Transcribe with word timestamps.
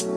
Hey 0.00 0.08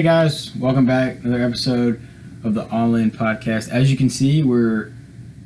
guys, 0.00 0.56
welcome 0.56 0.86
back. 0.86 1.18
Another 1.22 1.42
episode 1.42 2.00
of 2.42 2.54
the 2.54 2.66
All 2.70 2.94
In 2.94 3.10
Podcast. 3.10 3.68
As 3.68 3.90
you 3.90 3.98
can 3.98 4.08
see, 4.08 4.42
we're 4.42 4.94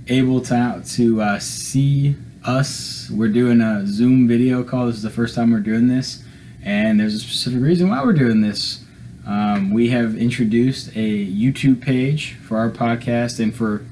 able 0.06 0.40
to 0.42 0.80
to 0.90 1.20
uh, 1.20 1.40
see 1.40 2.14
us. 2.44 3.10
We're 3.10 3.26
doing 3.26 3.60
a 3.60 3.84
Zoom 3.84 4.28
video 4.28 4.62
call. 4.62 4.86
This 4.86 4.98
is 4.98 5.02
the 5.02 5.10
first 5.10 5.34
time 5.34 5.50
we're 5.50 5.58
doing 5.58 5.88
this, 5.88 6.22
and 6.62 7.00
there's 7.00 7.16
a 7.16 7.18
specific 7.18 7.60
reason 7.60 7.88
why 7.88 8.04
we're 8.04 8.12
doing 8.12 8.42
this. 8.42 8.84
Um, 9.26 9.72
we 9.72 9.88
have 9.88 10.16
introduced 10.16 10.90
a 10.90 11.26
YouTube 11.26 11.80
page 11.80 12.34
for 12.34 12.58
our 12.58 12.70
podcast 12.70 13.40
and 13.40 13.52
for 13.52 13.84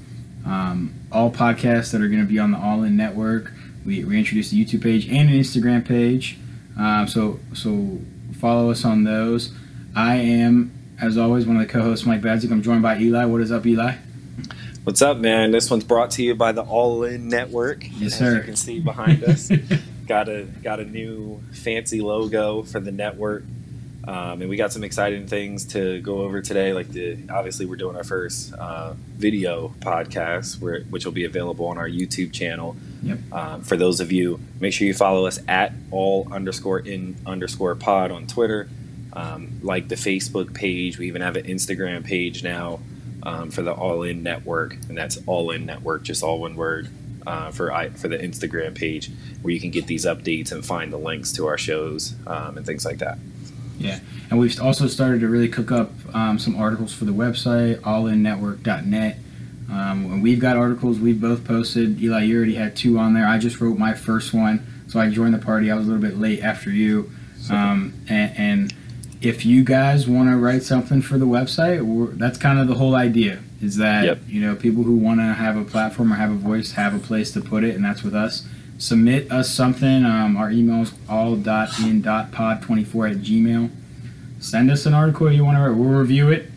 um, 0.45 0.93
all 1.11 1.31
podcasts 1.31 1.91
that 1.91 2.01
are 2.01 2.07
going 2.07 2.21
to 2.21 2.27
be 2.27 2.39
on 2.39 2.51
the 2.51 2.57
All 2.57 2.83
In 2.83 2.95
Network. 2.95 3.51
We, 3.85 4.03
we 4.03 4.17
introduced 4.17 4.51
a 4.51 4.55
YouTube 4.55 4.83
page 4.83 5.07
and 5.07 5.29
an 5.29 5.35
Instagram 5.35 5.85
page. 5.85 6.37
Um, 6.77 7.07
so 7.07 7.39
so 7.53 7.99
follow 8.39 8.71
us 8.71 8.83
on 8.85 9.03
those. 9.03 9.53
I 9.95 10.15
am, 10.15 10.71
as 11.01 11.17
always, 11.17 11.45
one 11.45 11.55
of 11.55 11.61
the 11.65 11.71
co-hosts, 11.71 12.05
Mike 12.05 12.21
Badzik. 12.21 12.51
I'm 12.51 12.61
joined 12.61 12.81
by 12.81 12.97
Eli. 12.99 13.25
What 13.25 13.41
is 13.41 13.51
up, 13.51 13.65
Eli? 13.65 13.95
What's 14.83 15.01
up, 15.01 15.17
man? 15.17 15.51
This 15.51 15.71
one's 15.71 15.83
brought 15.83 16.11
to 16.11 16.23
you 16.23 16.35
by 16.35 16.51
the 16.51 16.61
All 16.61 17.03
In 17.03 17.27
Network. 17.27 17.85
Yes, 17.97 18.13
As 18.13 18.17
sir. 18.19 18.35
you 18.37 18.43
can 18.43 18.55
see 18.55 18.79
behind 18.79 19.23
us, 19.23 19.49
got 20.07 20.29
a 20.29 20.43
got 20.43 20.79
a 20.79 20.85
new 20.85 21.41
fancy 21.53 22.01
logo 22.01 22.61
for 22.63 22.79
the 22.79 22.91
network, 22.91 23.43
um, 24.07 24.41
and 24.41 24.49
we 24.49 24.55
got 24.55 24.71
some 24.71 24.83
exciting 24.83 25.27
things 25.27 25.65
to 25.65 25.99
go 26.01 26.19
over 26.19 26.41
today. 26.41 26.73
Like 26.73 26.89
the 26.89 27.17
obviously, 27.29 27.65
we're 27.65 27.75
doing 27.75 27.95
our 27.95 28.03
first 28.03 28.53
uh, 28.53 28.93
video 29.17 29.69
podcast, 29.79 30.59
where, 30.59 30.81
which 30.81 31.05
will 31.05 31.11
be 31.11 31.25
available 31.25 31.65
on 31.67 31.77
our 31.77 31.89
YouTube 31.89 32.31
channel. 32.31 32.75
Yep. 33.03 33.19
Um, 33.31 33.61
for 33.61 33.77
those 33.77 33.99
of 33.99 34.11
you, 34.11 34.39
make 34.59 34.73
sure 34.73 34.87
you 34.87 34.93
follow 34.93 35.25
us 35.25 35.39
at 35.47 35.73
all 35.91 36.27
underscore 36.31 36.79
in 36.79 37.15
underscore 37.25 37.75
pod 37.75 38.11
on 38.11 38.27
Twitter. 38.27 38.69
Um, 39.13 39.59
like 39.63 39.87
the 39.87 39.95
Facebook 39.95 40.53
page, 40.53 40.97
we 40.99 41.07
even 41.07 41.21
have 41.21 41.35
an 41.35 41.45
Instagram 41.45 42.03
page 42.03 42.43
now 42.43 42.81
um, 43.23 43.49
for 43.49 43.61
the 43.61 43.73
All 43.73 44.03
In 44.03 44.23
Network, 44.23 44.73
and 44.89 44.97
that's 44.97 45.17
All 45.25 45.51
In 45.51 45.65
Network, 45.65 46.03
just 46.03 46.21
all 46.21 46.39
one 46.39 46.55
word 46.55 46.89
uh, 47.25 47.49
for 47.51 47.71
I, 47.71 47.89
for 47.89 48.07
the 48.07 48.17
Instagram 48.17 48.75
page, 48.75 49.09
where 49.41 49.53
you 49.53 49.59
can 49.59 49.71
get 49.71 49.87
these 49.87 50.05
updates 50.05 50.51
and 50.51 50.65
find 50.65 50.91
the 50.93 50.97
links 50.97 51.31
to 51.33 51.47
our 51.47 51.57
shows 51.57 52.13
um, 52.27 52.57
and 52.57 52.65
things 52.65 52.85
like 52.85 52.99
that. 52.99 53.17
Yeah, 53.77 53.99
and 54.29 54.39
we've 54.39 54.59
also 54.61 54.87
started 54.87 55.19
to 55.21 55.27
really 55.27 55.49
cook 55.49 55.71
up 55.71 55.91
um, 56.13 56.39
some 56.39 56.55
articles 56.55 56.93
for 56.93 57.05
the 57.05 57.11
website, 57.11 57.79
allinnetwork.net. 57.81 59.17
Um, 59.69 60.05
and 60.11 60.23
we've 60.23 60.39
got 60.39 60.57
articles 60.57 60.99
we've 60.99 61.19
both 61.19 61.43
posted. 61.43 62.01
Eli, 62.01 62.23
you 62.23 62.37
already 62.37 62.55
had 62.55 62.75
two 62.75 62.99
on 62.99 63.13
there. 63.13 63.27
I 63.27 63.37
just 63.39 63.59
wrote 63.59 63.77
my 63.77 63.93
first 63.93 64.33
one, 64.33 64.65
so 64.87 64.99
I 64.99 65.09
joined 65.09 65.33
the 65.33 65.39
party. 65.39 65.71
I 65.71 65.75
was 65.75 65.87
a 65.87 65.91
little 65.91 66.07
bit 66.07 66.17
late 66.19 66.41
after 66.41 66.69
you. 66.69 67.09
Um, 67.49 67.93
and, 68.07 68.37
and 68.37 68.73
if 69.21 69.45
you 69.45 69.63
guys 69.63 70.07
want 70.07 70.29
to 70.29 70.37
write 70.37 70.63
something 70.63 71.01
for 71.01 71.17
the 71.17 71.25
website, 71.25 71.81
we're, 71.81 72.07
that's 72.07 72.37
kind 72.37 72.59
of 72.59 72.67
the 72.67 72.75
whole 72.75 72.95
idea. 72.95 73.39
Is 73.61 73.77
that 73.77 74.03
Yep. 74.05 74.19
you 74.27 74.41
know 74.41 74.55
people 74.55 74.83
who 74.83 74.95
want 74.95 75.19
to 75.19 75.25
have 75.33 75.57
a 75.57 75.63
platform 75.63 76.11
or 76.13 76.15
have 76.17 76.29
a 76.31 76.35
voice 76.35 76.73
have 76.73 76.93
a 76.93 76.99
place 76.99 77.31
to 77.31 77.41
put 77.41 77.63
it, 77.63 77.75
and 77.75 77.83
that's 77.83 78.03
with 78.03 78.13
us. 78.15 78.47
Submit 78.77 79.31
us 79.31 79.49
something. 79.49 80.05
Um, 80.05 80.35
our 80.37 80.51
email 80.51 80.81
is 80.81 80.91
all.in.pod24 81.09 83.11
at 83.11 83.17
gmail. 83.17 83.69
Send 84.39 84.69
us 84.69 84.85
an 84.85 84.93
article 84.93 85.31
you 85.31 85.45
want 85.45 85.57
to 85.57 85.61
write. 85.63 85.75
We'll 85.77 85.97
review 85.99 86.29
it. 86.29 86.51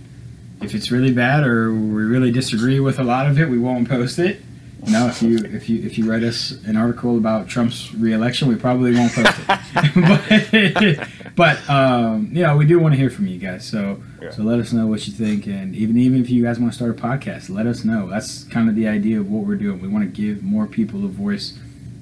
If 0.60 0.74
it's 0.74 0.90
really 0.90 1.12
bad 1.12 1.46
or 1.46 1.72
we 1.72 2.02
really 2.02 2.32
disagree 2.32 2.80
with 2.80 2.98
a 2.98 3.04
lot 3.04 3.28
of 3.28 3.38
it, 3.38 3.48
we 3.48 3.58
won't 3.58 3.88
post 3.88 4.18
it. 4.18 4.40
You 4.84 4.92
know, 4.92 5.06
if 5.08 5.22
you 5.22 5.38
if 5.38 5.68
you 5.68 5.84
if 5.84 5.98
you 5.98 6.08
write 6.10 6.22
us 6.22 6.52
an 6.64 6.76
article 6.76 7.16
about 7.16 7.48
Trump's 7.48 7.92
reelection, 7.94 8.48
we 8.48 8.54
probably 8.56 8.94
won't 8.94 9.12
post 9.12 9.34
it. 9.48 10.96
but 11.04 11.08
but 11.36 11.70
um, 11.70 12.30
you 12.32 12.42
know, 12.42 12.56
we 12.56 12.64
do 12.64 12.78
want 12.78 12.94
to 12.94 12.98
hear 12.98 13.10
from 13.10 13.26
you 13.26 13.38
guys. 13.38 13.64
So 13.64 14.00
Yeah. 14.22 14.30
so 14.30 14.42
let 14.42 14.58
us 14.60 14.72
know 14.72 14.86
what 14.86 15.06
you 15.06 15.12
think, 15.12 15.46
and 15.46 15.74
even 15.74 15.96
even 15.98 16.20
if 16.20 16.30
you 16.30 16.44
guys 16.44 16.58
want 16.60 16.72
to 16.72 16.76
start 16.76 16.92
a 16.92 17.00
podcast, 17.00 17.50
let 17.50 17.66
us 17.66 17.84
know. 17.84 18.08
That's 18.08 18.44
kind 18.44 18.68
of 18.68 18.76
the 18.76 18.86
idea 18.88 19.20
of 19.20 19.30
what 19.30 19.46
we're 19.46 19.56
doing. 19.56 19.80
We 19.80 19.88
want 19.88 20.04
to 20.04 20.10
give 20.22 20.42
more 20.44 20.66
people 20.66 21.04
a 21.04 21.08
voice 21.08 21.58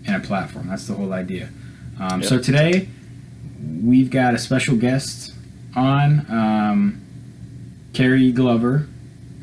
and 0.07 0.17
a 0.17 0.21
platform. 0.27 0.69
That's 0.69 0.87
the 0.87 0.95
whole 0.95 1.13
idea. 1.13 1.49
Um, 2.01 2.23
So 2.23 2.39
today 2.39 2.89
we've 3.83 4.11
got 4.11 4.35
a 4.35 4.39
special 4.39 4.77
guest 4.77 5.33
on, 5.75 6.27
um, 6.31 7.03
Kerry 7.93 8.31
Glover, 8.33 8.87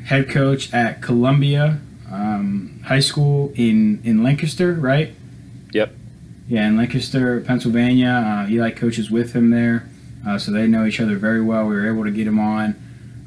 head 0.04 0.28
coach 0.28 0.72
at 0.72 1.02
Columbia 1.02 1.80
um, 2.10 2.80
High 2.84 3.00
School 3.00 3.52
in 3.56 4.00
in 4.04 4.22
Lancaster, 4.22 4.74
right? 4.74 5.12
Yep. 5.72 5.92
Yeah, 6.48 6.68
in 6.68 6.76
Lancaster, 6.76 7.40
Pennsylvania. 7.40 8.44
Uh, 8.46 8.50
Eli 8.50 8.70
coaches 8.70 9.10
with 9.10 9.32
him 9.32 9.50
there, 9.50 9.88
uh, 10.26 10.38
so 10.38 10.52
they 10.52 10.66
know 10.66 10.84
each 10.84 11.00
other 11.00 11.16
very 11.16 11.40
well. 11.42 11.66
We 11.66 11.74
were 11.74 11.88
able 11.88 12.04
to 12.04 12.10
get 12.10 12.26
him 12.26 12.38
on, 12.38 12.76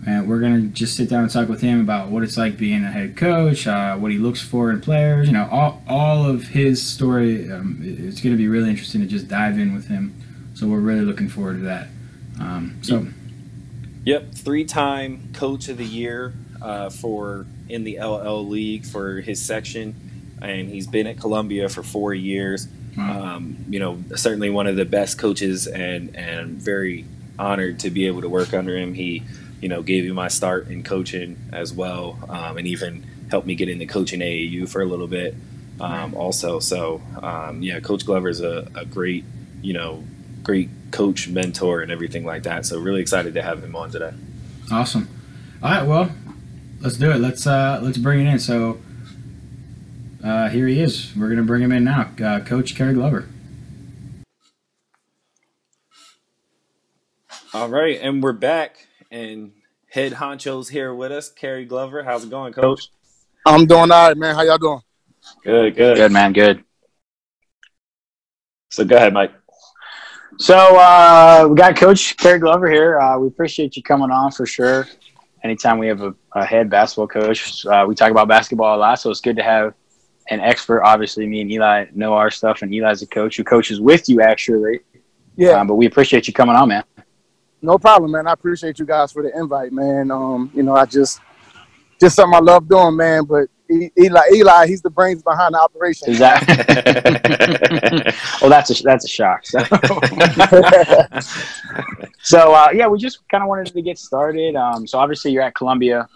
and 0.08 0.28
we're 0.28 0.40
gonna 0.40 0.62
just 0.62 0.96
sit 0.96 1.10
down 1.10 1.24
and 1.24 1.32
talk 1.32 1.50
with 1.50 1.62
him 1.62 1.82
about 1.82 2.10
what 2.10 2.24
it's 2.24 2.38
like 2.38 2.58
being 2.58 2.84
a 2.84 2.92
head 2.92 3.18
coach, 3.18 3.68
uh, 3.68 3.98
what 3.98 4.12
he 4.12 4.18
looks 4.18 4.42
for 4.42 4.72
in 4.72 4.80
players. 4.80 5.28
You 5.28 5.34
know, 5.34 5.48
all 5.52 5.84
all 5.88 6.26
of 6.26 6.48
his 6.48 6.82
story. 6.82 7.52
Um, 7.52 7.80
it's 7.84 8.22
gonna 8.22 8.38
be 8.38 8.48
really 8.48 8.70
interesting 8.70 9.02
to 9.02 9.08
just 9.08 9.28
dive 9.28 9.60
in 9.60 9.76
with 9.76 9.88
him. 9.88 10.16
So 10.54 10.66
we're 10.66 10.80
really 10.80 11.02
looking 11.02 11.28
forward 11.30 11.58
to 11.58 11.64
that. 11.66 11.88
Um, 12.40 12.80
so 12.82 13.08
Yep, 14.06 14.36
three-time 14.36 15.34
Coach 15.34 15.68
of 15.68 15.78
the 15.78 15.86
Year 15.86 16.34
uh, 16.62 16.90
for 16.90 17.46
in 17.68 17.84
the 17.84 18.00
LL 18.00 18.48
League 18.48 18.86
for 18.86 19.20
his 19.20 19.42
section, 19.42 19.94
and 20.42 20.70
he's 20.70 20.88
been 20.88 21.08
at 21.08 21.20
Columbia 21.20 21.68
for 21.68 21.84
four 21.84 22.14
years. 22.14 22.70
wow. 22.98 23.36
Um, 23.36 23.58
you 23.68 23.80
know, 23.80 24.02
certainly 24.16 24.50
one 24.50 24.66
of 24.66 24.78
the 24.78 24.86
best 24.86 25.18
coaches, 25.18 25.68
and 25.68 26.16
and 26.16 26.54
very 26.54 27.04
honored 27.38 27.80
to 27.82 27.90
be 27.90 28.08
able 28.08 28.22
to 28.22 28.30
work 28.30 28.54
under 28.54 28.78
him. 28.78 28.94
He, 28.94 29.24
you 29.62 29.70
know, 29.70 29.82
gave 29.82 30.04
me 30.04 30.12
my 30.12 30.28
start 30.28 30.68
in 30.68 30.84
coaching 30.84 31.38
as 31.52 31.74
well, 31.74 32.18
um, 32.30 32.58
and 32.58 32.68
even 32.68 33.04
helped 33.30 33.48
me 33.48 33.56
get 33.56 33.70
into 33.70 33.86
coaching 33.86 34.20
AAU 34.20 34.70
for 34.70 34.82
a 34.82 34.86
little 34.86 35.08
bit, 35.08 35.36
um, 35.80 36.14
also. 36.16 36.60
So, 36.60 37.02
um, 37.22 37.62
yeah, 37.62 37.80
Coach 37.80 38.06
Glover's 38.06 38.42
a, 38.42 38.68
a 38.76 38.86
great, 38.86 39.26
you 39.62 39.74
know, 39.74 40.04
great 40.44 40.70
coach, 40.92 41.28
mentor, 41.28 41.82
and 41.82 41.92
everything 41.92 42.24
like 42.24 42.44
that. 42.44 42.66
So, 42.66 42.80
really 42.80 43.02
excited 43.02 43.34
to 43.34 43.42
have 43.42 43.64
him 43.64 43.76
on 43.76 43.92
today. 43.92 44.14
Awesome. 44.72 45.08
All 45.64 45.72
right, 45.72 45.88
well, 45.88 46.12
let's 46.82 46.98
do 46.98 47.12
it. 47.12 47.18
Let's 47.18 47.48
uh, 47.48 47.80
let's 47.82 47.98
bring 47.98 48.26
it 48.26 48.30
in. 48.30 48.40
So 48.40 48.80
uh, 50.24 50.50
here 50.50 50.68
he 50.68 50.80
is. 50.80 51.16
We're 51.16 51.30
gonna 51.30 51.44
bring 51.44 51.62
him 51.62 51.72
in 51.72 51.84
now, 51.84 52.12
uh, 52.24 52.40
Coach 52.42 52.76
Kerry 52.76 52.94
Glover. 52.94 53.28
All 57.54 57.70
right, 57.70 58.00
and 58.02 58.22
we're 58.22 58.34
back, 58.34 58.87
and 59.12 59.52
head 59.90 60.14
honcho's 60.14 60.70
here 60.70 60.94
with 60.94 61.12
us, 61.12 61.30
Kerry 61.30 61.66
Glover. 61.66 62.04
How's 62.04 62.24
it 62.24 62.30
going, 62.30 62.54
Coach? 62.54 62.90
I'm 63.46 63.66
doing 63.66 63.92
all 63.92 64.10
right, 64.10 64.18
man. 64.18 64.36
How 64.36 64.42
y'all 64.44 64.58
doing? 64.58 64.82
Good, 65.44 65.76
good. 65.76 65.98
Good 65.98 66.12
man, 66.12 66.34
good. 66.34 66.64
So, 68.70 68.84
go 68.84 68.98
ahead, 68.98 69.14
Mike. 69.14 69.32
So 70.40 70.56
uh, 70.56 71.48
we 71.50 71.56
got 71.56 71.76
Coach 71.76 72.16
Kerry 72.18 72.38
Glover 72.38 72.70
here. 72.70 73.00
Uh, 73.00 73.18
we 73.18 73.28
appreciate 73.28 73.76
you 73.76 73.82
coming 73.82 74.12
on 74.12 74.32
for 74.32 74.46
sure. 74.46 74.88
Anytime 75.44 75.80
we 75.80 75.88
have 75.88 76.02
a, 76.02 76.14
a 76.34 76.46
head 76.46 76.70
basketball 76.70 77.08
coach, 77.08 77.66
uh, 77.66 77.86
we 77.88 77.96
talk 77.96 78.12
about 78.12 78.28
basketball 78.28 78.76
a 78.76 78.80
lot, 78.80 79.00
so 79.00 79.10
it's 79.10 79.22
good 79.22 79.36
to 79.38 79.44
have 79.44 79.74
an 80.30 80.40
expert. 80.42 80.84
Obviously, 80.84 81.26
me 81.26 81.42
and 81.42 81.52
Eli 81.52 81.86
know 81.96 82.14
our 82.14 82.30
stuff, 82.30 82.62
and 82.62 82.74
Eli's 82.74 83.02
a 83.02 83.08
coach 83.08 83.38
who 83.38 83.44
coaches 83.44 83.80
with 83.80 84.10
you 84.10 84.22
actually. 84.22 84.82
Yeah, 85.38 85.60
Um, 85.60 85.68
but 85.68 85.76
we 85.76 85.86
appreciate 85.86 86.28
you 86.28 86.34
coming 86.34 86.56
on, 86.56 86.70
man. 86.70 86.84
No 87.62 87.78
problem, 87.78 88.12
man. 88.12 88.28
I 88.28 88.34
appreciate 88.34 88.80
you 88.80 88.86
guys 88.86 89.12
for 89.12 89.24
the 89.24 89.38
invite, 89.38 89.72
man. 89.72 90.12
Um, 90.12 90.52
you 90.54 90.64
know, 90.64 90.76
I 90.76 90.86
just 90.86 91.22
just 92.00 92.16
something 92.16 92.36
I 92.36 92.40
love 92.40 92.68
doing, 92.68 92.96
man. 92.96 93.26
But 93.26 93.48
Eli, 93.70 94.22
Eli, 94.34 94.68
he's 94.68 94.82
the 94.82 94.90
brains 94.90 95.24
behind 95.24 95.54
the 95.54 95.60
operation. 95.60 96.14
That? 96.14 96.44
well, 98.42 98.50
that's 98.56 98.80
a 98.80 98.84
that's 98.84 99.06
a 99.06 99.08
shock. 99.08 99.46
So, 99.46 99.60
so 102.22 102.54
uh, 102.54 102.70
yeah, 102.74 102.88
we 102.88 102.98
just 102.98 103.28
kind 103.30 103.44
of 103.44 103.50
wanted 103.50 103.74
to 103.74 103.82
get 103.82 103.98
started. 103.98 104.56
Um, 104.56 104.88
so 104.88 105.00
obviously, 105.00 105.32
you're 105.32 105.44
at 105.44 105.56
Columbia, 105.56 106.08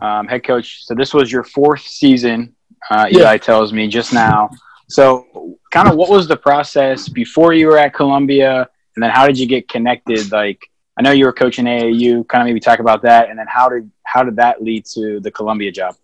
um, 0.00 0.26
head 0.28 0.44
coach. 0.44 0.84
So 0.84 0.94
this 0.94 1.12
was 1.12 1.30
your 1.30 1.44
fourth 1.44 1.82
season. 1.82 2.54
Uh, 2.90 3.06
Eli 3.10 3.32
Yeah. 3.32 3.38
tells 3.38 3.72
me 3.72 3.88
just 3.88 4.12
now. 4.12 4.50
So, 4.88 5.56
kind 5.70 5.88
of, 5.88 5.96
what 5.96 6.10
was 6.10 6.28
the 6.28 6.36
process 6.36 7.08
before 7.08 7.54
you 7.54 7.68
were 7.68 7.78
at 7.78 7.94
Columbia, 7.94 8.68
and 8.94 9.02
then 9.02 9.10
how 9.10 9.26
did 9.26 9.38
you 9.38 9.46
get 9.46 9.68
connected? 9.68 10.30
Like, 10.30 10.70
I 10.96 11.02
know 11.02 11.10
you 11.10 11.24
were 11.26 11.32
coaching 11.32 11.64
AAU. 11.64 12.26
Kind 12.28 12.42
of 12.42 12.46
maybe 12.46 12.60
talk 12.60 12.78
about 12.78 13.02
that, 13.02 13.30
and 13.30 13.38
then 13.38 13.46
how 13.48 13.68
did 13.68 13.90
how 14.04 14.22
did 14.22 14.36
that 14.36 14.62
lead 14.62 14.84
to 14.86 15.20
the 15.20 15.30
Columbia 15.30 15.72
job? 15.72 15.96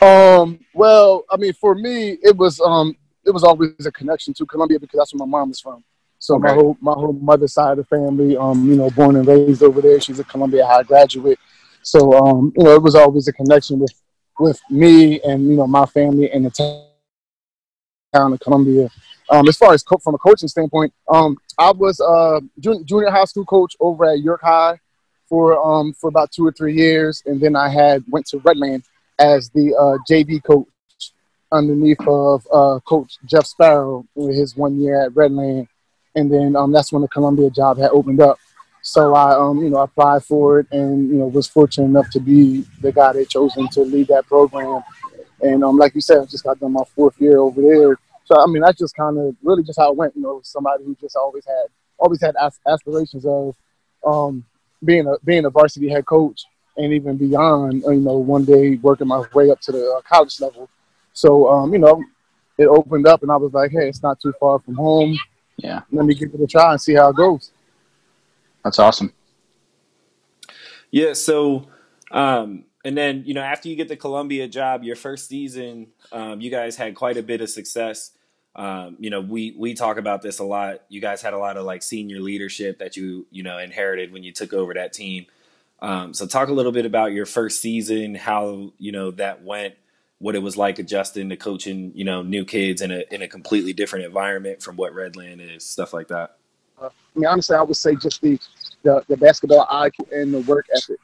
Um, 0.00 0.60
well, 0.74 1.24
I 1.30 1.36
mean, 1.36 1.52
for 1.54 1.74
me, 1.74 2.18
it 2.22 2.36
was 2.36 2.60
um, 2.60 2.96
it 3.24 3.30
was 3.30 3.44
always 3.44 3.86
a 3.86 3.92
connection 3.92 4.32
to 4.34 4.46
Columbia 4.46 4.78
because 4.78 4.98
that's 4.98 5.12
where 5.12 5.26
my 5.26 5.38
mom 5.38 5.50
is 5.50 5.60
from. 5.60 5.82
So 6.20 6.38
my 6.38 6.52
whole 6.52 6.76
my 6.80 6.92
whole 6.92 7.12
mother's 7.12 7.54
side 7.54 7.72
of 7.72 7.78
the 7.78 7.84
family, 7.84 8.36
um, 8.36 8.68
you 8.68 8.76
know, 8.76 8.90
born 8.90 9.16
and 9.16 9.26
raised 9.26 9.62
over 9.62 9.80
there. 9.80 10.00
She's 10.00 10.18
a 10.18 10.24
Columbia 10.24 10.66
High 10.66 10.82
graduate. 10.82 11.38
So 11.82 12.12
um, 12.12 12.52
you 12.56 12.64
know, 12.64 12.74
it 12.74 12.82
was 12.82 12.94
always 12.94 13.28
a 13.28 13.32
connection 13.32 13.78
with 13.78 13.92
with 14.38 14.60
me 14.70 15.20
and 15.22 15.48
you 15.48 15.56
know 15.56 15.66
my 15.66 15.86
family 15.86 16.30
and 16.30 16.46
the 16.46 16.50
town 18.12 18.32
of 18.32 18.40
Columbia. 18.40 18.88
Um, 19.30 19.48
as 19.48 19.56
far 19.56 19.74
as 19.74 19.82
co- 19.82 19.98
from 19.98 20.14
a 20.14 20.18
coaching 20.18 20.48
standpoint, 20.48 20.92
um, 21.08 21.36
I 21.58 21.70
was 21.70 22.00
a 22.00 22.40
junior, 22.60 22.84
junior 22.84 23.10
high 23.10 23.24
school 23.24 23.44
coach 23.44 23.76
over 23.80 24.06
at 24.06 24.20
York 24.20 24.40
High 24.42 24.78
for 25.28 25.60
um, 25.62 25.92
for 25.92 26.08
about 26.08 26.32
two 26.32 26.46
or 26.46 26.52
three 26.52 26.74
years, 26.74 27.22
and 27.26 27.40
then 27.40 27.54
I 27.54 27.68
had 27.68 28.04
went 28.08 28.26
to 28.28 28.38
Redland 28.38 28.84
as 29.18 29.50
the 29.50 29.74
uh, 29.74 29.98
JV 30.10 30.42
coach 30.42 30.66
underneath 31.52 32.00
of 32.06 32.46
uh, 32.52 32.78
Coach 32.80 33.18
Jeff 33.26 33.46
Sparrow 33.46 34.06
with 34.14 34.34
his 34.34 34.56
one 34.56 34.80
year 34.80 35.04
at 35.04 35.12
Redland, 35.12 35.68
and 36.14 36.32
then 36.32 36.56
um, 36.56 36.72
that's 36.72 36.92
when 36.92 37.02
the 37.02 37.08
Columbia 37.08 37.50
job 37.50 37.78
had 37.78 37.90
opened 37.90 38.20
up. 38.20 38.38
So 38.82 39.14
I, 39.14 39.36
um, 39.36 39.58
you 39.58 39.70
know, 39.70 39.78
applied 39.78 40.24
for 40.24 40.60
it, 40.60 40.68
and 40.70 41.08
you 41.08 41.16
know, 41.16 41.26
was 41.26 41.48
fortunate 41.48 41.86
enough 41.86 42.10
to 42.10 42.20
be 42.20 42.64
the 42.80 42.92
guy 42.92 43.12
they 43.12 43.24
chosen 43.24 43.68
to 43.70 43.80
lead 43.80 44.08
that 44.08 44.26
program. 44.26 44.82
And 45.40 45.62
um, 45.62 45.76
like 45.76 45.94
you 45.94 46.00
said, 46.00 46.18
I 46.18 46.24
just 46.24 46.44
got 46.44 46.58
done 46.58 46.72
my 46.72 46.84
fourth 46.94 47.20
year 47.20 47.38
over 47.38 47.60
there. 47.60 47.98
So 48.28 48.38
I 48.38 48.46
mean, 48.46 48.60
that's 48.60 48.78
just 48.78 48.94
kind 48.94 49.16
of 49.18 49.34
really 49.42 49.62
just 49.62 49.78
how 49.78 49.90
it 49.90 49.96
went. 49.96 50.14
You 50.14 50.20
know, 50.20 50.40
somebody 50.44 50.84
who 50.84 50.94
just 51.00 51.16
always 51.16 51.46
had 51.46 51.68
always 51.98 52.20
had 52.20 52.36
aspirations 52.66 53.24
of 53.24 53.56
um, 54.06 54.44
being 54.84 55.06
a 55.06 55.14
being 55.24 55.46
a 55.46 55.50
varsity 55.50 55.88
head 55.88 56.04
coach, 56.04 56.44
and 56.76 56.92
even 56.92 57.16
beyond. 57.16 57.84
You 57.86 57.94
know, 57.94 58.18
one 58.18 58.44
day 58.44 58.76
working 58.76 59.08
my 59.08 59.24
way 59.32 59.50
up 59.50 59.62
to 59.62 59.72
the 59.72 59.94
uh, 59.96 60.02
college 60.02 60.38
level. 60.42 60.68
So 61.14 61.48
um, 61.48 61.72
you 61.72 61.78
know, 61.78 62.04
it 62.58 62.66
opened 62.66 63.06
up, 63.06 63.22
and 63.22 63.32
I 63.32 63.36
was 63.36 63.54
like, 63.54 63.70
hey, 63.70 63.88
it's 63.88 64.02
not 64.02 64.20
too 64.20 64.34
far 64.38 64.58
from 64.58 64.74
home. 64.74 65.18
Yeah, 65.56 65.80
let 65.90 66.04
me 66.04 66.14
give 66.14 66.34
it 66.34 66.40
a 66.42 66.46
try 66.46 66.72
and 66.72 66.80
see 66.80 66.94
how 66.94 67.08
it 67.08 67.16
goes. 67.16 67.50
That's 68.62 68.78
awesome. 68.78 69.10
Yeah. 70.90 71.14
So, 71.14 71.66
um, 72.10 72.64
and 72.84 72.94
then 72.94 73.22
you 73.24 73.32
know, 73.32 73.40
after 73.40 73.70
you 73.70 73.76
get 73.76 73.88
the 73.88 73.96
Columbia 73.96 74.48
job, 74.48 74.84
your 74.84 74.96
first 74.96 75.28
season, 75.28 75.86
um, 76.12 76.42
you 76.42 76.50
guys 76.50 76.76
had 76.76 76.94
quite 76.94 77.16
a 77.16 77.22
bit 77.22 77.40
of 77.40 77.48
success. 77.48 78.10
Um, 78.58 78.96
you 78.98 79.08
know, 79.08 79.20
we 79.20 79.54
we 79.56 79.74
talk 79.74 79.98
about 79.98 80.20
this 80.20 80.40
a 80.40 80.44
lot. 80.44 80.82
You 80.88 81.00
guys 81.00 81.22
had 81.22 81.32
a 81.32 81.38
lot 81.38 81.56
of 81.56 81.64
like 81.64 81.80
senior 81.80 82.18
leadership 82.18 82.80
that 82.80 82.96
you 82.96 83.26
you 83.30 83.44
know 83.44 83.56
inherited 83.56 84.12
when 84.12 84.24
you 84.24 84.32
took 84.32 84.52
over 84.52 84.74
that 84.74 84.92
team. 84.92 85.26
Um, 85.80 86.12
so, 86.12 86.26
talk 86.26 86.48
a 86.48 86.52
little 86.52 86.72
bit 86.72 86.84
about 86.84 87.12
your 87.12 87.24
first 87.24 87.60
season, 87.62 88.16
how 88.16 88.72
you 88.78 88.90
know 88.90 89.12
that 89.12 89.44
went, 89.44 89.76
what 90.18 90.34
it 90.34 90.40
was 90.40 90.56
like 90.56 90.80
adjusting 90.80 91.28
to 91.28 91.36
coaching, 91.36 91.92
you 91.94 92.04
know, 92.04 92.22
new 92.22 92.44
kids 92.44 92.82
in 92.82 92.90
a 92.90 93.04
in 93.12 93.22
a 93.22 93.28
completely 93.28 93.72
different 93.72 94.04
environment 94.04 94.60
from 94.60 94.74
what 94.74 94.92
Redland 94.92 95.56
is, 95.56 95.64
stuff 95.64 95.92
like 95.92 96.08
that. 96.08 96.36
I 96.82 96.88
mean, 97.14 97.26
honestly, 97.26 97.54
I 97.54 97.62
would 97.62 97.76
say 97.76 97.94
just 97.94 98.20
the 98.22 98.40
the, 98.82 99.04
the 99.08 99.16
basketball 99.16 99.66
IQ 99.66 100.10
and 100.12 100.34
the 100.34 100.40
work 100.40 100.66
ethic. 100.74 100.98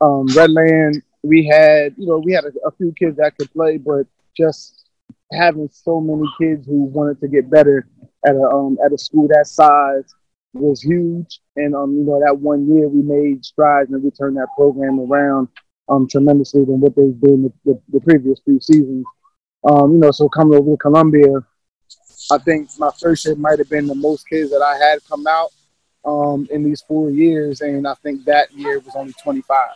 Um, 0.00 0.28
Redland, 0.28 1.02
we 1.22 1.44
had 1.46 1.94
you 1.98 2.06
know 2.06 2.16
we 2.16 2.32
had 2.32 2.44
a, 2.44 2.52
a 2.66 2.70
few 2.70 2.92
kids 2.92 3.18
that 3.18 3.36
could 3.36 3.52
play, 3.52 3.76
but 3.76 4.06
just 4.34 4.75
having 5.32 5.68
so 5.72 6.00
many 6.00 6.28
kids 6.40 6.66
who 6.66 6.84
wanted 6.84 7.20
to 7.20 7.28
get 7.28 7.50
better 7.50 7.88
at 8.26 8.34
a 8.34 8.42
um, 8.42 8.78
at 8.84 8.92
a 8.92 8.98
school 8.98 9.28
that 9.28 9.46
size 9.46 10.14
was 10.52 10.82
huge. 10.82 11.40
And 11.56 11.74
um, 11.74 11.96
you 11.96 12.04
know 12.04 12.20
that 12.24 12.38
one 12.38 12.68
year 12.68 12.88
we 12.88 13.02
made 13.02 13.44
strides 13.44 13.90
and 13.90 14.02
we 14.02 14.10
turned 14.10 14.36
that 14.36 14.48
program 14.56 15.00
around 15.00 15.48
um 15.88 16.08
tremendously 16.08 16.64
than 16.64 16.80
what 16.80 16.96
they've 16.96 17.20
been 17.20 17.44
the, 17.44 17.52
the, 17.64 17.80
the 17.92 18.00
previous 18.00 18.40
few 18.44 18.60
seasons. 18.60 19.04
Um, 19.68 19.92
you 19.92 19.98
know, 19.98 20.10
so 20.10 20.28
coming 20.28 20.58
over 20.58 20.70
to 20.70 20.76
Columbia, 20.76 21.32
I 22.30 22.38
think 22.38 22.68
my 22.78 22.90
first 23.00 23.24
year 23.26 23.34
might 23.34 23.58
have 23.58 23.68
been 23.68 23.86
the 23.86 23.94
most 23.94 24.28
kids 24.28 24.50
that 24.50 24.62
I 24.62 24.76
had 24.76 25.00
come 25.08 25.26
out 25.26 25.50
um, 26.04 26.46
in 26.50 26.62
these 26.62 26.82
four 26.82 27.10
years, 27.10 27.60
and 27.60 27.86
I 27.86 27.94
think 27.94 28.24
that 28.24 28.52
year 28.52 28.78
was 28.78 28.94
only 28.94 29.12
25. 29.22 29.68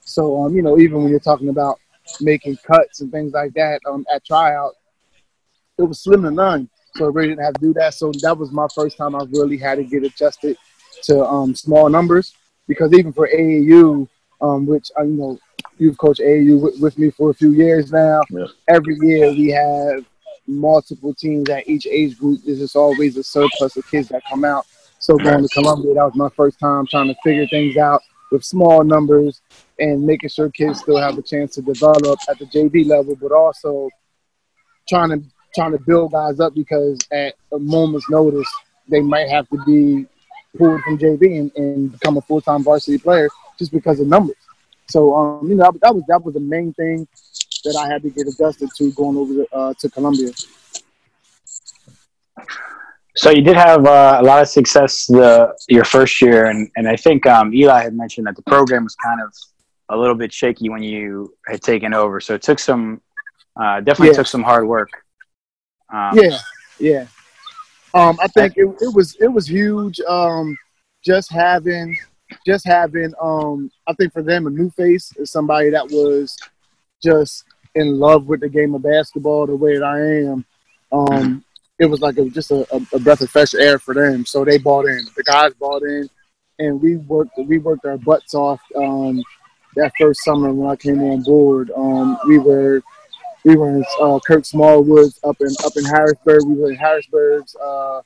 So, 0.00 0.42
um, 0.42 0.54
you 0.54 0.62
know, 0.62 0.78
even 0.78 1.02
when 1.02 1.10
you're 1.10 1.20
talking 1.20 1.48
about 1.48 1.78
making 2.20 2.56
cuts 2.58 3.00
and 3.00 3.10
things 3.10 3.32
like 3.32 3.52
that 3.54 3.80
um, 3.88 4.04
at 4.12 4.24
tryout, 4.24 4.72
it 5.78 5.82
was 5.82 6.00
slim 6.00 6.22
to 6.22 6.30
none. 6.30 6.68
So 6.96 7.06
I 7.06 7.08
really 7.08 7.28
didn't 7.28 7.44
have 7.44 7.54
to 7.54 7.60
do 7.60 7.72
that. 7.74 7.94
So 7.94 8.12
that 8.22 8.36
was 8.36 8.52
my 8.52 8.66
first 8.74 8.96
time 8.96 9.14
I 9.14 9.24
really 9.30 9.56
had 9.56 9.76
to 9.76 9.84
get 9.84 10.04
adjusted 10.04 10.56
to 11.04 11.24
um, 11.24 11.54
small 11.54 11.88
numbers 11.88 12.34
because 12.68 12.92
even 12.92 13.12
for 13.12 13.28
AAU, 13.28 14.08
um, 14.40 14.66
which 14.66 14.90
I 14.98 15.02
you 15.02 15.14
know 15.14 15.38
you've 15.78 15.98
coached 15.98 16.20
AAU 16.20 16.60
with, 16.60 16.80
with, 16.80 16.98
me 16.98 17.10
for 17.10 17.30
a 17.30 17.34
few 17.34 17.52
years 17.52 17.92
now. 17.92 18.22
Yeah. 18.30 18.46
Every 18.68 18.96
year 19.00 19.30
we 19.30 19.48
have 19.50 20.04
multiple 20.46 21.14
teams 21.14 21.48
at 21.48 21.68
each 21.68 21.86
age 21.86 22.18
group. 22.18 22.40
There's 22.44 22.60
just 22.60 22.76
always 22.76 23.16
a 23.16 23.24
surplus 23.24 23.76
of 23.76 23.90
kids 23.90 24.08
that 24.08 24.22
come 24.28 24.44
out. 24.44 24.66
So 24.98 25.16
going 25.16 25.42
to 25.42 25.48
Columbia, 25.48 25.94
that 25.94 26.04
was 26.04 26.14
my 26.14 26.28
first 26.30 26.58
time 26.58 26.86
trying 26.86 27.08
to 27.08 27.16
figure 27.24 27.46
things 27.48 27.76
out 27.76 28.02
with 28.30 28.44
small 28.44 28.84
numbers 28.84 29.40
and 29.78 30.04
making 30.04 30.28
sure 30.28 30.50
kids 30.50 30.80
still 30.80 30.98
have 30.98 31.18
a 31.18 31.22
chance 31.22 31.54
to 31.54 31.62
develop 31.62 32.18
at 32.28 32.38
the 32.38 32.46
JV 32.46 32.86
level, 32.86 33.16
but 33.16 33.32
also 33.32 33.88
trying 34.88 35.10
to 35.10 35.22
trying 35.54 35.72
to 35.72 35.78
build 35.78 36.12
guys 36.12 36.40
up 36.40 36.54
because 36.54 36.98
at 37.12 37.34
a 37.52 37.58
moment's 37.58 38.10
notice 38.10 38.48
they 38.88 39.00
might 39.00 39.28
have 39.28 39.48
to 39.48 39.62
be 39.64 40.06
pulled 40.58 40.80
from 40.82 40.98
JV 40.98 41.38
and, 41.38 41.52
and 41.56 41.92
become 41.92 42.16
a 42.16 42.20
full 42.22 42.40
time 42.40 42.62
varsity 42.62 42.98
player 42.98 43.28
just 43.58 43.72
because 43.72 44.00
of 44.00 44.06
numbers. 44.06 44.36
So 44.88 45.14
um, 45.14 45.48
you 45.48 45.54
know 45.54 45.70
that 45.82 45.94
was 45.94 46.04
that 46.08 46.22
was 46.22 46.34
the 46.34 46.40
main 46.40 46.72
thing 46.74 47.06
that 47.64 47.76
I 47.76 47.88
had 47.88 48.02
to 48.02 48.10
get 48.10 48.26
adjusted 48.26 48.68
to 48.76 48.92
going 48.92 49.16
over 49.16 49.34
to, 49.34 49.54
uh, 49.54 49.74
to 49.78 49.90
Columbia. 49.90 50.30
So 53.16 53.30
you 53.30 53.42
did 53.42 53.56
have 53.56 53.86
uh, 53.86 54.18
a 54.20 54.24
lot 54.24 54.42
of 54.42 54.48
success 54.48 55.06
the 55.06 55.56
your 55.68 55.84
first 55.84 56.20
year, 56.20 56.46
and 56.46 56.68
and 56.76 56.88
I 56.88 56.96
think 56.96 57.26
um, 57.26 57.54
Eli 57.54 57.82
had 57.82 57.94
mentioned 57.94 58.26
that 58.26 58.36
the 58.36 58.42
program 58.42 58.84
was 58.84 58.96
kind 58.96 59.20
of 59.22 59.32
a 59.88 59.96
little 59.96 60.14
bit 60.14 60.32
shaky 60.32 60.68
when 60.68 60.82
you 60.82 61.34
had 61.46 61.62
taken 61.62 61.94
over. 61.94 62.20
So 62.20 62.34
it 62.34 62.42
took 62.42 62.58
some, 62.58 63.00
uh, 63.60 63.80
definitely 63.80 64.08
yeah. 64.08 64.14
took 64.14 64.26
some 64.26 64.42
hard 64.42 64.66
work. 64.66 64.90
Um, 65.92 66.18
yeah, 66.18 66.38
yeah. 66.78 67.06
Um, 67.92 68.18
I 68.20 68.26
think 68.28 68.54
it, 68.56 68.66
it 68.80 68.94
was 68.94 69.16
it 69.20 69.28
was 69.28 69.48
huge. 69.48 70.00
Um, 70.00 70.58
just 71.04 71.30
having 71.30 71.96
just 72.44 72.66
having 72.66 73.12
um, 73.20 73.70
I 73.86 73.92
think 73.92 74.12
for 74.12 74.22
them 74.22 74.46
a 74.46 74.50
new 74.50 74.70
face 74.70 75.12
is 75.16 75.30
somebody 75.30 75.70
that 75.70 75.86
was 75.86 76.36
just 77.02 77.44
in 77.74 77.98
love 77.98 78.26
with 78.26 78.40
the 78.40 78.48
game 78.48 78.74
of 78.74 78.82
basketball 78.82 79.46
the 79.46 79.56
way 79.56 79.78
that 79.78 79.84
I 79.84 80.30
am. 80.30 80.44
Um, 80.90 81.44
it 81.78 81.86
was 81.86 82.00
like 82.00 82.16
a, 82.18 82.28
just 82.30 82.50
a, 82.50 82.66
a, 82.92 83.00
breath 83.00 83.20
of 83.20 83.30
fresh 83.30 83.52
air 83.54 83.78
for 83.78 83.94
them. 83.94 84.24
So 84.24 84.44
they 84.44 84.58
bought 84.58 84.86
in. 84.86 85.04
The 85.16 85.24
guys 85.24 85.52
bought 85.54 85.82
in, 85.82 86.08
and 86.58 86.80
we 86.80 86.96
worked 86.96 87.32
we 87.36 87.58
worked 87.58 87.84
our 87.84 87.98
butts 87.98 88.34
off. 88.34 88.60
Um, 88.76 89.22
that 89.76 89.92
first 89.98 90.22
summer 90.24 90.52
when 90.52 90.70
I 90.70 90.76
came 90.76 91.02
on 91.02 91.22
board, 91.22 91.70
um, 91.76 92.18
we 92.26 92.38
were 92.38 92.82
we 93.44 93.56
were 93.56 93.70
in 93.70 93.84
uh, 94.00 94.18
Kirk 94.26 94.42
Smallwoods 94.42 95.18
up 95.24 95.36
in 95.40 95.48
up 95.64 95.76
in 95.76 95.84
Harrisburg. 95.84 96.44
We 96.46 96.54
were 96.54 96.70
in 96.70 96.76
Harrisburg's 96.76 97.54
uh, 97.56 98.02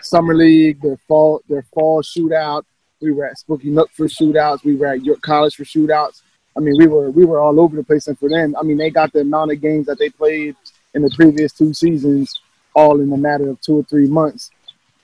summer 0.00 0.34
league, 0.34 0.80
their 0.80 0.96
fall 1.08 1.42
their 1.48 1.62
fall 1.74 2.02
shootout. 2.02 2.64
We 3.00 3.12
were 3.12 3.26
at 3.26 3.38
Spooky 3.38 3.70
Nook 3.70 3.90
for 3.92 4.06
shootouts. 4.06 4.64
We 4.64 4.76
were 4.76 4.86
at 4.86 5.04
York 5.04 5.22
College 5.22 5.56
for 5.56 5.64
shootouts. 5.64 6.22
I 6.56 6.60
mean, 6.60 6.74
we 6.78 6.86
were 6.86 7.10
we 7.10 7.24
were 7.24 7.40
all 7.40 7.58
over 7.60 7.76
the 7.76 7.84
place. 7.84 8.06
And 8.08 8.18
for 8.18 8.28
them, 8.28 8.54
I 8.58 8.62
mean, 8.62 8.76
they 8.76 8.90
got 8.90 9.12
the 9.12 9.20
amount 9.20 9.52
of 9.52 9.60
games 9.60 9.86
that 9.86 9.98
they 9.98 10.10
played 10.10 10.56
in 10.94 11.02
the 11.02 11.10
previous 11.10 11.52
two 11.52 11.72
seasons 11.72 12.40
all 12.74 13.00
in 13.00 13.12
a 13.12 13.16
matter 13.16 13.48
of 13.48 13.60
two 13.60 13.78
or 13.78 13.82
three 13.84 14.06
months 14.06 14.50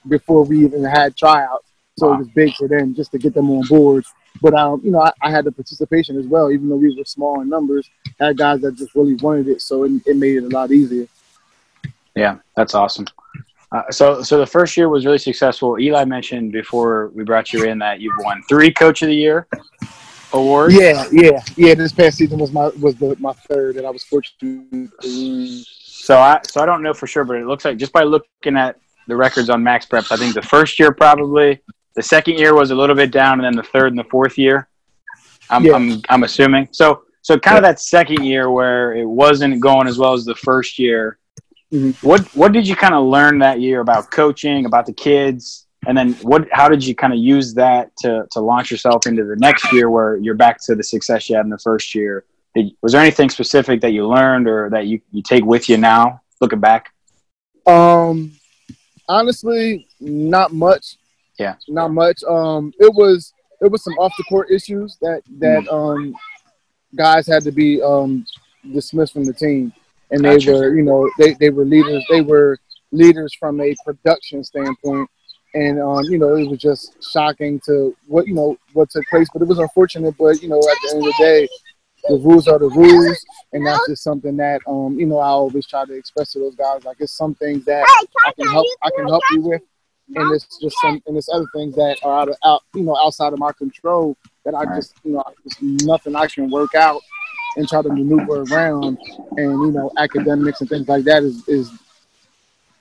before 0.09 0.45
we 0.45 0.65
even 0.65 0.85
had 0.85 1.17
tryouts. 1.17 1.67
So 1.99 2.09
wow. 2.09 2.15
it 2.15 2.19
was 2.19 2.29
big 2.29 2.55
for 2.55 2.69
them 2.69 2.95
just 2.95 3.13
to 3.13 3.19
get 3.19 3.35
them 3.35 3.51
on 3.51 3.67
board. 3.67 4.05
But 4.41 4.55
um, 4.55 4.81
you 4.85 4.91
know, 4.91 5.01
I, 5.01 5.13
I, 5.23 5.31
had 5.31 5.45
the 5.45 5.53
participation 5.53 6.19
as 6.19 6.27
well, 6.27 6.51
even 6.51 6.69
though 6.69 6.77
we 6.77 6.95
were 6.97 7.05
small 7.05 7.41
in 7.41 7.49
numbers. 7.49 7.89
Had 8.21 8.37
guys 8.37 8.61
that 8.63 8.77
just 8.77 8.95
really 8.95 9.15
wanted 9.15 9.49
it, 9.49 9.61
so 9.63 9.85
it, 9.85 9.93
it 10.07 10.17
made 10.17 10.37
it 10.37 10.45
a 10.45 10.49
lot 10.49 10.71
easier. 10.73 11.07
Yeah, 12.15 12.39
that's 12.57 12.75
awesome. 12.75 13.07
Uh, 13.73 13.91
so, 13.91 14.23
so 14.23 14.39
the 14.39 14.47
first 14.47 14.77
year 14.77 14.89
was 14.89 15.05
really 15.05 15.19
successful. 15.19 15.79
Eli 15.79 16.05
mentioned 16.05 16.53
before 16.53 17.09
we 17.15 17.25
brought 17.25 17.53
you 17.53 17.65
in 17.65 17.79
that 17.79 18.01
you've 18.01 18.17
won 18.21 18.43
three 18.49 18.73
Coach 18.73 19.03
of 19.03 19.09
the 19.09 19.15
Year 19.15 19.47
awards. 20.33 20.75
Yeah, 20.75 21.07
yeah, 21.11 21.41
yeah. 21.57 21.75
This 21.75 21.93
past 21.93 22.19
season 22.19 22.39
was 22.39 22.53
my 22.53 22.69
was 22.81 22.95
the, 22.97 23.17
my 23.19 23.33
third, 23.33 23.77
and 23.77 23.87
I 23.87 23.91
was 23.91 24.05
fortunate. 24.05 24.91
So 25.67 26.19
I 26.19 26.41
so 26.47 26.61
I 26.61 26.67
don't 26.67 26.83
know 26.83 26.95
for 26.95 27.07
sure, 27.07 27.25
but 27.25 27.37
it 27.37 27.47
looks 27.47 27.65
like 27.65 27.77
just 27.77 27.93
by 27.93 28.03
looking 28.03 28.57
at 28.57 28.79
the 29.07 29.17
records 29.17 29.51
on 29.51 29.63
Max 29.63 29.87
Preps, 29.87 30.11
I 30.11 30.17
think 30.17 30.35
the 30.35 30.43
first 30.43 30.79
year 30.79 30.93
probably, 30.93 31.61
the 31.97 32.03
second 32.03 32.39
year 32.39 32.55
was 32.55 32.71
a 32.71 32.75
little 32.75 32.95
bit 32.95 33.11
down, 33.11 33.41
and 33.41 33.45
then 33.45 33.57
the 33.57 33.69
third 33.69 33.89
and 33.89 33.99
the 33.99 34.05
fourth 34.05 34.39
year. 34.39 34.69
I'm 35.51 35.65
yeah. 35.65 35.75
I'm, 35.75 36.03
I'm 36.09 36.23
assuming 36.23 36.69
so. 36.73 37.03
So 37.23 37.37
kind 37.37 37.57
of 37.57 37.65
that 37.65 37.81
second 37.81 38.25
year 38.25 38.53
where 38.53 38.95
it 38.95 39.05
wasn't 39.05 39.61
going 39.61 39.89
as 39.89 39.99
well 39.99 40.13
as 40.13 40.25
the 40.25 40.37
first 40.37 40.79
year. 40.79 41.19
Mm-hmm. 41.73 42.07
What 42.07 42.25
what 42.37 42.53
did 42.53 42.69
you 42.69 42.77
kind 42.77 42.95
of 42.95 43.05
learn 43.05 43.41
that 43.41 43.61
year 43.61 43.81
about 43.81 44.13
coaching, 44.13 44.65
about 44.65 44.87
the 44.87 44.93
kids, 44.93 45.67
and 45.89 45.99
then 45.99 46.13
what? 46.23 46.47
How 46.53 46.69
did 46.69 46.87
you 46.87 46.95
kind 46.95 47.13
of 47.13 47.19
use 47.19 47.53
that 47.55 47.91
to 47.99 48.27
to 48.31 48.41
launch 48.41 48.71
yourself 48.71 49.09
into 49.09 49.25
the 49.25 49.35
next 49.37 49.73
year 49.73 49.91
where 49.91 50.19
you're 50.19 50.37
back 50.37 50.59
to 50.67 50.77
the 50.77 50.85
success 50.85 51.29
you 51.29 51.35
had 51.35 51.45
in 51.45 51.51
the 51.51 51.59
first 51.59 51.97
year? 51.97 52.25
was 52.83 52.93
there 52.93 53.01
anything 53.01 53.29
specific 53.29 53.81
that 53.81 53.93
you 53.93 54.07
learned 54.07 54.49
or 54.49 54.71
that 54.71 54.87
you, 54.87 55.01
you 55.13 55.23
take 55.23 55.45
with 55.45 55.69
you 55.69 55.77
now 55.77 56.21
looking 56.41 56.61
back 56.61 56.93
um 57.67 58.33
honestly 59.09 59.87
not 60.01 60.53
much 60.53 60.97
yeah 61.39 61.55
not 61.69 61.93
much 61.93 62.23
um 62.29 62.73
it 62.79 62.93
was 62.95 63.33
it 63.61 63.71
was 63.71 63.83
some 63.83 63.95
off 63.95 64.13
the 64.19 64.25
court 64.25 64.51
issues 64.51 64.97
that 65.01 65.23
that 65.39 65.63
mm. 65.65 65.73
um 65.73 66.15
guys 66.95 67.27
had 67.27 67.43
to 67.43 67.53
be 67.53 67.83
um 67.83 68.25
dismissed 68.73 69.13
from 69.13 69.25
the 69.25 69.33
team, 69.33 69.73
and 70.11 70.25
they 70.25 70.35
gotcha. 70.35 70.53
were, 70.53 70.75
you 70.75 70.83
know, 70.83 71.09
they, 71.19 71.35
they 71.35 71.51
were 71.51 71.65
leaders. 71.65 72.05
They 72.11 72.21
were 72.21 72.59
leaders 72.93 73.35
from 73.39 73.61
a 73.61 73.75
production 73.85 74.45
standpoint, 74.45 75.09
and 75.55 75.81
um, 75.81 76.05
you 76.05 76.19
know, 76.19 76.35
it 76.35 76.49
was 76.49 76.59
just 76.59 76.97
shocking 77.13 77.61
to 77.67 77.97
what 78.07 78.27
you 78.27 78.35
know 78.35 78.57
what 78.73 78.91
took 78.91 79.07
place. 79.09 79.29
But 79.33 79.43
it 79.43 79.49
was 79.49 79.59
unfortunate. 79.59 80.15
But 80.19 80.43
you 80.43 80.49
know, 80.49 80.59
at 80.59 80.77
the 80.83 80.91
end 80.95 80.99
of 80.99 81.05
the 81.05 81.15
day, 81.19 81.49
the 82.09 82.17
rules 82.17 82.49
are 82.49 82.59
the 82.59 82.69
rules, 82.69 83.25
and 83.53 83.67
that's 83.67 83.87
just 83.89 84.03
something 84.03 84.37
that 84.37 84.61
um, 84.67 84.99
you 84.99 85.07
know 85.07 85.19
I 85.19 85.29
always 85.29 85.67
try 85.67 85.85
to 85.85 85.95
express 85.95 86.33
to 86.33 86.39
those 86.39 86.55
guys. 86.55 86.85
Like 86.85 86.99
it's 87.01 87.17
some 87.17 87.35
things 87.35 87.65
that 87.67 87.85
I 88.27 88.33
can 88.33 88.51
help 88.51 88.67
I 88.83 88.91
can 88.97 89.09
help 89.09 89.23
you 89.33 89.43
with, 89.43 89.63
and 90.15 90.35
it's 90.35 90.59
just 90.61 90.77
some 90.81 91.03
and 91.07 91.17
it's 91.17 91.29
other 91.29 91.47
things 91.55 91.75
that 91.75 91.99
are 92.05 92.21
out 92.21 92.29
of 92.29 92.37
out 92.45 92.63
you 92.75 92.83
know 92.83 92.97
outside 92.97 93.33
of 93.33 93.39
my 93.39 93.53
control 93.53 94.17
that 94.45 94.55
I 94.55 94.65
just 94.77 94.95
you 95.05 95.13
know 95.13 95.25
just 95.43 95.61
nothing 95.63 96.15
I 96.15 96.27
can 96.27 96.51
work 96.51 96.75
out 96.75 97.03
and 97.57 97.69
try 97.69 97.83
to 97.83 97.89
maneuver 97.89 98.43
around, 98.43 98.99
and 99.37 99.51
you 99.63 99.73
know 99.73 99.91
academics 99.97 100.61
and 100.61 100.69
things 100.71 100.89
like 100.89 101.05
that 101.05 101.23
is 101.23 101.47
is 101.49 101.71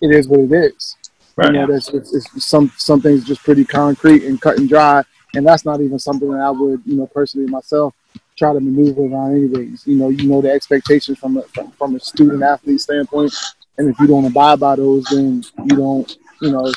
it 0.02 0.12
is 0.12 0.28
what 0.28 0.42
it 0.42 0.52
is. 0.52 0.96
Right. 1.36 1.48
You 1.48 1.54
know, 1.54 1.68
that's 1.68 1.90
it's, 1.90 2.14
it's 2.14 2.46
some 2.46 2.72
some 2.78 3.02
things 3.02 3.26
just 3.26 3.44
pretty 3.44 3.66
concrete 3.66 4.24
and 4.24 4.40
cut 4.40 4.58
and 4.58 4.70
dry, 4.70 5.04
and 5.34 5.46
that's 5.46 5.66
not 5.66 5.82
even 5.82 6.00
something 6.00 6.30
that 6.30 6.42
I 6.42 6.52
would 6.52 6.82
you 6.86 6.96
know 6.96 7.08
personally 7.08 7.48
myself 7.48 7.94
try 8.38 8.54
to 8.54 8.60
maneuver 8.60 9.04
around 9.04 9.32
anyways. 9.32 9.88
You 9.88 9.96
know, 9.96 10.10
you 10.10 10.28
know 10.28 10.42
the 10.42 10.52
expectations 10.52 11.18
from 11.18 11.38
a, 11.38 11.42
from, 11.44 11.72
from 11.72 11.96
a 11.96 12.00
student 12.00 12.44
athlete 12.44 12.82
standpoint, 12.82 13.34
and 13.78 13.90
if 13.90 14.00
you 14.00 14.08
don't 14.08 14.26
abide 14.26 14.60
by 14.60 14.76
those, 14.76 15.06
then 15.06 15.44
you 15.66 15.78
don't, 15.78 16.18
you 16.42 16.52
know, 16.52 16.72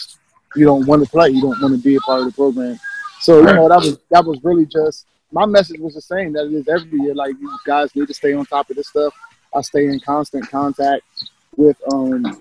you 0.59 0.65
don't 0.65 0.87
want 0.87 1.05
to 1.05 1.11
play. 1.11 1.31
You 1.31 1.41
don't 1.41 1.61
want 1.61 1.75
to 1.75 1.83
be 1.83 1.97
a 1.97 2.01
part 2.01 2.21
of 2.21 2.27
the 2.27 2.33
program. 2.33 2.79
So 3.21 3.39
you 3.39 3.47
know 3.47 3.69
that 3.69 3.79
was 3.79 3.99
that 4.11 4.25
was 4.25 4.39
really 4.43 4.67
just 4.67 5.07
my 5.33 5.47
message 5.47 5.81
was 5.81 5.95
the 5.95 6.01
same 6.01 6.33
that 6.35 6.47
it 6.47 6.53
is 6.53 6.69
every 6.69 6.99
year. 7.01 7.15
Like 7.15 7.35
you 7.41 7.57
guys 7.67 7.95
need 7.95 8.09
to 8.09 8.15
stay 8.15 8.33
on 8.35 8.45
top 8.47 8.71
of 8.71 8.77
this 8.77 8.89
stuff. 8.89 9.15
I 9.55 9.61
stay 9.63 9.87
in 9.87 10.01
constant 10.01 10.49
contact 10.51 11.03
with 11.57 11.77
um 11.93 12.41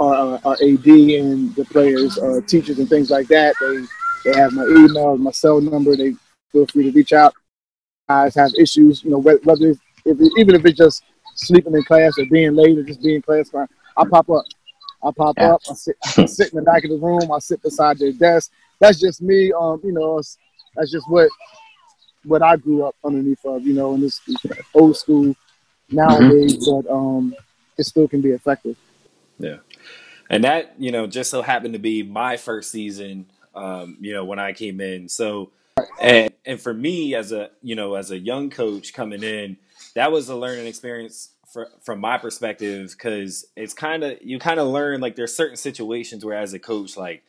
our, 0.00 0.40
our 0.44 0.54
AD 0.54 0.86
and 0.86 1.54
the 1.56 1.66
players, 1.70 2.18
uh, 2.18 2.40
teachers, 2.46 2.78
and 2.78 2.88
things 2.88 3.10
like 3.10 3.26
that. 3.28 3.54
They 3.60 4.30
they 4.30 4.38
have 4.38 4.52
my 4.52 4.64
email, 4.64 5.16
my 5.16 5.32
cell 5.32 5.60
number. 5.60 5.96
They 5.96 6.14
feel 6.52 6.66
free 6.66 6.84
to 6.84 6.92
reach 6.92 7.12
out 7.12 7.34
guys 8.08 8.34
have 8.34 8.52
issues, 8.58 9.04
you 9.04 9.10
know, 9.10 9.18
whether 9.18 9.70
if 9.70 9.78
it, 10.04 10.32
even 10.38 10.54
if 10.54 10.64
it's 10.64 10.78
just 10.78 11.04
sleeping 11.34 11.74
in 11.74 11.84
class 11.84 12.18
or 12.18 12.24
being 12.26 12.54
late 12.54 12.78
or 12.78 12.82
just 12.82 13.02
being 13.02 13.16
in 13.16 13.22
class, 13.22 13.50
I 13.54 14.04
pop 14.08 14.30
up. 14.30 14.44
I 15.02 15.10
pop 15.16 15.36
yeah. 15.38 15.54
up. 15.54 15.62
I 15.68 15.74
sit, 15.74 15.96
I 16.16 16.26
sit 16.26 16.52
in 16.52 16.56
the 16.56 16.62
back 16.62 16.84
of 16.84 16.90
the 16.90 16.96
room. 16.96 17.30
I 17.30 17.38
sit 17.38 17.62
beside 17.62 17.98
their 17.98 18.12
desk. 18.12 18.50
That's 18.80 19.00
just 19.00 19.22
me. 19.22 19.52
Um, 19.52 19.80
you 19.84 19.92
know, 19.92 20.20
that's 20.74 20.90
just 20.90 21.08
what 21.08 21.28
what 22.24 22.42
I 22.42 22.56
grew 22.56 22.84
up 22.84 22.96
underneath 23.04 23.44
of. 23.44 23.62
You 23.62 23.74
know, 23.74 23.94
in 23.94 24.00
this 24.00 24.20
old 24.74 24.96
school 24.96 25.34
nowadays, 25.90 26.56
mm-hmm. 26.56 26.86
but 26.86 26.92
um, 26.92 27.34
it 27.76 27.84
still 27.84 28.08
can 28.08 28.20
be 28.20 28.30
effective. 28.30 28.76
Yeah, 29.38 29.58
and 30.28 30.44
that 30.44 30.74
you 30.78 30.92
know 30.92 31.06
just 31.06 31.30
so 31.30 31.42
happened 31.42 31.74
to 31.74 31.80
be 31.80 32.02
my 32.02 32.36
first 32.36 32.70
season. 32.70 33.26
Um, 33.54 33.96
you 34.00 34.12
know, 34.12 34.24
when 34.24 34.38
I 34.38 34.52
came 34.52 34.80
in, 34.80 35.08
so 35.08 35.50
and 36.00 36.32
and 36.44 36.60
for 36.60 36.74
me 36.74 37.14
as 37.14 37.32
a 37.32 37.50
you 37.62 37.74
know 37.74 37.94
as 37.94 38.10
a 38.10 38.18
young 38.18 38.50
coach 38.50 38.92
coming 38.92 39.22
in, 39.22 39.56
that 39.94 40.12
was 40.12 40.28
a 40.28 40.36
learning 40.36 40.66
experience 40.66 41.30
for, 41.52 41.68
from 41.82 42.00
my 42.00 42.18
perspective 42.18 42.90
because 42.90 43.46
it's 43.56 43.74
kind 43.74 44.04
of 44.04 44.18
you 44.22 44.38
kind 44.38 44.60
of 44.60 44.68
learn 44.68 45.00
like 45.00 45.16
there's 45.16 45.34
certain 45.34 45.56
situations 45.56 46.24
where 46.24 46.36
as 46.36 46.52
a 46.52 46.58
coach 46.58 46.96
like 46.96 47.22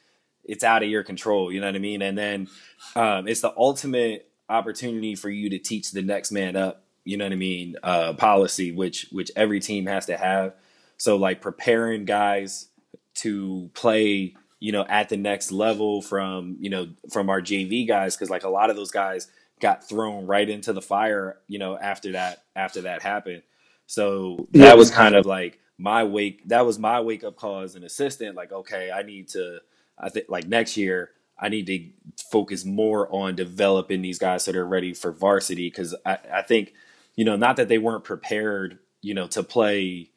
it's 0.44 0.64
out 0.64 0.82
of 0.82 0.90
your 0.90 1.04
control, 1.04 1.52
you 1.52 1.60
know 1.60 1.68
what 1.68 1.76
I 1.76 1.80
mean, 1.80 2.02
and 2.02 2.18
then 2.18 2.48
um, 2.96 3.28
it's 3.28 3.42
the 3.42 3.54
ultimate 3.56 4.30
opportunity 4.50 5.16
for 5.16 5.30
you 5.30 5.50
to 5.52 5.60
teach 5.60 5.92
the 5.92 6.02
next 6.02 6.32
man 6.32 6.56
up, 6.56 6.84
you 7.04 7.18
know 7.18 7.26
what 7.26 7.34
I 7.34 7.38
mean, 7.38 7.76
uh, 7.84 8.14
policy 8.14 8.72
which 8.72 9.08
which 9.12 9.32
every 9.36 9.60
team 9.60 9.86
has 9.86 10.06
to 10.08 10.18
have. 10.18 10.54
So 10.98 11.16
like 11.16 11.42
preparing 11.42 12.06
guys 12.06 12.68
to 13.16 13.70
play 13.74 14.36
you 14.60 14.72
know, 14.72 14.86
at 14.90 15.10
the 15.10 15.18
next 15.18 15.52
level 15.52 16.02
from, 16.02 16.58
you 16.60 16.70
know, 16.70 16.90
from 17.12 17.30
our 17.30 17.42
JV 17.42 17.88
guys. 17.88 18.16
Cause 18.18 18.30
like 18.30 18.44
a 18.44 18.50
lot 18.50 18.70
of 18.70 18.76
those 18.76 18.92
guys 18.92 19.28
got 19.60 19.88
thrown 19.88 20.26
right 20.26 20.50
into 20.50 20.74
the 20.74 20.82
fire, 20.82 21.38
you 21.48 21.60
know, 21.60 21.78
after 21.78 22.12
that, 22.14 22.44
after 22.56 22.82
that 22.82 23.02
happened. 23.02 23.44
So 23.90 24.48
that 24.52 24.60
yeah. 24.60 24.74
was 24.76 24.92
kind 24.92 25.16
of 25.16 25.26
like 25.26 25.60
my 25.80 26.04
wake. 26.04 26.48
That 26.48 26.64
was 26.64 26.78
my 26.78 27.02
wake 27.02 27.24
up 27.24 27.38
call 27.38 27.62
as 27.62 27.74
an 27.74 27.84
assistant. 27.84 28.36
Like, 28.36 28.52
okay, 28.52 28.92
I 28.92 29.02
need 29.02 29.30
to, 29.30 29.62
I 29.98 30.10
think 30.10 30.28
like 30.30 30.48
next 30.48 30.78
year, 30.78 31.10
I 31.40 31.50
need 31.50 31.66
to 31.66 31.90
focus 32.32 32.66
more 32.66 33.12
on 33.12 33.36
developing 33.36 34.04
these 34.04 34.20
guys 34.20 34.44
so 34.44 34.52
they're 34.52 34.64
ready 34.64 34.94
for 34.94 35.12
varsity. 35.12 35.72
Cause 35.72 35.96
I, 36.06 36.20
I 36.32 36.42
think, 36.44 36.74
you 37.16 37.26
know, 37.26 37.36
not 37.36 37.56
that 37.56 37.68
they 37.68 37.80
weren't 37.80 38.04
prepared, 38.04 38.78
you 39.02 39.16
know, 39.16 39.26
to 39.26 39.42
play, 39.42 40.12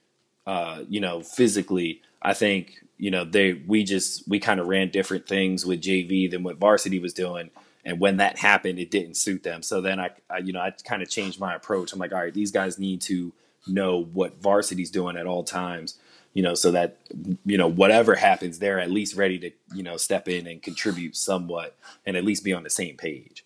uh, 0.46 0.82
you 0.86 1.00
know, 1.00 1.22
physically. 1.22 2.02
I 2.20 2.34
think 2.34 2.84
you 2.98 3.10
know 3.10 3.24
they 3.24 3.54
we 3.54 3.82
just 3.84 4.28
we 4.28 4.38
kind 4.38 4.60
of 4.60 4.68
ran 4.68 4.90
different 4.90 5.26
things 5.26 5.66
with 5.66 5.80
JV 5.80 6.30
than 6.30 6.42
what 6.44 6.58
varsity 6.58 7.00
was 7.00 7.12
doing 7.12 7.50
and 7.84 7.98
when 7.98 8.18
that 8.18 8.38
happened 8.38 8.78
it 8.78 8.92
didn't 8.92 9.16
suit 9.16 9.42
them 9.42 9.60
so 9.60 9.80
then 9.80 9.98
I, 9.98 10.10
I 10.30 10.38
you 10.38 10.52
know 10.52 10.60
I 10.60 10.70
kind 10.84 11.02
of 11.02 11.10
changed 11.10 11.40
my 11.40 11.56
approach 11.56 11.92
I'm 11.92 11.98
like 11.98 12.12
all 12.12 12.20
right 12.20 12.32
these 12.32 12.52
guys 12.52 12.78
need 12.78 13.00
to 13.02 13.32
know 13.66 14.04
what 14.12 14.40
varsity's 14.40 14.90
doing 14.90 15.16
at 15.16 15.26
all 15.26 15.44
times 15.44 15.98
you 16.34 16.42
know 16.42 16.54
so 16.54 16.70
that 16.70 16.98
you 17.44 17.58
know 17.58 17.68
whatever 17.68 18.14
happens 18.14 18.58
they're 18.58 18.80
at 18.80 18.90
least 18.90 19.16
ready 19.16 19.38
to 19.38 19.50
you 19.74 19.82
know 19.82 19.96
step 19.96 20.28
in 20.28 20.46
and 20.46 20.62
contribute 20.62 21.16
somewhat 21.16 21.76
and 22.06 22.16
at 22.16 22.24
least 22.24 22.44
be 22.44 22.52
on 22.52 22.62
the 22.62 22.70
same 22.70 22.96
page 22.96 23.44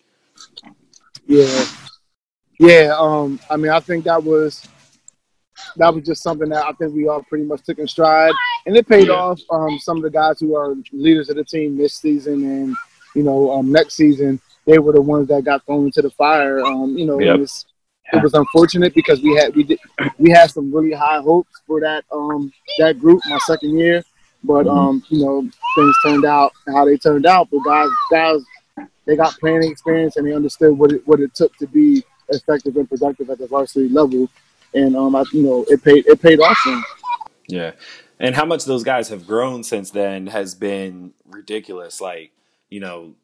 yeah 1.27 1.65
yeah 2.59 2.95
um 2.97 3.39
I 3.49 3.57
mean 3.57 3.71
I 3.71 3.79
think 3.79 4.05
that 4.05 4.23
was 4.23 4.67
that 5.77 5.93
was 5.93 6.05
just 6.05 6.23
something 6.23 6.49
that 6.49 6.65
I 6.65 6.71
think 6.73 6.93
we 6.93 7.07
all 7.07 7.23
pretty 7.23 7.45
much 7.45 7.63
took 7.63 7.79
in 7.79 7.87
stride, 7.87 8.33
and 8.65 8.75
it 8.75 8.87
paid 8.87 9.07
yeah. 9.07 9.13
off. 9.13 9.41
Um, 9.49 9.79
some 9.79 9.97
of 9.97 10.03
the 10.03 10.09
guys 10.09 10.39
who 10.39 10.55
are 10.55 10.75
leaders 10.91 11.29
of 11.29 11.35
the 11.35 11.43
team 11.43 11.77
this 11.77 11.95
season 11.95 12.43
and 12.43 12.75
you 13.15 13.23
know 13.23 13.51
um, 13.51 13.71
next 13.71 13.95
season, 13.95 14.39
they 14.65 14.79
were 14.79 14.93
the 14.93 15.01
ones 15.01 15.27
that 15.29 15.43
got 15.43 15.65
thrown 15.65 15.85
into 15.85 16.01
the 16.01 16.11
fire. 16.11 16.63
Um, 16.63 16.97
you 16.97 17.05
know, 17.05 17.19
yep. 17.19 17.35
it, 17.35 17.39
was, 17.39 17.65
it 18.13 18.23
was 18.23 18.33
unfortunate 18.33 18.93
because 18.93 19.21
we 19.21 19.35
had 19.35 19.55
we 19.55 19.63
did 19.63 19.79
we 20.17 20.29
had 20.31 20.49
some 20.49 20.73
really 20.73 20.93
high 20.93 21.19
hopes 21.19 21.61
for 21.65 21.79
that 21.81 22.05
um 22.11 22.51
that 22.79 22.99
group 22.99 23.21
my 23.27 23.37
second 23.39 23.77
year, 23.77 24.03
but 24.43 24.65
mm-hmm. 24.65 24.77
um 24.77 25.03
you 25.09 25.23
know 25.23 25.41
things 25.75 25.95
turned 26.03 26.25
out 26.25 26.51
how 26.67 26.85
they 26.85 26.97
turned 26.97 27.25
out. 27.25 27.49
But 27.51 27.59
guys 27.65 27.89
guys 28.11 28.41
they 29.05 29.15
got 29.15 29.37
planning 29.39 29.71
experience 29.71 30.17
and 30.17 30.27
they 30.27 30.33
understood 30.33 30.77
what 30.77 30.91
it 30.91 31.07
what 31.07 31.19
it 31.19 31.33
took 31.33 31.55
to 31.57 31.67
be 31.67 32.03
effective 32.29 32.75
and 32.75 32.89
productive 32.89 33.29
at 33.29 33.37
the 33.37 33.47
varsity 33.47 33.87
level 33.89 34.27
and 34.73 34.95
um, 34.95 35.15
I, 35.15 35.23
you 35.31 35.43
know, 35.43 35.65
it 35.67 35.83
paid 35.83 36.05
it 36.07 36.21
paid 36.21 36.39
off. 36.39 36.57
Yeah, 37.47 37.71
and 38.19 38.35
how 38.35 38.45
much 38.45 38.65
those 38.65 38.83
guys 38.83 39.09
have 39.09 39.25
grown 39.25 39.63
since 39.63 39.91
then 39.91 40.27
has 40.27 40.55
been 40.55 41.13
ridiculous. 41.25 42.01
Like, 42.01 42.31
you 42.69 42.79
know, 42.79 43.15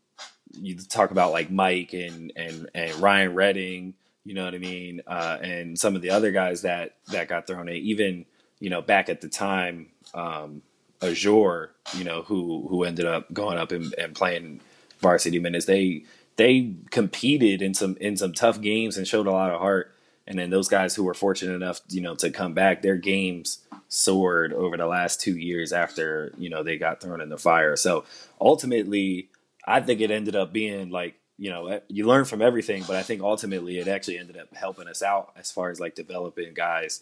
you 0.53 0.75
talk 0.77 1.11
about 1.11 1.31
like 1.31 1.51
Mike 1.51 1.93
and 1.93 2.31
and 2.35 2.69
and 2.73 2.95
Ryan 2.95 3.33
Redding. 3.33 3.93
You 4.25 4.33
know 4.33 4.45
what 4.45 4.55
I 4.55 4.59
mean? 4.59 5.01
Uh, 5.05 5.37
and 5.41 5.77
some 5.77 5.95
of 5.95 6.01
the 6.01 6.11
other 6.11 6.31
guys 6.31 6.61
that 6.61 6.95
that 7.07 7.27
got 7.27 7.47
thrown 7.47 7.67
in, 7.67 7.75
even 7.75 8.25
you 8.59 8.69
know 8.69 8.81
back 8.81 9.09
at 9.09 9.21
the 9.21 9.29
time, 9.29 9.89
um, 10.13 10.61
Azure, 11.01 11.71
you 11.97 12.03
know, 12.03 12.21
who 12.23 12.67
who 12.69 12.83
ended 12.83 13.05
up 13.05 13.31
going 13.33 13.57
up 13.57 13.71
and, 13.71 13.93
and 13.97 14.15
playing 14.15 14.61
varsity 14.99 15.39
minutes. 15.39 15.65
They 15.65 16.05
they 16.37 16.75
competed 16.89 17.61
in 17.61 17.73
some 17.73 17.97
in 17.99 18.17
some 18.17 18.33
tough 18.33 18.61
games 18.61 18.97
and 18.97 19.07
showed 19.07 19.27
a 19.27 19.31
lot 19.31 19.51
of 19.51 19.59
heart. 19.59 19.93
And 20.25 20.39
then 20.39 20.49
those 20.49 20.69
guys 20.69 20.95
who 20.95 21.03
were 21.03 21.13
fortunate 21.13 21.53
enough, 21.53 21.81
you 21.89 21.99
know, 21.99 22.15
to 22.15 22.31
come 22.31 22.53
back, 22.53 22.81
their 22.81 22.95
games 22.95 23.59
soared 23.89 24.53
over 24.53 24.77
the 24.77 24.87
last 24.87 25.19
two 25.19 25.37
years 25.37 25.73
after, 25.73 26.33
you 26.37 26.49
know, 26.49 26.63
they 26.63 26.77
got 26.77 27.01
thrown 27.01 27.19
in 27.19 27.27
the 27.27 27.37
fire. 27.37 27.75
So 27.75 28.05
ultimately, 28.39 29.29
I 29.67 29.81
think 29.81 29.99
it 29.99 30.11
ended 30.11 30.35
up 30.35 30.53
being 30.53 30.91
like, 30.91 31.15
you 31.37 31.49
know, 31.49 31.79
you 31.87 32.05
learn 32.05 32.25
from 32.25 32.41
everything, 32.41 32.83
but 32.87 32.95
I 32.95 33.03
think 33.03 33.21
ultimately 33.21 33.79
it 33.79 33.87
actually 33.87 34.17
ended 34.17 34.37
up 34.37 34.53
helping 34.55 34.87
us 34.87 35.01
out 35.01 35.33
as 35.37 35.51
far 35.51 35.69
as 35.69 35.79
like 35.79 35.95
developing 35.95 36.53
guys, 36.53 37.01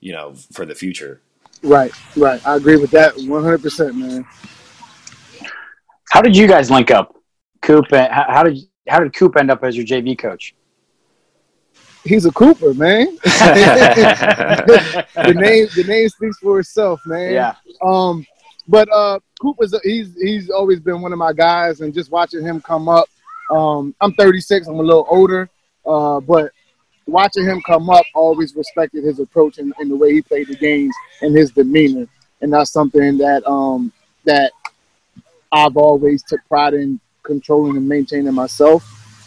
you 0.00 0.12
know, 0.12 0.34
for 0.52 0.66
the 0.66 0.74
future. 0.74 1.20
Right, 1.62 1.92
right. 2.16 2.44
I 2.46 2.56
agree 2.56 2.76
with 2.76 2.90
that 2.92 3.14
100%, 3.14 3.94
man. 3.94 4.24
How 6.10 6.20
did 6.20 6.36
you 6.36 6.46
guys 6.46 6.70
link 6.70 6.90
up? 6.90 7.16
Coop, 7.62 7.86
how 7.90 8.42
did 8.42 8.58
how 8.88 8.98
did 8.98 9.14
Coop 9.14 9.36
end 9.36 9.50
up 9.50 9.62
as 9.62 9.76
your 9.76 9.86
JV 9.86 10.18
coach? 10.18 10.54
he's 12.04 12.26
a 12.26 12.32
Cooper, 12.32 12.74
man. 12.74 13.16
the 13.24 13.30
name 15.36 15.68
the 15.74 15.84
name 15.86 16.08
speaks 16.08 16.38
for 16.38 16.60
itself, 16.60 17.00
man. 17.06 17.32
Yeah. 17.32 17.54
Um, 17.82 18.26
but 18.68 18.88
uh, 18.92 19.18
Cooper's 19.40 19.74
he's 19.82 20.14
he's 20.14 20.50
always 20.50 20.80
been 20.80 21.02
one 21.02 21.12
of 21.12 21.18
my 21.18 21.32
guys, 21.32 21.80
and 21.80 21.92
just 21.92 22.10
watching 22.10 22.42
him 22.42 22.60
come 22.60 22.88
up. 22.88 23.08
Um, 23.50 23.94
I'm 24.00 24.12
36. 24.14 24.66
I'm 24.66 24.76
a 24.76 24.82
little 24.82 25.06
older, 25.10 25.50
uh, 25.84 26.20
but 26.20 26.52
watching 27.06 27.44
him 27.44 27.60
come 27.66 27.90
up, 27.90 28.04
always 28.14 28.54
respected 28.54 29.04
his 29.04 29.18
approach 29.18 29.58
and, 29.58 29.74
and, 29.78 29.90
the 29.90 29.96
way 29.96 30.12
he 30.12 30.22
played 30.22 30.46
the 30.46 30.56
games 30.56 30.94
and 31.22 31.36
his 31.36 31.50
demeanor, 31.50 32.06
and 32.40 32.52
that's 32.52 32.70
something 32.70 33.18
that 33.18 33.44
um 33.46 33.92
that 34.24 34.52
I've 35.50 35.76
always 35.76 36.22
took 36.22 36.40
pride 36.48 36.74
in 36.74 37.00
controlling 37.24 37.76
and 37.76 37.88
maintaining 37.88 38.32
myself 38.34 38.84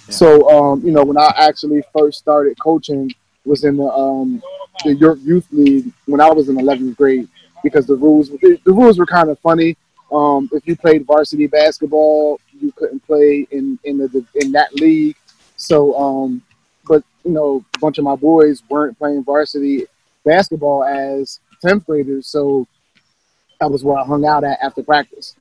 so, 0.09 0.49
um, 0.49 0.81
you 0.85 0.91
know, 0.91 1.03
when 1.03 1.17
I 1.17 1.33
actually 1.37 1.81
first 1.97 2.19
started 2.19 2.59
coaching, 2.59 3.13
was 3.45 3.63
in 3.63 3.77
the 3.77 3.85
um, 3.85 4.41
the 4.83 4.95
York 4.95 5.19
Youth 5.21 5.47
League 5.51 5.91
when 6.05 6.21
I 6.21 6.29
was 6.29 6.49
in 6.49 6.55
11th 6.55 6.95
grade 6.95 7.27
because 7.63 7.85
the 7.85 7.95
rules 7.95 8.29
the, 8.29 8.59
the 8.65 8.71
rules 8.71 8.99
were 8.99 9.05
kind 9.05 9.29
of 9.29 9.39
funny. 9.39 9.77
Um, 10.11 10.49
if 10.53 10.67
you 10.67 10.75
played 10.75 11.05
varsity 11.05 11.47
basketball, 11.47 12.39
you 12.59 12.71
couldn't 12.73 13.05
play 13.05 13.47
in 13.51 13.79
in 13.83 13.97
the 13.97 14.25
in 14.35 14.51
that 14.53 14.73
league. 14.75 15.15
So, 15.55 15.97
um, 15.97 16.41
but 16.87 17.03
you 17.23 17.31
know, 17.31 17.63
a 17.75 17.79
bunch 17.79 17.97
of 17.97 18.03
my 18.03 18.15
boys 18.15 18.63
weren't 18.69 18.97
playing 18.97 19.23
varsity 19.23 19.85
basketball 20.25 20.83
as 20.83 21.39
10th 21.63 21.85
graders, 21.85 22.27
so 22.27 22.67
that 23.59 23.71
was 23.71 23.83
where 23.83 23.97
I 23.97 24.05
hung 24.05 24.25
out 24.25 24.43
at 24.43 24.59
after 24.61 24.83
practice. 24.83 25.35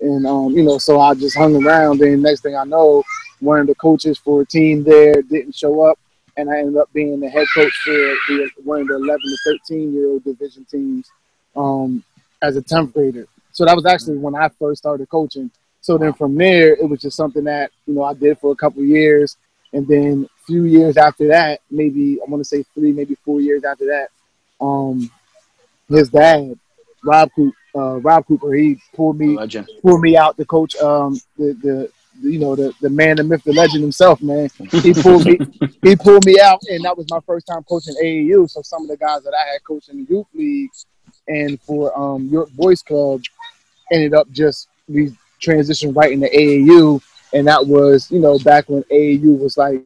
And 0.00 0.26
um, 0.26 0.52
you 0.52 0.62
know, 0.62 0.78
so 0.78 1.00
I 1.00 1.14
just 1.14 1.36
hung 1.36 1.64
around. 1.64 2.00
And 2.00 2.22
next 2.22 2.40
thing 2.40 2.56
I 2.56 2.64
know, 2.64 3.02
one 3.40 3.60
of 3.60 3.66
the 3.66 3.74
coaches 3.74 4.18
for 4.18 4.42
a 4.42 4.46
team 4.46 4.84
there 4.84 5.22
didn't 5.22 5.54
show 5.54 5.82
up, 5.82 5.98
and 6.36 6.50
I 6.50 6.58
ended 6.58 6.76
up 6.76 6.92
being 6.92 7.20
the 7.20 7.28
head 7.28 7.46
coach 7.54 7.72
for 7.84 7.92
the, 7.92 8.50
one 8.64 8.80
of 8.82 8.88
the 8.88 8.94
11 8.94 9.20
to 9.20 9.58
13 9.68 9.92
year 9.92 10.08
old 10.08 10.24
division 10.24 10.66
teams 10.70 11.10
um, 11.56 12.02
as 12.42 12.56
a 12.56 12.62
10th 12.62 12.92
grader. 12.92 13.26
So 13.52 13.64
that 13.64 13.74
was 13.74 13.86
actually 13.86 14.18
when 14.18 14.36
I 14.36 14.48
first 14.48 14.78
started 14.78 15.08
coaching. 15.08 15.50
So 15.88 15.96
then 15.96 16.12
from 16.12 16.34
there, 16.34 16.74
it 16.74 16.86
was 16.86 17.00
just 17.00 17.16
something 17.16 17.44
that 17.44 17.70
you 17.86 17.94
know 17.94 18.02
I 18.02 18.12
did 18.12 18.38
for 18.40 18.52
a 18.52 18.54
couple 18.54 18.84
years, 18.84 19.38
and 19.72 19.88
then 19.88 20.28
a 20.30 20.44
few 20.44 20.64
years 20.64 20.98
after 20.98 21.28
that, 21.28 21.62
maybe 21.70 22.18
I 22.20 22.28
want 22.30 22.42
to 22.42 22.44
say 22.44 22.62
three, 22.74 22.92
maybe 22.92 23.14
four 23.24 23.40
years 23.40 23.64
after 23.64 23.86
that, 23.86 24.08
um, 24.60 25.10
his 25.88 26.10
dad, 26.10 26.58
Rob 27.02 27.30
Cooper, 27.34 27.56
uh, 27.74 28.00
Rob 28.00 28.26
Cooper, 28.26 28.52
he 28.52 28.78
pulled 28.94 29.18
me 29.18 29.28
Legend. 29.28 29.66
pulled 29.80 30.02
me 30.02 30.14
out 30.14 30.36
to 30.36 30.44
coach 30.44 30.76
um, 30.76 31.18
the, 31.38 31.54
the 31.62 31.90
you 32.20 32.38
know 32.38 32.54
the 32.54 32.74
the 32.82 32.90
man, 32.90 33.16
the 33.16 33.24
myth, 33.24 33.42
the 33.44 33.54
legend 33.54 33.80
himself, 33.80 34.20
man. 34.20 34.50
He 34.70 34.92
pulled 34.92 35.24
me 35.24 35.38
he 35.82 35.96
pulled 35.96 36.26
me 36.26 36.38
out, 36.38 36.60
and 36.68 36.84
that 36.84 36.98
was 36.98 37.06
my 37.08 37.20
first 37.20 37.46
time 37.46 37.62
coaching 37.62 37.94
AAU. 37.94 38.50
So 38.50 38.60
some 38.60 38.82
of 38.82 38.88
the 38.88 38.98
guys 38.98 39.22
that 39.22 39.32
I 39.32 39.52
had 39.54 39.64
coached 39.64 39.88
in 39.88 40.04
the 40.04 40.12
youth 40.12 40.26
leagues 40.34 40.84
and 41.28 41.58
for 41.62 41.98
um, 41.98 42.28
York 42.28 42.50
Boys 42.50 42.82
Club 42.82 43.22
ended 43.90 44.12
up 44.12 44.30
just 44.30 44.68
we 44.86 45.16
transitioned 45.40 45.96
right 45.96 46.12
into 46.12 46.26
AAU, 46.28 47.00
and 47.32 47.46
that 47.46 47.66
was 47.66 48.10
you 48.10 48.20
know 48.20 48.38
back 48.38 48.68
when 48.68 48.82
AAU 48.84 49.38
was 49.38 49.56
like 49.56 49.84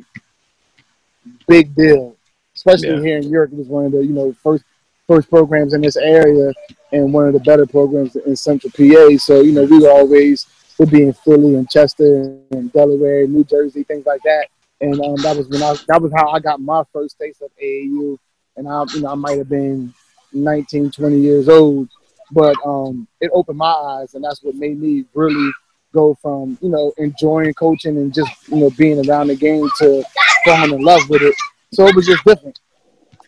big 1.47 1.75
deal, 1.75 2.17
especially 2.55 2.89
Yeah. 2.89 3.01
here 3.01 3.19
in 3.19 3.29
York. 3.31 3.51
It 3.53 3.59
was 3.59 3.69
one 3.69 3.87
of 3.87 3.93
the 3.93 4.05
you 4.05 4.13
know 4.13 4.33
first 4.43 4.65
first 5.07 5.29
programs 5.29 5.75
in 5.75 5.81
this 5.81 5.97
area 5.97 6.53
and 6.93 7.13
one 7.13 7.27
of 7.27 7.33
the 7.33 7.41
better 7.41 7.67
programs 7.67 8.17
in 8.17 8.37
Central 8.37 8.71
PA. 8.71 9.17
So 9.19 9.41
you 9.41 9.53
know 9.53 9.65
we 9.65 9.79
were 9.81 9.91
always 9.91 10.47
would 10.79 10.91
be 10.91 11.03
in 11.03 11.13
Philly 11.13 11.55
and 11.57 11.69
Chester 11.69 12.39
and 12.51 12.73
Delaware, 12.73 13.27
New 13.27 13.45
Jersey, 13.45 13.83
things 13.85 14.07
like 14.07 14.23
that. 14.25 14.49
And 14.81 14.95
um, 15.01 15.17
that 15.17 15.37
was 15.37 15.49
when 15.49 15.63
I 15.63 15.75
that 15.89 16.01
was 16.01 16.13
how 16.15 16.31
I 16.31 16.41
got 16.41 16.61
my 16.61 16.83
first 16.93 17.19
taste 17.19 17.43
of 17.43 17.51
AAU. 17.63 18.19
And 18.57 18.69
I 18.69 18.85
you 18.95 19.03
know 19.03 19.11
I 19.11 19.15
might 19.15 19.39
have 19.39 19.49
been 19.49 19.93
19, 20.33 20.91
20 20.91 21.19
years 21.19 21.49
old, 21.49 21.89
but 22.33 22.57
um, 22.67 23.07
it 23.21 23.31
opened 23.35 23.59
my 23.59 23.71
eyes, 23.73 24.15
and 24.15 24.25
that's 24.25 24.43
what 24.43 24.55
made 24.57 24.81
me 24.81 25.05
really 25.15 25.51
go 25.95 26.15
from 26.23 26.59
you 26.63 26.71
know 26.71 26.93
enjoying 26.99 27.53
coaching 27.55 27.97
and 27.99 28.15
just 28.15 28.31
you 28.49 28.57
know 28.57 28.71
being 28.79 29.09
around 29.09 29.29
the 29.29 29.37
game 29.37 29.69
to 29.79 30.03
falling 30.45 30.73
in 30.75 30.83
love 30.83 31.03
with 31.09 31.23
it. 31.23 31.35
So 31.73 31.87
it 31.87 31.95
was 31.95 32.07
just 32.07 32.25
different. 32.25 32.59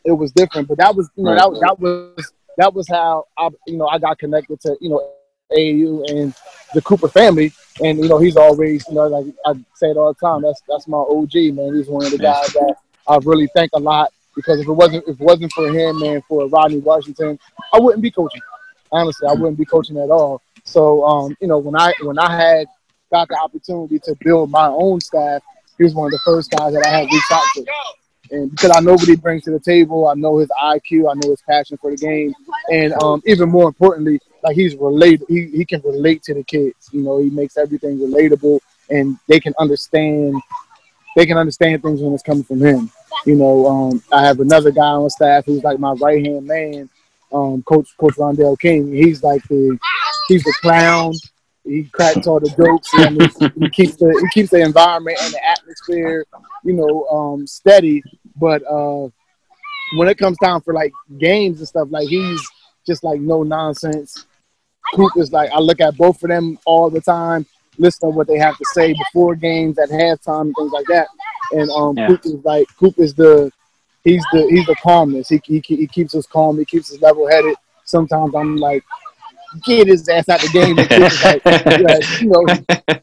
It 0.05 0.13
was 0.13 0.33
different, 0.33 0.69
but 0.69 0.79
that 0.79 0.95
was 0.95 1.11
you 1.17 1.25
know 1.25 1.31
Right. 1.33 1.39
that, 1.41 1.51
was- 1.51 1.61
that 1.61 1.79
was 1.81 2.33
that 2.59 2.75
was 2.75 2.89
how 2.89 3.25
I 3.39 3.49
you 3.67 3.77
know 3.77 3.87
I 3.89 3.99
got 3.99 4.19
connected 4.19 4.61
to 4.63 4.77
you 4.81 4.91
know 4.91 5.01
AAU 5.03 6.11
and 6.11 6.35
the 6.75 6.81
Cooper 6.83 7.09
family, 7.09 7.53
and 7.83 7.99
you 7.99 8.09
know 8.09 8.19
he's 8.19 8.37
always 8.37 8.85
you 8.89 8.95
know 8.95 9.07
like 9.07 9.27
I 9.47 9.53
say 9.75 9.91
it 9.91 9.97
all 9.97 10.13
the 10.13 10.19
time. 10.27 10.43
That's 10.43 10.63
that's 10.69 10.89
my 10.89 10.99
OG 10.99 11.35
man. 11.55 11.75
He's 11.75 11.89
one 11.89 12.05
of 12.05 12.11
the 12.13 12.19
guys 12.19 12.47
that 12.55 12.75
I 13.07 13.19
really 13.25 13.49
thank 13.55 13.71
a 13.75 13.79
lot 13.79 14.11
because 14.35 14.61
if 14.61 14.67
it 14.69 14.73
wasn't 14.73 15.05
if 15.07 15.21
it 15.21 15.25
wasn't 15.25 15.53
for 15.53 15.69
him 15.69 16.03
and 16.03 16.23
for 16.25 16.47
Rodney 16.49 16.79
Washington, 16.79 17.39
I 17.73 17.79
wouldn't 17.79 18.03
be 18.03 18.11
coaching. 18.11 18.41
Honestly, 18.95 19.29
I 19.29 19.33
wouldn't 19.33 19.59
be 19.59 19.65
coaching 19.65 19.99
at 19.99 20.11
all. 20.11 20.41
So 20.65 21.05
um, 21.05 21.37
you 21.41 21.49
know 21.49 21.59
when 21.59 21.77
I 21.77 21.93
when 22.03 22.19
I 22.19 22.35
had 22.35 22.67
got 23.11 23.29
the 23.29 23.39
opportunity 23.39 23.99
to 24.01 24.17
build 24.21 24.51
my 24.51 24.69
own 24.69 25.01
staff, 25.01 25.43
he 25.77 25.85
was 25.85 25.95
one 25.95 26.07
of 26.07 26.13
the 26.13 26.21
first 26.25 26.51
guys 26.51 26.73
that 26.73 26.87
I 26.87 26.91
had 26.91 27.09
reached 27.11 27.33
out 27.33 27.43
to. 27.55 27.65
And 28.31 28.51
because 28.51 28.71
I 28.71 28.81
know 28.81 28.93
what 28.93 29.07
he 29.07 29.17
brings 29.17 29.45
to 29.45 29.51
the 29.51 29.61
table, 29.61 30.09
I 30.09 30.15
know 30.15 30.39
his 30.39 30.49
IQ, 30.49 31.11
I 31.11 31.15
know 31.15 31.31
his 31.31 31.43
passion 31.43 31.77
for 31.77 31.91
the 31.91 31.97
game, 31.97 32.35
and 32.73 32.93
um, 32.95 33.23
even 33.27 33.51
more 33.51 33.69
importantly, 33.69 34.19
like 34.43 34.57
he's 34.57 34.75
related. 34.77 35.27
He, 35.29 35.47
he 35.47 35.65
can 35.65 35.81
relate 35.83 36.23
to 36.25 36.35
the 36.35 36.43
kids. 36.43 36.89
You 36.93 37.03
know, 37.03 37.19
he 37.19 37.31
makes 37.31 37.57
everything 37.57 37.99
relatable, 37.99 38.61
and 38.91 39.19
they 39.29 39.41
can 39.41 39.55
understand. 39.59 40.41
They 41.17 41.27
can 41.27 41.37
understand 41.37 41.83
things 41.83 42.01
when 42.01 42.13
it's 42.13 42.23
coming 42.23 42.45
from 42.45 42.61
him. 42.61 42.91
You 43.27 43.37
know, 43.37 43.67
um, 43.67 44.03
I 44.13 44.25
have 44.25 44.41
another 44.41 44.71
guy 44.71 44.83
on 44.83 45.09
staff 45.11 45.45
who's 45.45 45.63
like 45.63 45.79
my 45.79 45.93
right 45.93 46.25
hand 46.25 46.47
man, 46.47 46.91
um, 47.35 47.63
Coach 47.65 47.89
Coach 47.99 48.15
Rondell 48.15 48.59
King. 48.59 48.93
He's 48.95 49.23
like 49.23 49.43
the 49.49 49.79
he's 50.29 50.45
the 50.45 50.55
clown. 50.63 51.13
He 51.65 51.85
cracks 51.85 52.27
all 52.27 52.41
the 52.41 52.51
jokes. 52.51 52.91
And 52.95 53.21
he, 53.23 53.65
he 53.65 53.71
keeps 53.71 53.97
the 53.97 54.09
he 54.21 54.41
keeps 54.41 54.51
the 54.51 54.61
environment 54.61 55.19
and 55.23 55.33
the 55.33 55.45
atmosphere, 55.47 56.25
you 56.63 56.75
know, 56.75 57.07
um, 57.09 57.47
steady. 57.47 58.03
But 58.37 58.63
uh, 58.71 59.09
when 59.97 60.09
it 60.09 60.19
comes 60.19 60.37
down 60.39 60.61
for 60.61 60.75
like 60.75 60.93
games 61.19 61.59
and 61.59 61.69
stuff, 61.69 61.89
like 61.91 62.09
he's 62.09 62.41
just 62.87 63.03
like 63.05 63.21
no 63.21 63.43
nonsense. 63.43 64.27
Coop 64.95 65.13
is 65.17 65.33
like 65.33 65.51
I 65.53 65.59
look 65.59 65.81
at 65.81 65.97
both 65.97 66.23
of 66.23 66.29
them 66.29 66.59
all 66.67 66.91
the 66.91 67.01
time, 67.01 67.47
listen 67.79 68.11
to 68.11 68.15
what 68.15 68.27
they 68.27 68.39
have 68.39 68.57
to 68.59 68.65
say 68.75 68.93
before 68.93 69.35
games, 69.35 69.79
at 69.79 69.89
halftime, 69.89 70.43
and 70.43 70.55
things 70.57 70.73
like 70.73 70.87
that. 70.89 71.09
And 71.53 71.71
um, 71.71 71.97
Yeah. 71.97 72.09
Coop 72.09 72.27
is 72.27 72.45
like 72.45 72.67
Coop 72.79 72.99
is 72.99 73.15
the 73.15 73.51
he's 74.05 74.25
the 74.33 74.47
he's 74.51 74.67
the 74.67 74.77
calmness. 74.83 75.29
He 75.29 75.41
he, 75.45 75.61
he 75.67 75.87
keeps 75.87 76.15
us 76.15 76.27
calm. 76.27 76.59
He 76.59 76.65
keeps 76.65 76.93
us 76.93 77.01
level 77.01 77.29
headed. 77.29 77.57
Sometimes 77.85 78.35
I'm 78.35 78.57
like, 78.57 78.83
get 79.65 79.87
his 79.89 80.09
ass 80.09 80.29
out 80.29 80.41
the 80.41 80.49
game. 80.49 80.77
Like, 81.77 82.05
you 82.21 82.29
know, 82.29 82.47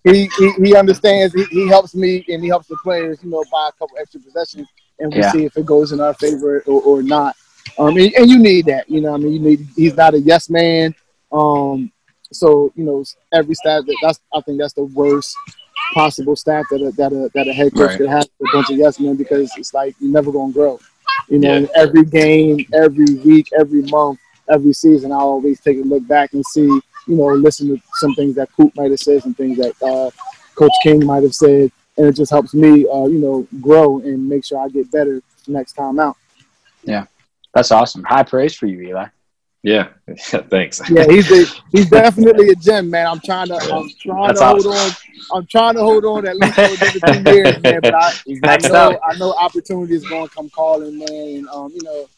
he, 0.03 0.29
he, 0.37 0.51
he 0.63 0.75
understands. 0.75 1.33
He, 1.33 1.43
he 1.45 1.67
helps 1.67 1.93
me 1.93 2.25
and 2.29 2.41
he 2.41 2.47
helps 2.49 2.67
the 2.67 2.77
players, 2.77 3.19
you 3.23 3.29
know, 3.29 3.43
buy 3.51 3.69
a 3.69 3.71
couple 3.73 3.97
extra 3.99 4.19
possessions, 4.21 4.67
and 4.99 5.13
we 5.13 5.19
Yeah. 5.19 5.31
see 5.31 5.45
if 5.45 5.55
it 5.57 5.65
goes 5.65 5.91
in 5.91 5.99
our 5.99 6.13
favor 6.15 6.63
or, 6.65 6.81
or 6.81 7.03
not. 7.03 7.35
Um, 7.77 7.97
and, 7.97 8.13
and 8.15 8.29
you 8.29 8.39
need 8.39 8.65
that, 8.65 8.89
you 8.89 9.01
know. 9.01 9.13
I 9.13 9.17
mean, 9.17 9.33
you 9.33 9.39
need. 9.39 9.67
He's 9.75 9.95
not 9.95 10.13
a 10.13 10.19
yes 10.19 10.49
man. 10.49 10.95
Um, 11.31 11.91
so 12.31 12.71
you 12.75 12.83
know, 12.83 13.03
every 13.33 13.55
staff 13.55 13.85
that 13.85 13.97
that's 14.01 14.19
I 14.33 14.41
think 14.41 14.59
that's 14.59 14.73
the 14.73 14.83
worst 14.85 15.35
possible 15.93 16.35
staff 16.35 16.65
that 16.71 16.81
a, 16.81 16.91
that 16.93 17.11
a, 17.11 17.29
that 17.33 17.47
a 17.47 17.53
head 17.53 17.73
coach 17.73 17.89
Right. 17.89 17.97
could 17.97 18.09
have 18.09 18.23
a 18.41 18.45
bunch 18.53 18.69
of 18.69 18.77
yes 18.77 18.99
men 18.99 19.15
because 19.15 19.51
it's 19.57 19.73
like 19.73 19.95
you're 19.99 20.11
never 20.11 20.31
gonna 20.31 20.51
grow. 20.53 20.79
You 21.30 21.39
know, 21.39 21.58
Yeah. 21.60 21.67
every 21.76 22.04
game, 22.04 22.65
every 22.74 23.06
week, 23.24 23.50
every 23.58 23.84
month, 23.84 24.19
every 24.50 24.74
season, 24.74 25.12
I 25.12 25.15
always 25.15 25.60
take 25.62 25.78
a 25.78 25.82
look 25.82 26.06
back 26.08 26.34
and 26.34 26.45
see, 26.45 26.65
you 26.65 26.82
know, 27.15 27.28
listen 27.28 27.67
to 27.69 27.82
some 27.95 28.13
things 28.15 28.36
that 28.36 28.50
Coop 28.56 28.76
might 28.76 28.91
have 28.91 29.00
said, 29.00 29.24
some 29.24 29.34
things 29.34 29.58
that 29.58 29.74
uh, 29.82 30.10
Coach 30.56 30.74
King 30.84 31.06
might 31.06 31.24
have 31.24 31.34
said, 31.36 31.71
and 31.97 32.08
it 32.08 32.15
just 32.15 32.32
helps 32.32 32.54
me, 32.54 32.86
uh, 32.88 33.06
you 33.06 33.19
know, 33.19 33.47
grow 33.62 34.00
and 34.00 34.28
make 34.28 34.45
sure 34.45 34.60
I 34.60 34.67
get 34.69 34.91
better 34.91 35.21
next 35.47 35.74
time 35.74 36.00
out. 36.00 36.17
Yeah, 36.84 37.06
that's 37.54 37.71
awesome. 37.71 38.04
High 38.04 38.24
praise 38.24 38.56
for 38.56 38.65
you, 38.65 38.82
Eli. 38.82 39.08
Yeah, 39.63 39.89
thanks. 40.17 40.82
Yeah, 40.89 41.06
he's 41.08 41.30
a, 41.32 41.45
he's 41.71 41.89
definitely 42.02 42.50
a 42.50 42.56
gem, 42.56 42.89
man. 42.89 43.06
I'm 43.06 43.19
trying 43.19 43.47
to 43.50 43.56
I'm 43.56 43.89
trying 44.02 44.28
That's 44.28 44.39
to 44.39 44.45
awesome. 44.45 44.71
hold 44.71 44.76
on. 44.76 44.91
I'm 45.34 45.45
trying 45.45 45.74
to 45.76 45.82
hold 45.82 46.04
on 46.06 46.28
at 46.28 46.36
least 46.36 46.56
for 46.56 47.08
another 47.08 47.34
years, 47.36 47.62
man. 47.62 47.80
But 47.82 47.93
I, 47.93 48.12
I 48.43 48.58
know 48.58 48.74
up. 48.74 49.00
I 49.08 49.17
know 49.17 49.34
opportunity 49.34 49.93
is 49.95 50.08
going 50.08 50.28
to 50.28 50.34
come 50.34 50.50
calling, 50.50 50.97
man. 50.97 51.10
And 51.10 51.47
um, 51.50 51.71
you 51.76 51.84
know, 51.84 52.10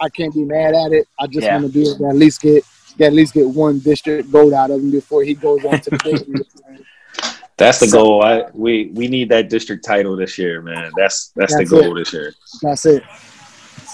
I 0.00 0.10
can't 0.10 0.34
be 0.34 0.44
mad 0.44 0.74
at 0.74 0.92
it. 0.92 1.08
I 1.18 1.26
just 1.26 1.44
Yeah. 1.46 1.58
want 1.58 1.72
to 1.72 1.72
be 1.72 1.88
able 1.88 1.98
to 1.98 2.06
at 2.08 2.16
least 2.16 2.42
get 2.42 2.62
get 2.98 3.06
at 3.08 3.12
least 3.14 3.32
get 3.32 3.48
one 3.48 3.78
district 3.78 4.28
vote 4.28 4.52
out 4.52 4.70
of 4.70 4.80
him 4.80 4.90
before 4.90 5.22
he 5.22 5.32
goes 5.32 5.64
on 5.64 5.80
to 5.80 5.90
the. 5.90 6.44
That's 7.56 7.80
the 7.80 7.86
So- 7.88 8.02
goal. 8.04 8.22
I 8.22 8.44
we 8.52 8.90
we 8.92 9.08
need 9.08 9.30
that 9.30 9.48
district 9.48 9.82
title 9.82 10.14
this 10.14 10.36
year, 10.36 10.60
man. 10.60 10.92
That's 10.94 11.28
that's, 11.34 11.56
That's 11.56 11.70
the 11.70 11.76
goal 11.80 11.94
this 11.94 12.12
year. 12.12 12.34
That's 12.60 12.84
it. 12.84 13.02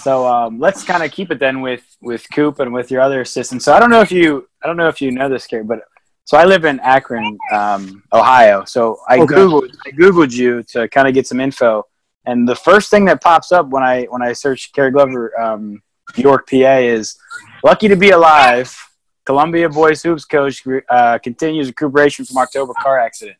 So 0.02 0.26
um, 0.26 0.58
let's 0.58 0.82
kind 0.82 1.02
of 1.04 1.12
keep 1.12 1.30
it 1.30 1.38
then 1.38 1.60
with 1.60 1.84
with 2.00 2.26
Coop 2.32 2.58
and 2.58 2.72
with 2.72 2.90
your 2.90 3.00
other 3.00 3.20
assistants. 3.20 3.64
So 3.64 3.72
I 3.72 3.78
don't 3.80 3.90
know 3.90 4.00
if 4.00 4.10
you 4.10 4.48
I 4.62 4.66
don't 4.66 4.76
know 4.76 4.88
if 4.88 5.00
you 5.00 5.10
know 5.12 5.28
this, 5.28 5.46
Kerry, 5.46 5.62
but 5.64 5.80
so 6.24 6.36
I 6.36 6.44
live 6.44 6.64
in 6.64 6.80
Akron, 6.80 7.38
um, 7.52 8.02
Ohio. 8.12 8.64
So 8.64 8.98
I 9.08 9.18
Okay. 9.18 9.34
googled 9.34 9.70
I 9.86 9.90
googled 9.90 10.32
you 10.32 10.62
to 10.64 10.88
kind 10.88 11.06
of 11.06 11.14
get 11.14 11.26
some 11.26 11.40
info, 11.40 11.86
and 12.26 12.48
the 12.48 12.56
first 12.56 12.90
thing 12.90 13.04
that 13.06 13.20
pops 13.22 13.52
up 13.52 13.68
when 13.68 13.82
I 13.84 14.04
when 14.04 14.22
I 14.22 14.32
search 14.32 14.72
Kerry 14.72 14.90
Glover 14.90 15.38
um, 15.40 15.82
York, 16.16 16.48
PA, 16.50 16.78
is 16.78 17.16
lucky 17.62 17.88
to 17.88 17.96
be 17.96 18.10
alive. 18.10 18.76
Columbia 19.24 19.68
boys 19.68 20.02
hoops 20.02 20.24
coach 20.24 20.64
uh, 20.88 21.16
continues 21.18 21.68
recuperation 21.68 22.24
from 22.24 22.38
October 22.38 22.72
car 22.82 22.98
accident. 22.98 23.36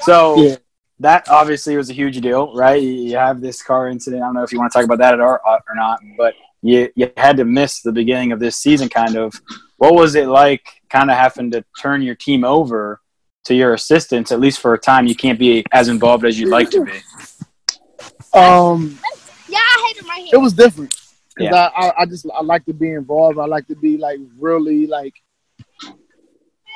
So 0.00 0.42
Yeah. 0.42 0.56
That 1.00 1.28
obviously 1.28 1.76
was 1.76 1.90
a 1.90 1.94
huge 1.94 2.20
deal, 2.20 2.54
right? 2.54 2.80
You 2.80 2.90
you 2.92 3.16
have 3.16 3.40
this 3.40 3.62
car 3.62 3.88
incident. 3.88 4.22
I 4.22 4.26
don't 4.26 4.34
know 4.34 4.42
if 4.42 4.52
you 4.52 4.58
want 4.58 4.70
to 4.72 4.78
talk 4.78 4.84
about 4.84 4.98
that 4.98 5.14
at 5.14 5.20
all 5.20 5.38
or 5.44 5.74
not, 5.74 5.98
but 6.16 6.34
you 6.62 6.88
you 6.94 7.10
had 7.16 7.36
to 7.38 7.44
miss 7.44 7.80
the 7.82 7.92
beginning 7.92 8.32
of 8.32 8.38
this 8.40 8.56
season. 8.56 8.88
Kind 8.88 9.16
of, 9.16 9.32
what 9.78 9.94
was 9.94 10.14
it 10.14 10.28
like? 10.28 10.62
Kind 10.90 11.10
of 11.10 11.16
having 11.16 11.50
to 11.52 11.64
turn 11.80 12.02
your 12.02 12.14
team 12.14 12.44
over 12.44 13.00
to 13.44 13.54
your 13.54 13.72
assistants, 13.74 14.30
at 14.32 14.40
least 14.40 14.60
for 14.60 14.74
a 14.74 14.78
time. 14.78 15.06
You 15.06 15.14
can't 15.16 15.38
be 15.38 15.64
as 15.72 15.88
involved 15.88 16.24
as 16.26 16.38
you'd 16.38 16.50
like 16.50 16.68
to 16.70 16.84
be. 16.84 16.92
Um, 18.34 18.98
Yeah, 19.48 19.58
I 19.58 19.84
hated 19.88 20.06
my 20.06 20.14
hair. 20.16 20.28
it 20.34 20.36
was 20.36 20.52
different 20.52 20.90
because 21.34 21.52
Yeah. 21.54 21.70
I, 21.74 21.86
I 21.88 21.92
I 22.02 22.06
just 22.06 22.26
I 22.34 22.42
like 22.42 22.64
to 22.66 22.74
be 22.74 22.90
involved. 22.90 23.38
I 23.38 23.46
like 23.46 23.66
to 23.68 23.74
be 23.76 23.96
like 23.96 24.18
really 24.38 24.86
like 24.86 25.14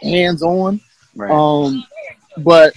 hands 0.02 0.42
on. 0.42 0.80
Right. 1.14 1.30
Um, 1.30 1.84
but 2.38 2.74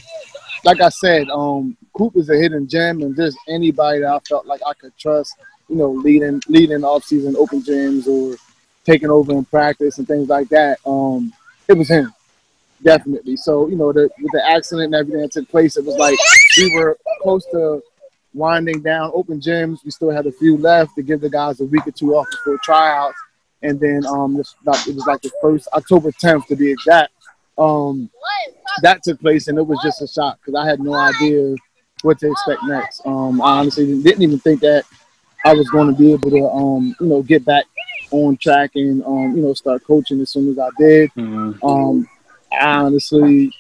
like 0.68 0.82
I 0.82 0.90
said, 0.90 1.30
um, 1.30 1.78
Coop 1.94 2.18
is 2.18 2.30
a 2.30 2.36
hidden 2.36 2.68
gem, 2.68 3.02
and 3.02 3.16
just 3.16 3.38
anybody 3.48 4.02
that 4.02 4.12
I 4.14 4.20
felt 4.28 4.46
like 4.46 4.60
I 4.68 4.74
could 4.74 4.92
trust, 4.98 5.34
you 5.70 5.78
know, 5.78 5.92
leading 5.92 6.42
leading 6.50 6.84
off 6.84 7.06
season 7.06 7.38
open 7.38 7.62
gyms 7.62 8.06
or 8.06 8.36
taking 8.84 9.10
over 9.10 9.32
in 9.32 9.46
practice 9.46 9.98
and 9.98 10.06
things 10.06 10.28
like 10.28 10.50
that. 10.50 10.80
Um, 10.86 11.32
it 11.70 11.78
was 11.78 11.88
him, 11.88 12.14
definitely. 12.84 13.38
So 13.38 13.70
you 13.70 13.78
know, 13.78 13.94
the, 13.94 14.10
with 14.22 14.34
the 14.34 14.46
accident 14.46 14.94
and 14.94 14.96
everything 14.96 15.22
that 15.22 15.32
took 15.32 15.48
place, 15.48 15.78
it 15.78 15.86
was 15.86 15.96
like 15.96 16.20
we 16.58 16.76
were 16.76 16.98
close 17.22 17.46
to 17.52 17.82
winding 18.34 18.82
down 18.82 19.12
open 19.14 19.40
gyms. 19.40 19.86
We 19.86 19.92
still 19.92 20.12
had 20.12 20.28
a 20.28 20.34
few 20.34 20.58
left 20.58 20.96
to 20.96 21.02
give 21.02 21.22
the 21.22 21.30
guys 21.30 21.62
a 21.62 21.66
week 21.66 21.88
or 21.88 21.92
two 21.92 22.14
off 22.14 22.28
before 22.30 22.60
tryouts, 22.62 23.16
and 23.62 23.80
then 23.80 24.06
um, 24.06 24.36
it 24.36 24.40
was 24.68 25.08
like 25.08 25.22
the 25.22 25.32
first 25.42 25.70
October 25.72 26.12
10th 26.12 26.48
to 26.48 26.58
be 26.58 26.70
exact. 26.70 27.14
Um, 27.58 28.10
that 28.82 29.02
took 29.04 29.20
place, 29.20 29.48
and 29.48 29.58
it 29.58 29.66
was 29.66 29.80
just 29.84 30.02
a 30.02 30.08
shock 30.08 30.38
because 30.40 30.56
I 30.56 30.68
had 30.68 30.80
no 30.80 30.94
idea 30.94 31.56
what 32.04 32.20
to 32.20 32.30
expect 32.32 32.64
next. 32.64 33.02
Um, 33.06 33.42
I 33.42 33.60
honestly 33.60 34.02
didn't 34.02 34.22
even 34.22 34.40
think 34.40 34.62
that 34.62 34.84
I 35.44 35.54
was 35.54 35.68
going 35.70 35.88
to 35.88 35.98
be 35.98 36.14
able 36.14 36.30
to, 36.30 36.46
um, 36.50 36.96
you 37.00 37.08
know, 37.08 37.24
get 37.24 37.44
back 37.46 37.66
on 38.12 38.38
track 38.38 38.72
and, 38.76 39.04
um, 39.06 39.36
you 39.36 39.42
know, 39.42 39.54
start 39.54 39.84
coaching 39.84 40.22
as 40.22 40.30
soon 40.30 40.50
as 40.52 40.60
I 40.60 40.70
did. 40.78 41.12
Mhm. 41.16 41.58
Um, 41.64 42.10
I 42.52 42.78
honestly 42.78 43.52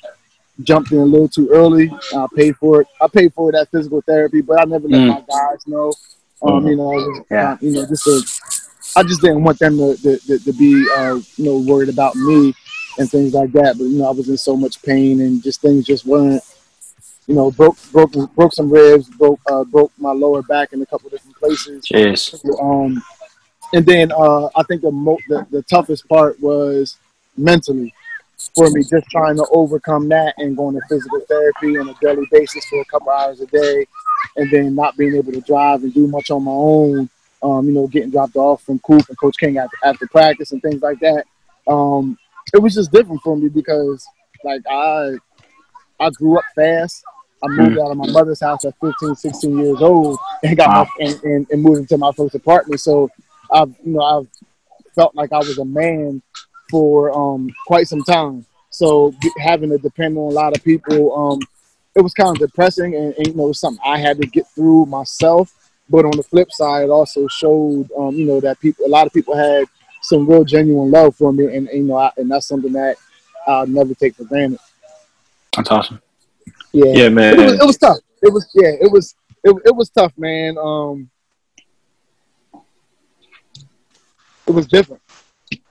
jumped 0.64 0.92
in 0.92 1.00
a 1.00 1.06
little 1.06 1.28
too 1.28 1.50
early. 1.52 1.92
I 2.16 2.26
paid 2.36 2.56
for 2.58 2.82
it. 2.82 2.88
I 3.02 3.08
paid 3.08 3.34
for 3.34 3.52
that 3.52 3.70
physical 3.72 4.02
therapy, 4.02 4.42
but 4.42 4.60
I 4.60 4.66
never 4.66 4.88
let 4.88 5.02
Mm. 5.02 5.08
my 5.08 5.22
guys 5.22 5.66
know. 5.66 5.94
Um, 6.42 6.68
you 6.68 6.76
know, 6.76 6.84
was, 6.84 7.26
Yeah. 7.32 7.54
uh, 7.54 7.58
you 7.62 7.72
know, 7.72 7.86
just 7.88 8.04
to, 8.04 8.22
I 8.96 9.04
just 9.04 9.22
didn't 9.22 9.44
want 9.44 9.60
them 9.60 9.78
to, 9.78 9.96
to, 9.98 10.18
to, 10.18 10.40
to 10.40 10.54
be, 10.54 10.88
uh, 10.96 11.20
you 11.38 11.46
know, 11.46 11.58
worried 11.60 11.90
about 11.90 12.16
me 12.16 12.54
and 12.98 13.10
things 13.10 13.34
like 13.34 13.52
that. 13.54 13.78
But 13.78 13.86
you 13.86 14.00
know, 14.00 14.08
I 14.08 14.12
was 14.12 14.30
in 14.30 14.38
so 14.38 14.56
much 14.56 14.82
pain 14.82 15.22
and 15.22 15.42
just 15.42 15.62
things 15.62 15.86
just 15.86 16.06
weren't. 16.06 16.44
You 17.28 17.36
know, 17.36 17.52
broke 17.52 17.78
broke 17.92 18.14
broke 18.36 18.54
some 18.54 18.72
ribs, 18.72 19.10
broke 19.10 19.42
uh, 19.52 19.66
broke 19.66 19.92
my 19.98 20.14
lower 20.14 20.42
back 20.44 20.72
in 20.72 20.82
a 20.82 20.86
couple 20.86 21.10
different 21.10 21.36
places. 21.36 21.86
Jeez. 21.86 22.34
Um, 22.62 23.04
and 23.74 23.86
then 23.86 24.14
uh, 24.14 24.46
I 24.56 24.64
think 24.64 24.82
the, 24.82 24.92
mo- 24.92 25.20
the 25.28 25.46
the 25.52 25.62
toughest 25.64 26.08
part 26.08 26.40
was 26.40 26.96
mentally 27.36 27.94
for 28.56 28.70
me, 28.70 28.84
just 28.84 29.10
trying 29.10 29.36
to 29.36 29.46
overcome 29.52 30.10
that 30.10 30.36
and 30.38 30.56
going 30.56 30.76
to 30.76 30.82
physical 30.88 31.20
therapy 31.22 31.78
on 31.78 31.90
a 31.90 31.94
daily 32.02 32.28
basis 32.32 32.66
for 32.66 32.82
a 32.82 32.86
couple 32.86 33.10
hours 33.10 33.42
a 33.42 33.48
day, 33.48 33.86
and 34.36 34.52
then 34.52 34.76
not 34.76 34.96
being 34.96 35.16
able 35.16 35.32
to 35.32 35.42
drive 35.42 35.84
and 35.84 35.94
do 35.94 36.08
much 36.08 36.30
on 36.30 36.44
my 36.44 36.52
own. 36.52 37.10
Um, 37.42 37.68
you 37.68 37.74
know, 37.74 37.88
getting 37.88 38.10
dropped 38.10 38.36
off 38.36 38.64
from 38.64 38.80
Coop 38.80 39.08
and 39.10 39.18
Coach 39.18 39.38
King 39.38 39.58
after, 39.58 39.78
after 39.84 40.08
practice 40.08 40.52
and 40.52 40.62
things 40.62 40.82
like 40.82 41.00
that. 41.00 41.26
Um, 41.68 42.18
it 42.54 42.62
was 42.62 42.74
just 42.76 42.92
different 42.92 43.22
for 43.22 43.36
me 43.38 43.50
because, 43.50 44.06
like, 44.44 44.62
I 44.70 45.18
I 46.00 46.10
grew 46.12 46.38
up 46.38 46.46
fast. 46.56 47.04
I 47.44 47.48
moved 47.50 47.78
out 47.78 47.92
of 47.92 47.98
my 47.98 48.10
mother's 48.12 48.40
house 48.42 48.66
at 48.66 48.74
15, 48.82 49.16
16 49.16 49.60
years 49.60 49.82
old 49.82 50.18
and 50.44 50.58
got 50.58 50.70
Wow. 50.70 50.88
my 51.00 51.06
and, 51.06 51.24
and, 51.24 51.48
and 51.52 51.62
moved 51.62 51.82
into 51.82 51.98
my 51.98 52.12
first 52.12 52.36
apartment. 52.36 52.82
So 52.82 53.10
I've 53.52 53.70
you 53.84 53.94
know 53.94 54.02
I've 54.02 54.28
felt 54.96 55.16
like 55.16 55.32
I 55.32 55.38
was 55.38 55.58
a 55.60 55.66
man 55.66 56.22
for 56.70 57.16
um, 57.18 57.50
quite 57.68 57.88
some 57.88 58.04
time. 58.04 58.46
So 58.70 59.14
having 59.40 59.70
to 59.70 59.78
depend 59.78 60.18
on 60.18 60.32
a 60.32 60.36
lot 60.36 60.56
of 60.56 60.64
people, 60.64 61.16
um, 61.16 61.40
it 61.96 62.02
was 62.02 62.14
kind 62.14 62.30
of 62.30 62.38
depressing, 62.40 62.96
and, 62.96 63.14
and 63.16 63.28
you 63.28 63.34
know, 63.34 63.46
it 63.46 63.48
was 63.50 63.60
something 63.60 63.82
I 63.86 63.98
had 64.00 64.20
to 64.22 64.28
get 64.28 64.48
through 64.54 64.86
myself. 64.88 65.54
But 65.90 66.06
on 66.06 66.12
the 66.18 66.24
flip 66.24 66.52
side, 66.52 66.84
it 66.86 66.90
also 66.90 67.28
showed, 67.28 67.90
um, 67.98 68.14
you 68.16 68.26
know, 68.26 68.42
that 68.42 68.60
people, 68.60 68.86
a 68.86 68.90
lot 68.90 69.08
of 69.08 69.14
people 69.14 69.36
had 69.38 69.66
some 70.02 70.28
real 70.28 70.44
genuine 70.44 70.92
love 70.92 71.16
for 71.16 71.34
me, 71.34 71.46
and, 71.46 71.68
and 71.68 71.78
you 71.78 71.84
know, 71.84 71.98
I, 71.98 72.12
and 72.18 72.30
that's 72.30 72.48
something 72.48 72.74
that 72.74 72.98
I'll 73.48 73.68
never 73.68 73.94
take 73.94 74.16
for 74.16 74.26
granted. 74.26 74.60
That's 75.56 75.72
awesome. 75.72 76.02
Yeah, 76.72 76.94
Yeah, 76.94 77.10
man. 77.10 77.40
It 77.40 77.44
was, 77.44 77.54
it 77.54 77.66
was 77.66 77.78
tough. 77.78 77.98
It 78.22 78.34
was 78.34 78.50
yeah, 78.54 78.72
it 78.82 78.92
was 78.92 79.16
it, 79.44 79.56
it 79.66 79.76
was 79.76 79.90
tough, 79.90 80.14
man. 80.18 80.58
Um, 80.58 81.10
it 84.46 84.52
was 84.52 84.68
different. 84.68 85.02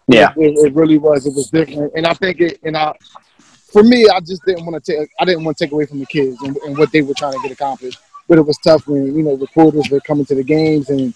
Yeah. 0.09 0.33
It, 0.37 0.67
it 0.67 0.75
really 0.75 0.99
was. 0.99 1.27
It 1.27 1.35
was 1.35 1.51
different, 1.51 1.93
and 1.95 2.07
I 2.07 2.15
think 2.15 2.41
it. 2.41 2.61
And 2.63 2.77
I, 2.77 2.95
for 3.39 3.83
me, 3.83 4.09
I 4.09 4.21
just 4.21 4.45
didn't 4.45 4.65
want 4.65 4.83
to 4.83 4.93
take. 4.93 5.09
I 5.21 5.25
didn't 5.25 5.45
want 5.45 5.57
to 5.59 5.65
take 5.65 5.73
away 5.73 5.87
from 5.87 5.99
the 5.99 6.07
kids 6.07 6.41
and, 6.43 6.57
and 6.59 6.79
what 6.79 6.93
they 6.93 7.03
were 7.03 7.15
trying 7.15 7.33
to 7.33 7.41
get 7.43 7.51
accomplished. 7.51 7.99
But 8.29 8.39
it 8.39 8.47
was 8.47 8.59
tough 8.59 8.87
when 8.87 9.15
you 9.17 9.23
know 9.23 9.35
reporters 9.35 9.91
were 9.91 10.01
coming 10.01 10.25
to 10.27 10.35
the 10.35 10.45
games 10.45 10.91
and 10.91 11.15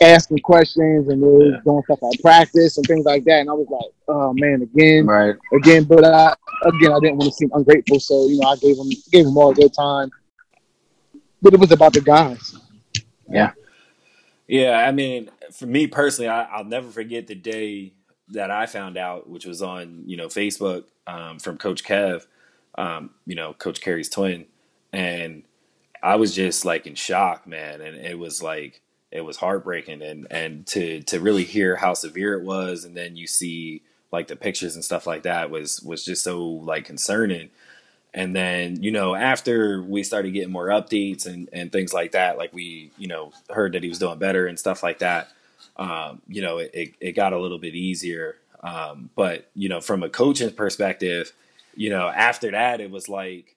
asking 0.00 0.38
questions, 0.38 1.08
and 1.08 1.22
they 1.22 1.26
were 1.26 1.60
doing 1.64 1.82
stuff 1.84 2.00
like 2.02 2.20
practice 2.20 2.76
and 2.76 2.86
things 2.86 3.04
like 3.04 3.24
that. 3.24 3.40
And 3.40 3.50
I 3.50 3.52
was 3.52 3.66
like, 3.70 3.92
oh 4.08 4.32
man, 4.34 4.62
again, 4.62 5.06
Right. 5.06 5.34
again. 5.52 5.84
But 5.84 6.04
I, 6.04 6.34
again, 6.64 6.92
I 6.92 7.00
didn't 7.00 7.16
want 7.16 7.30
to 7.30 7.36
seem 7.36 7.50
ungrateful, 7.54 8.00
so 8.00 8.26
you 8.28 8.38
know, 8.40 8.48
I 8.48 8.56
gave 8.56 8.76
them 8.76 8.88
gave 9.10 9.24
them 9.24 9.36
all 9.36 9.50
a 9.50 9.54
good 9.54 9.72
time. 9.74 10.10
But 11.42 11.54
it 11.54 11.60
was 11.60 11.72
about 11.72 11.92
the 11.92 12.00
guys. 12.00 12.56
Yeah, 13.28 13.52
Yeah, 14.46 14.72
I 14.72 14.92
mean, 14.92 15.30
for 15.52 15.66
me 15.66 15.86
personally, 15.86 16.28
I, 16.28 16.44
I'll 16.44 16.64
never 16.64 16.90
forget 16.90 17.26
the 17.26 17.34
day 17.34 17.92
that 18.28 18.50
I 18.50 18.66
found 18.66 18.96
out, 18.96 19.28
which 19.28 19.44
was 19.44 19.62
on 19.62 20.04
you 20.06 20.16
know 20.16 20.28
Facebook 20.28 20.84
um, 21.06 21.38
from 21.38 21.58
Coach 21.58 21.84
Kev, 21.84 22.26
um, 22.76 23.10
you 23.26 23.34
know 23.34 23.52
Coach 23.54 23.80
Kerry's 23.80 24.08
twin, 24.08 24.46
and 24.92 25.42
I 26.02 26.16
was 26.16 26.34
just 26.34 26.64
like 26.64 26.86
in 26.86 26.94
shock, 26.94 27.46
man, 27.46 27.80
and 27.80 27.96
it 27.96 28.18
was 28.18 28.42
like 28.42 28.80
it 29.14 29.22
was 29.22 29.38
heartbreaking, 29.38 30.02
and 30.02 30.26
and 30.30 30.66
to 30.66 31.00
to 31.04 31.20
really 31.20 31.44
hear 31.44 31.76
how 31.76 31.94
severe 31.94 32.34
it 32.34 32.44
was, 32.44 32.84
and 32.84 32.96
then 32.96 33.16
you 33.16 33.26
see 33.26 33.80
like 34.12 34.26
the 34.28 34.36
pictures 34.36 34.74
and 34.74 34.84
stuff 34.84 35.06
like 35.06 35.22
that 35.22 35.50
was 35.50 35.80
was 35.82 36.04
just 36.04 36.22
so 36.22 36.44
like 36.44 36.84
concerning. 36.84 37.50
And 38.16 38.34
then, 38.34 38.80
you 38.80 38.92
know, 38.92 39.16
after 39.16 39.82
we 39.82 40.04
started 40.04 40.32
getting 40.32 40.52
more 40.52 40.68
updates 40.68 41.26
and, 41.26 41.48
and 41.52 41.72
things 41.72 41.92
like 41.92 42.12
that, 42.12 42.38
like 42.38 42.52
we, 42.52 42.92
you 42.96 43.08
know, 43.08 43.32
heard 43.50 43.72
that 43.72 43.82
he 43.82 43.88
was 43.88 43.98
doing 43.98 44.20
better 44.20 44.46
and 44.46 44.56
stuff 44.56 44.84
like 44.84 45.00
that, 45.00 45.30
um, 45.76 46.22
you 46.28 46.40
know, 46.40 46.58
it, 46.58 46.70
it, 46.72 46.94
it 47.00 47.12
got 47.12 47.32
a 47.32 47.40
little 47.40 47.58
bit 47.58 47.74
easier. 47.74 48.36
Um, 48.62 49.10
but, 49.16 49.50
you 49.56 49.68
know, 49.68 49.80
from 49.80 50.04
a 50.04 50.08
coaching 50.08 50.52
perspective, 50.52 51.32
you 51.74 51.90
know, 51.90 52.06
after 52.06 52.52
that, 52.52 52.80
it 52.80 52.92
was 52.92 53.08
like, 53.08 53.56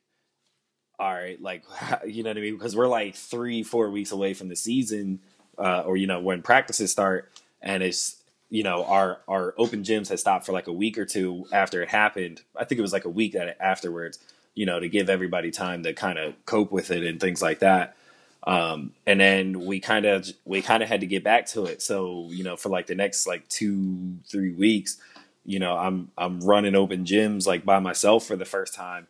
all 0.98 1.14
right, 1.14 1.40
like, 1.40 1.64
you 2.08 2.24
know 2.24 2.32
what 2.32 2.38
I 2.38 2.42
mean? 2.42 2.56
Because 2.56 2.76
we're 2.76 2.88
like 2.88 3.14
three, 3.14 3.62
four 3.62 3.92
weeks 3.92 4.12
away 4.12 4.34
from 4.34 4.50
the 4.50 4.56
season, 4.56 5.20
uh, 5.58 5.84
or, 5.86 5.98
you 5.98 6.08
know, 6.08 6.20
when 6.20 6.42
practices 6.42 6.92
start 6.92 7.32
and 7.62 7.84
it's, 7.84 8.18
you 8.50 8.64
know, 8.64 8.86
our, 8.86 9.20
our 9.28 9.54
open 9.58 9.84
gyms 9.84 10.10
had 10.10 10.20
stopped 10.20 10.46
for 10.46 10.54
like 10.54 10.68
a 10.68 10.74
week 10.74 10.98
or 10.98 11.06
two 11.06 11.46
after 11.52 11.82
it 11.82 11.90
happened. 11.90 12.42
I 12.56 12.64
think 12.64 12.80
it 12.80 12.82
was 12.82 12.94
like 12.94 13.06
a 13.06 13.10
week 13.10 13.36
afterwards 13.60 14.20
you 14.58 14.66
know, 14.66 14.80
to 14.80 14.90
give 14.90 15.08
everybody 15.08 15.52
time 15.52 15.84
to 15.84 15.94
kind 15.94 16.18
of 16.18 16.34
cope 16.48 16.72
with 16.72 16.90
it 16.90 17.04
and 17.04 17.22
things 17.22 17.44
like 17.44 17.60
that. 17.60 17.96
Um, 18.48 18.94
and 19.06 19.20
then 19.20 19.66
we 19.68 19.80
kind 19.80 20.06
of 20.08 20.28
we 20.46 20.64
kind 20.64 20.82
of 20.82 20.90
had 20.90 21.02
to 21.02 21.06
get 21.06 21.24
back 21.24 21.46
to 21.48 21.66
it. 21.66 21.82
So 21.84 22.28
you 22.32 22.44
know, 22.44 22.58
for 22.58 22.70
like 22.70 22.88
the 22.88 22.96
next 22.96 23.28
like 23.28 23.48
two 23.50 24.18
three 24.28 24.52
weeks, 24.52 24.98
you 25.46 25.60
know, 25.60 25.78
I'm 25.78 26.10
I'm 26.18 26.40
running 26.40 26.74
open 26.74 27.06
gyms 27.06 27.46
like 27.46 27.66
by 27.66 27.80
myself 27.80 28.26
for 28.26 28.36
the 28.36 28.46
first 28.46 28.74
time. 28.74 29.06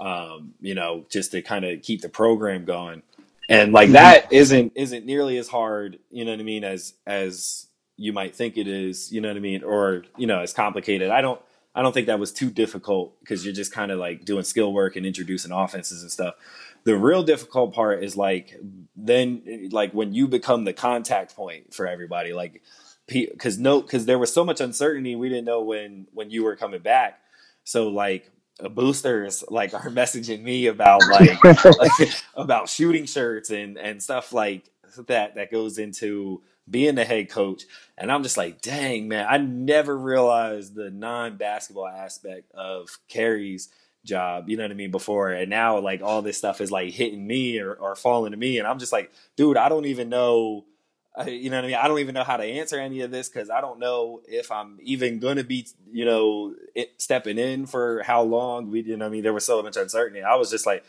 Um, 0.00 0.54
you 0.60 0.74
know, 0.74 1.04
just 1.08 1.30
to 1.30 1.42
kind 1.42 1.64
of 1.64 1.80
keep 1.82 2.00
the 2.00 2.08
program 2.08 2.64
going. 2.64 3.02
And 3.48 3.72
like 3.72 3.90
mhm. 3.90 3.94
that 3.94 4.32
isn't 4.32 4.72
isn't 4.74 5.06
nearly 5.06 5.38
as 5.38 5.48
hard, 5.48 5.98
you 6.10 6.24
know 6.24 6.32
what 6.32 6.40
I 6.40 6.44
mean, 6.44 6.64
as 6.64 6.94
as 7.06 7.66
you 7.96 8.12
might 8.12 8.34
think 8.34 8.56
it 8.56 8.68
is, 8.68 9.10
you 9.10 9.20
know 9.20 9.28
what 9.28 9.36
I 9.36 9.40
mean, 9.40 9.62
or 9.62 10.04
you 10.16 10.26
know, 10.26 10.40
as 10.40 10.52
complicated. 10.52 11.10
I 11.10 11.20
don't 11.20 11.40
I 11.74 11.82
don't 11.82 11.92
think 11.92 12.08
that 12.08 12.18
was 12.18 12.32
too 12.32 12.50
difficult 12.50 13.18
because 13.20 13.44
you're 13.44 13.54
just 13.54 13.72
kind 13.72 13.90
of 13.90 13.98
like 13.98 14.24
doing 14.24 14.44
skill 14.44 14.72
work 14.72 14.96
and 14.96 15.06
introducing 15.06 15.52
offenses 15.52 16.02
and 16.02 16.10
stuff. 16.10 16.34
The 16.84 16.96
real 16.96 17.22
difficult 17.22 17.74
part 17.74 18.02
is 18.02 18.16
like 18.16 18.58
then 18.96 19.68
like 19.72 19.92
when 19.92 20.12
you 20.12 20.28
become 20.28 20.64
the 20.64 20.72
contact 20.72 21.34
point 21.34 21.72
for 21.72 21.86
everybody, 21.86 22.32
like 22.32 22.62
because 23.06 23.58
no 23.58 23.80
because 23.80 24.04
there 24.06 24.18
was 24.18 24.32
so 24.32 24.44
much 24.44 24.60
uncertainty 24.60 25.16
we 25.16 25.28
didn't 25.28 25.46
know 25.46 25.62
when 25.62 26.06
when 26.12 26.30
you 26.30 26.44
were 26.44 26.56
coming 26.56 26.80
back. 26.80 27.20
So 27.64 27.88
like 27.88 28.30
boosters 28.70 29.44
like 29.48 29.72
are 29.74 29.90
messaging 29.90 30.42
me 30.42 30.66
about 30.66 31.02
like, 31.08 31.42
like 31.44 32.22
about 32.34 32.68
shooting 32.68 33.06
shirts 33.06 33.50
and 33.50 33.78
and 33.78 34.02
stuff 34.02 34.32
like 34.32 34.70
that 35.06 35.36
that 35.36 35.50
goes 35.50 35.78
into 35.78 36.42
being 36.70 36.94
the 36.94 37.04
head 37.04 37.30
coach. 37.30 37.64
And 37.96 38.10
I'm 38.12 38.22
just 38.22 38.36
like, 38.36 38.60
dang, 38.60 39.08
man, 39.08 39.26
I 39.28 39.38
never 39.38 39.96
realized 39.96 40.74
the 40.74 40.90
non 40.90 41.36
basketball 41.36 41.88
aspect 41.88 42.52
of 42.52 42.98
Kerry's 43.08 43.68
job, 44.04 44.48
you 44.48 44.56
know 44.56 44.64
what 44.64 44.70
I 44.70 44.74
mean, 44.74 44.90
before. 44.90 45.30
And 45.30 45.50
now, 45.50 45.78
like, 45.78 46.02
all 46.02 46.22
this 46.22 46.38
stuff 46.38 46.60
is 46.60 46.70
like 46.70 46.92
hitting 46.92 47.26
me 47.26 47.58
or, 47.58 47.74
or 47.74 47.96
falling 47.96 48.32
to 48.32 48.36
me. 48.36 48.58
And 48.58 48.66
I'm 48.66 48.78
just 48.78 48.92
like, 48.92 49.12
dude, 49.36 49.56
I 49.56 49.68
don't 49.68 49.86
even 49.86 50.08
know. 50.08 50.64
You 51.26 51.50
know 51.50 51.56
what 51.56 51.64
I 51.64 51.68
mean? 51.68 51.76
I 51.76 51.88
don't 51.88 51.98
even 51.98 52.14
know 52.14 52.24
how 52.24 52.36
to 52.36 52.44
answer 52.44 52.78
any 52.78 53.00
of 53.00 53.10
this 53.10 53.28
because 53.28 53.50
I 53.50 53.60
don't 53.60 53.80
know 53.80 54.20
if 54.28 54.52
I'm 54.52 54.78
even 54.82 55.18
going 55.18 55.36
to 55.36 55.44
be, 55.44 55.66
you 55.90 56.04
know, 56.04 56.54
it, 56.74 56.92
stepping 56.98 57.38
in 57.38 57.66
for 57.66 58.02
how 58.02 58.22
long. 58.22 58.70
We, 58.70 58.82
you 58.82 58.96
know, 58.96 59.06
I 59.06 59.08
mean, 59.08 59.22
there 59.22 59.32
was 59.32 59.44
so 59.44 59.62
much 59.62 59.76
uncertainty. 59.76 60.22
I 60.22 60.36
was 60.36 60.50
just 60.50 60.66
like, 60.66 60.84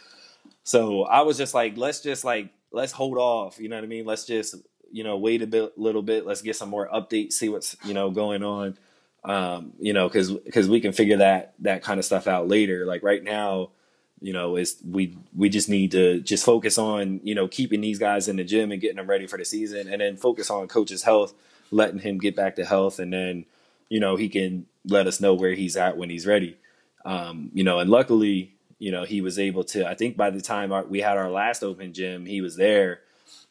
so 0.64 1.04
I 1.04 1.22
was 1.22 1.38
just 1.38 1.54
like, 1.54 1.78
let's 1.78 2.02
just 2.02 2.24
like 2.24 2.52
let's 2.72 2.92
hold 2.92 3.18
off. 3.18 3.60
You 3.60 3.70
know 3.70 3.78
what 3.78 3.84
I 3.84 3.88
mean? 3.88 4.06
Let's 4.06 4.26
just 4.26 4.56
you 4.92 5.04
know 5.04 5.18
wait 5.18 5.42
a 5.42 5.48
bit, 5.48 5.78
little 5.78 6.02
bit. 6.02 6.26
Let's 6.26 6.42
get 6.42 6.56
some 6.56 6.70
more 6.70 6.88
updates, 6.90 7.34
see 7.34 7.50
what's 7.50 7.76
you 7.84 7.94
know 7.94 8.12
going 8.12 8.44
on. 8.44 8.78
Um, 9.24 9.74
you 9.80 9.94
know, 9.94 10.08
because 10.08 10.32
because 10.32 10.70
we 10.70 10.80
can 10.80 10.94
figure 10.94 11.18
that 11.18 11.54
that 11.60 11.84
kind 11.84 12.00
of 12.00 12.06
stuff 12.06 12.28
out 12.28 12.48
later. 12.48 12.86
Like 12.86 13.04
right 13.04 13.24
now, 13.24 13.72
you 14.22 14.34
know, 14.34 14.56
is 14.56 14.78
we 14.88 15.18
we 15.36 15.50
just 15.50 15.70
need 15.70 15.92
to 15.92 16.20
just 16.22 16.46
focus 16.46 16.78
on 16.78 17.20
you 17.24 17.36
know 17.36 17.48
keeping 17.48 17.82
these 17.82 18.00
guys 18.00 18.28
in 18.28 18.36
the 18.36 18.44
gym 18.44 18.72
and 18.72 18.82
getting 18.82 18.98
them 18.98 19.08
ready 19.08 19.28
for 19.28 19.38
the 19.38 19.46
season, 19.46 19.88
and 19.88 20.02
then 20.02 20.18
focus 20.18 20.50
on 20.50 20.68
coach's 20.68 21.04
health, 21.04 21.34
letting 21.72 22.00
him 22.00 22.18
get 22.18 22.36
back 22.36 22.56
to 22.56 22.66
health, 22.66 23.00
and 23.00 23.14
then 23.14 23.46
you 23.90 24.00
know 24.00 24.16
he 24.16 24.30
can 24.30 24.66
let 24.86 25.08
us 25.08 25.20
know 25.20 25.34
where 25.34 25.54
he's 25.54 25.78
at 25.78 25.98
when 25.98 26.10
he's 26.10 26.26
ready. 26.28 26.58
Um, 27.06 27.52
you 27.54 27.64
know, 27.64 27.80
and 27.80 27.90
luckily, 27.90 28.54
you 28.78 28.92
know, 28.92 29.06
he 29.06 29.22
was 29.22 29.40
able 29.40 29.64
to. 29.66 29.88
I 29.88 29.96
think 29.96 30.18
by 30.18 30.30
the 30.30 30.42
time 30.42 30.72
our, 30.72 30.84
we 30.84 31.00
had 31.00 31.18
our 31.18 31.30
last 31.30 31.64
open 31.64 31.94
gym, 31.94 32.26
he 32.26 32.42
was 32.42 32.56
there, 32.56 33.02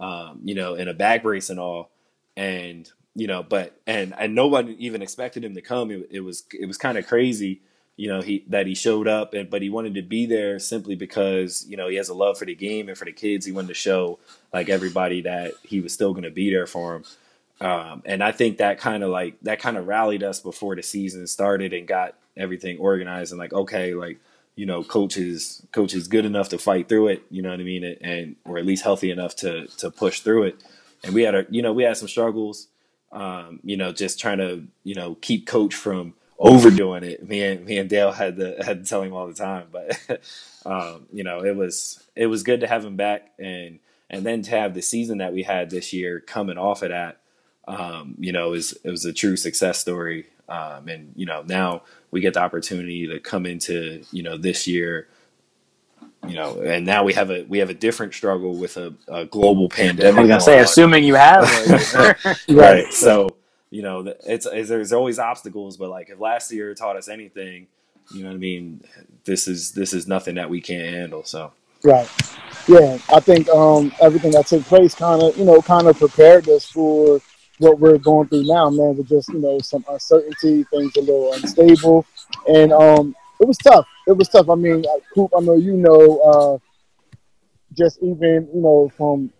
um, 0.00 0.40
you 0.44 0.54
know, 0.54 0.74
in 0.74 0.88
a 0.88 0.94
back 0.94 1.22
brace 1.22 1.50
and 1.50 1.60
all, 1.60 1.90
and 2.36 2.90
you 3.14 3.26
know, 3.26 3.42
but 3.42 3.80
and 3.86 4.14
and 4.18 4.34
no 4.34 4.46
one 4.46 4.76
even 4.78 5.02
expected 5.02 5.44
him 5.44 5.54
to 5.54 5.60
come. 5.60 5.90
It, 5.90 6.08
it 6.10 6.20
was 6.20 6.44
it 6.52 6.66
was 6.66 6.78
kind 6.78 6.98
of 6.98 7.06
crazy, 7.06 7.62
you 7.98 8.06
know, 8.06 8.22
he 8.22 8.44
that 8.46 8.68
he 8.68 8.76
showed 8.76 9.08
up, 9.08 9.34
and 9.34 9.50
but 9.50 9.60
he 9.60 9.68
wanted 9.68 9.94
to 9.94 10.02
be 10.02 10.24
there 10.24 10.60
simply 10.60 10.94
because 10.94 11.66
you 11.68 11.76
know 11.76 11.88
he 11.88 11.96
has 11.96 12.08
a 12.08 12.14
love 12.14 12.38
for 12.38 12.44
the 12.44 12.54
game 12.54 12.88
and 12.88 12.96
for 12.96 13.04
the 13.04 13.12
kids. 13.12 13.44
He 13.44 13.50
wanted 13.50 13.68
to 13.68 13.74
show 13.74 14.20
like 14.54 14.68
everybody 14.68 15.22
that 15.22 15.54
he 15.64 15.80
was 15.80 15.92
still 15.92 16.12
going 16.12 16.22
to 16.22 16.30
be 16.30 16.48
there 16.48 16.68
for 16.68 16.94
him. 16.94 17.04
Um, 17.60 18.02
and 18.06 18.22
I 18.22 18.30
think 18.30 18.58
that 18.58 18.78
kind 18.78 19.02
of 19.02 19.10
like 19.10 19.34
that 19.42 19.58
kind 19.58 19.76
of 19.76 19.88
rallied 19.88 20.22
us 20.22 20.38
before 20.38 20.76
the 20.76 20.82
season 20.82 21.26
started 21.26 21.72
and 21.72 21.88
got 21.88 22.14
everything 22.36 22.78
organized 22.78 23.32
and 23.32 23.38
like 23.40 23.52
okay, 23.52 23.94
like 23.94 24.20
you 24.54 24.64
know, 24.64 24.84
coach 24.84 25.16
is 25.16 25.66
coach 25.72 25.92
is 25.92 26.06
good 26.06 26.24
enough 26.24 26.50
to 26.50 26.58
fight 26.58 26.88
through 26.88 27.08
it. 27.08 27.24
You 27.32 27.42
know 27.42 27.50
what 27.50 27.58
I 27.58 27.64
mean? 27.64 27.82
And 28.00 28.36
or 28.44 28.58
at 28.58 28.64
least 28.64 28.84
healthy 28.84 29.10
enough 29.10 29.34
to 29.36 29.66
to 29.78 29.90
push 29.90 30.20
through 30.20 30.44
it. 30.44 30.62
And 31.02 31.14
we 31.14 31.22
had 31.22 31.34
a 31.34 31.46
you 31.50 31.62
know 31.62 31.72
we 31.72 31.82
had 31.82 31.96
some 31.96 32.08
struggles. 32.08 32.68
Um, 33.10 33.58
you 33.64 33.76
know, 33.76 33.90
just 33.90 34.20
trying 34.20 34.38
to 34.38 34.68
you 34.84 34.94
know 34.94 35.16
keep 35.16 35.48
coach 35.48 35.74
from 35.74 36.14
overdoing 36.38 37.04
it. 37.04 37.26
Me 37.26 37.42
and 37.42 37.64
me 37.64 37.78
and 37.78 37.88
Dale 37.88 38.12
had 38.12 38.36
to 38.36 38.56
had 38.64 38.84
to 38.84 38.88
tell 38.88 39.02
him 39.02 39.12
all 39.12 39.26
the 39.26 39.34
time. 39.34 39.66
But 39.72 40.20
um, 40.66 41.06
you 41.12 41.24
know, 41.24 41.44
it 41.44 41.56
was 41.56 42.06
it 42.14 42.26
was 42.26 42.42
good 42.42 42.60
to 42.60 42.66
have 42.66 42.84
him 42.84 42.96
back 42.96 43.32
and 43.38 43.80
and 44.10 44.24
then 44.24 44.42
to 44.42 44.50
have 44.50 44.74
the 44.74 44.82
season 44.82 45.18
that 45.18 45.32
we 45.32 45.42
had 45.42 45.70
this 45.70 45.92
year 45.92 46.20
coming 46.20 46.58
off 46.58 46.82
of 46.82 46.90
that. 46.90 47.20
Um, 47.66 48.14
you 48.18 48.32
know, 48.32 48.54
is 48.54 48.78
it 48.84 48.90
was 48.90 49.04
a 49.04 49.12
true 49.12 49.36
success 49.36 49.78
story. 49.78 50.26
Um, 50.48 50.88
and 50.88 51.12
you 51.14 51.26
know, 51.26 51.42
now 51.46 51.82
we 52.10 52.20
get 52.20 52.34
the 52.34 52.40
opportunity 52.40 53.06
to 53.08 53.20
come 53.20 53.44
into 53.44 54.02
you 54.12 54.22
know 54.22 54.38
this 54.38 54.66
year 54.66 55.08
you 56.26 56.34
know 56.34 56.60
and 56.62 56.84
now 56.84 57.04
we 57.04 57.12
have 57.12 57.30
a 57.30 57.44
we 57.44 57.58
have 57.58 57.70
a 57.70 57.74
different 57.74 58.12
struggle 58.12 58.56
with 58.56 58.76
a, 58.76 58.92
a 59.08 59.24
global 59.26 59.68
pandemic 59.68 60.16
I 60.16 60.20
was 60.20 60.28
gonna 60.28 60.40
say, 60.40 60.58
assuming 60.58 61.04
you 61.04 61.14
have. 61.14 61.44
right 62.48 62.92
so 62.92 63.28
you 63.70 63.82
know 63.82 64.14
it's, 64.26 64.46
it's 64.46 64.68
there's 64.68 64.92
always 64.92 65.18
obstacles 65.18 65.76
but 65.76 65.90
like 65.90 66.10
if 66.10 66.18
last 66.18 66.52
year 66.52 66.74
taught 66.74 66.96
us 66.96 67.08
anything 67.08 67.66
you 68.12 68.22
know 68.22 68.28
what 68.28 68.34
i 68.34 68.38
mean 68.38 68.82
this 69.24 69.46
is 69.46 69.72
this 69.72 69.92
is 69.92 70.06
nothing 70.06 70.36
that 70.36 70.48
we 70.48 70.60
can't 70.60 70.94
handle 70.94 71.22
so 71.22 71.52
Right. 71.84 72.08
Yeah, 72.66 72.98
I 73.14 73.20
think 73.20 73.48
um, 73.48 73.92
everything 74.00 74.32
that 74.32 74.46
took 74.46 74.62
place 74.64 74.94
kind 74.94 75.22
of, 75.22 75.36
you 75.38 75.44
know, 75.44 75.62
kind 75.62 75.86
of 75.86 75.98
prepared 75.98 76.48
us 76.48 76.66
for 76.66 77.20
what 77.58 77.78
we're 77.78 77.98
going 77.98 78.28
through 78.28 78.44
now, 78.44 78.68
man. 78.68 78.96
With 78.96 79.08
just, 79.08 79.28
you 79.30 79.38
know, 79.38 79.58
some 79.60 79.84
uncertainty, 79.88 80.64
things 80.64 80.96
a 80.96 81.00
little 81.00 81.32
unstable, 81.32 82.04
and 82.48 82.72
um, 82.72 83.16
it 83.40 83.46
was 83.46 83.56
tough. 83.58 83.86
It 84.06 84.12
was 84.12 84.28
tough. 84.28 84.50
I 84.50 84.54
mean, 84.54 84.84
Coop, 85.14 85.30
I 85.36 85.40
know 85.40 85.56
you 85.56 85.74
know, 85.74 86.18
uh, 86.20 86.58
just 87.74 87.98
even, 88.02 88.48
you 88.52 88.60
know, 88.60 88.90
from 88.96 89.32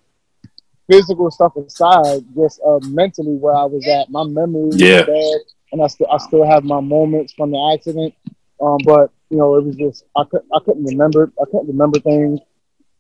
physical 0.91 1.31
stuff 1.31 1.55
aside, 1.57 2.25
just 2.35 2.61
uh, 2.67 2.79
mentally 2.89 3.37
where 3.37 3.55
I 3.55 3.65
was 3.65 3.87
at, 3.87 4.11
my 4.11 4.25
memory 4.25 4.71
Yeah. 4.75 5.05
was 5.07 5.07
bad, 5.07 5.41
and 5.73 5.83
I 5.83 5.87
still, 5.87 6.09
I 6.11 6.19
still 6.19 6.47
have 6.47 6.65
my 6.65 6.81
moments 6.81 7.33
from 7.35 7.51
the 7.51 7.73
accident. 7.75 8.15
Um, 8.61 8.79
but 8.85 9.11
you 9.31 9.37
know, 9.37 9.57
it 9.57 9.65
was 9.65 9.77
just 9.77 10.05
I 10.17 10.25
could 10.25 10.43
I 10.55 10.59
couldn't 10.65 10.85
remember 10.85 11.31
I 11.41 11.45
couldn't 11.45 11.69
remember 11.69 12.01
things. 12.01 12.41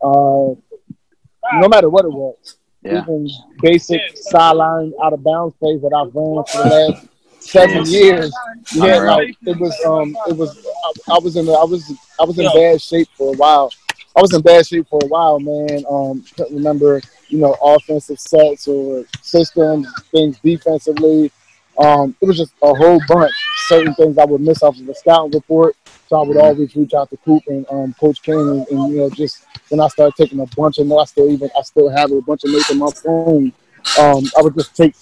Uh, 0.03 0.55
no 1.55 1.68
matter 1.68 1.88
what 1.88 2.05
it 2.05 2.12
was, 2.12 2.59
Yeah. 2.83 3.03
even 3.03 3.29
basic 3.61 4.01
sideline 4.14 4.92
out 5.03 5.12
of 5.12 5.22
bounds 5.24 5.55
plays 5.59 5.81
that 5.83 5.92
I've 5.94 6.14
ran 6.14 6.44
for 6.44 6.62
the 6.62 6.92
last 6.92 7.07
seven 7.40 7.85
years. 7.87 8.33
Yeah, 8.74 8.98
like 8.98 9.35
it 9.46 9.59
was 9.59 9.74
um 9.87 10.14
it 10.29 10.37
was 10.37 10.57
I, 11.09 11.14
I 11.14 11.18
was 11.18 11.37
in 11.37 11.48
I 11.48 11.64
was 11.64 11.90
I 12.20 12.24
was 12.24 12.38
in 12.38 12.46
bad 12.53 12.81
shape 12.81 13.09
for 13.16 13.33
a 13.33 13.37
while. 13.37 13.72
I 14.16 14.20
was 14.20 14.33
in 14.35 14.42
bad 14.42 14.66
shape 14.66 14.87
for 14.88 15.01
a 15.03 15.07
while, 15.07 15.38
man. 15.40 15.85
Um, 15.88 16.24
couldn't 16.37 16.55
remember, 16.57 17.01
you 17.28 17.38
know, 17.38 17.56
offensive 17.62 18.18
sets 18.18 18.68
or 18.68 19.04
systems, 19.22 19.88
things 20.10 20.38
defensively. 20.40 21.30
Um, 21.78 22.16
it 22.20 22.26
was 22.26 22.36
just 22.36 22.52
a 22.62 22.74
whole 22.74 23.00
bunch. 23.06 23.32
Certain 23.68 23.94
things 23.94 24.18
I 24.18 24.24
would 24.24 24.40
miss 24.40 24.62
off 24.62 24.78
of 24.78 24.86
the 24.86 24.94
scouting 24.94 25.32
report. 25.32 25.76
So 26.08 26.16
I 26.20 26.26
would 26.26 26.38
always 26.38 26.74
reach 26.74 26.94
out 26.94 27.10
to 27.10 27.16
Coop 27.18 27.42
and 27.48 27.66
um, 27.70 27.94
Coach 28.00 28.22
King, 28.22 28.40
and, 28.40 28.66
and 28.68 28.92
you 28.92 28.98
know, 28.98 29.10
just 29.10 29.44
when 29.68 29.80
I 29.80 29.88
started 29.88 30.14
taking 30.16 30.40
a 30.40 30.46
bunch 30.56 30.78
of 30.78 30.86
notes, 30.86 31.02
I 31.02 31.04
still 31.12 31.30
even 31.30 31.50
I 31.56 31.62
still 31.62 31.88
have 31.90 32.10
a 32.10 32.22
bunch 32.22 32.44
of 32.44 32.50
notes 32.50 32.70
on 32.70 32.78
my 32.78 32.90
phone. 32.90 33.52
Um, 33.98 34.24
I 34.36 34.42
would 34.42 34.54
just 34.54 34.74
take 34.74 34.94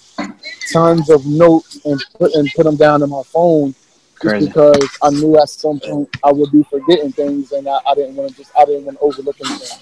tons 0.71 1.09
of 1.09 1.25
notes 1.25 1.79
and 1.85 2.03
put 2.19 2.33
and 2.33 2.49
put 2.55 2.63
them 2.63 2.75
down 2.75 3.01
in 3.03 3.09
my 3.09 3.23
phone, 3.23 3.73
just 4.21 4.21
Crazy. 4.21 4.47
because 4.47 4.97
I 5.01 5.09
knew 5.11 5.37
at 5.39 5.49
some 5.49 5.79
point 5.79 6.09
I 6.23 6.31
would 6.33 6.51
be 6.51 6.63
forgetting 6.63 7.13
things, 7.13 7.53
and 7.53 7.67
I, 7.69 7.79
I 7.87 7.95
didn't 7.95 8.15
want 8.15 8.31
to 8.31 8.37
just 8.37 8.51
I 8.57 8.65
didn't 8.65 8.85
want 8.85 8.97
to 8.97 9.03
overlook 9.03 9.37
anything. 9.39 9.79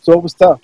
So 0.00 0.12
it 0.12 0.22
was 0.22 0.32
tough. 0.32 0.60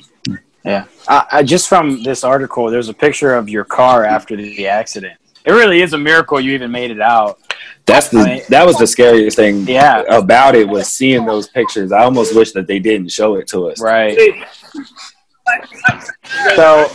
Yeah. 0.66 0.85
I, 1.09 1.26
I, 1.33 1.42
just 1.42 1.68
from 1.68 2.02
this 2.02 2.24
article, 2.24 2.68
there's 2.70 2.88
a 2.88 2.94
picture 2.94 3.35
of 3.35 3.48
your 3.48 3.64
car 3.64 4.05
after 4.05 4.35
the 4.37 4.66
accident. 4.66 5.18
It 5.44 5.52
really 5.52 5.81
is 5.81 5.92
a 5.92 5.98
miracle 5.98 6.40
you 6.40 6.52
even 6.52 6.72
made 6.72 6.90
it 6.90 7.00
out. 7.00 7.38
that's 7.87 8.09
the 8.09 8.18
I 8.18 8.24
mean- 8.24 8.42
that 8.48 8.66
was 8.66 8.76
the 8.79 8.87
scariest 8.87 9.37
thing 9.37 9.64
Yeah. 9.68 10.02
about 10.09 10.57
it 10.57 10.66
was 10.68 10.88
seeing 10.88 11.24
those 11.24 11.46
pictures 11.48 11.92
i 11.92 12.02
almost 12.02 12.35
wish 12.35 12.50
that 12.52 12.66
they 12.66 12.81
didn't 12.81 13.11
show 13.12 13.37
it 13.37 13.46
to 13.52 13.68
us 13.70 13.81
Right. 13.81 14.18
So 16.57 16.90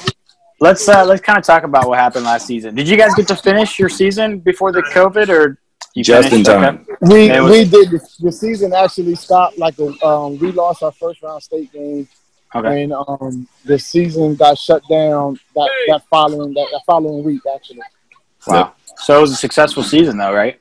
let's 0.59 0.87
uh, 0.89 1.05
let's 1.05 1.21
kind 1.21 1.37
of 1.39 1.45
talk 1.45 1.63
about 1.63 1.87
what 1.87 1.97
happened 1.97 2.25
last 2.25 2.45
season. 2.47 2.75
Did 2.75 2.87
you 2.89 2.97
guys 2.97 3.13
get 3.15 3.27
to 3.29 3.35
finish 3.35 3.79
your 3.79 3.89
season 3.89 4.39
before 4.39 4.71
the 4.73 4.81
COVID, 4.93 5.29
or 5.29 5.57
you 5.95 6.03
just 6.03 6.25
in 6.33 6.43
finished? 6.43 6.49
Okay. 6.49 6.61
time 6.61 6.85
We 7.01 7.39
was- 7.41 7.51
we 7.51 7.63
did 7.63 7.91
the, 7.91 7.99
the 8.19 8.31
season 8.31 8.73
actually 8.73 9.15
stopped 9.15 9.57
like 9.57 9.77
a, 9.79 9.87
um, 10.05 10.37
we 10.39 10.51
lost 10.51 10.83
our 10.83 10.91
first 10.91 11.21
round 11.23 11.41
state 11.41 11.71
game 11.71 12.07
Okay. 12.53 12.83
and 12.83 12.93
um, 12.93 13.47
the 13.63 13.79
season 13.79 14.35
got 14.35 14.57
shut 14.57 14.83
down 14.89 15.39
that, 15.55 15.69
that 15.87 16.03
following 16.09 16.53
that, 16.53 16.67
that 16.71 16.81
following 16.85 17.23
week 17.23 17.41
actually. 17.53 17.79
Wow. 18.47 18.73
So 18.97 19.17
it 19.17 19.21
was 19.21 19.31
a 19.31 19.35
successful 19.35 19.83
season, 19.83 20.17
though, 20.17 20.33
right? 20.33 20.59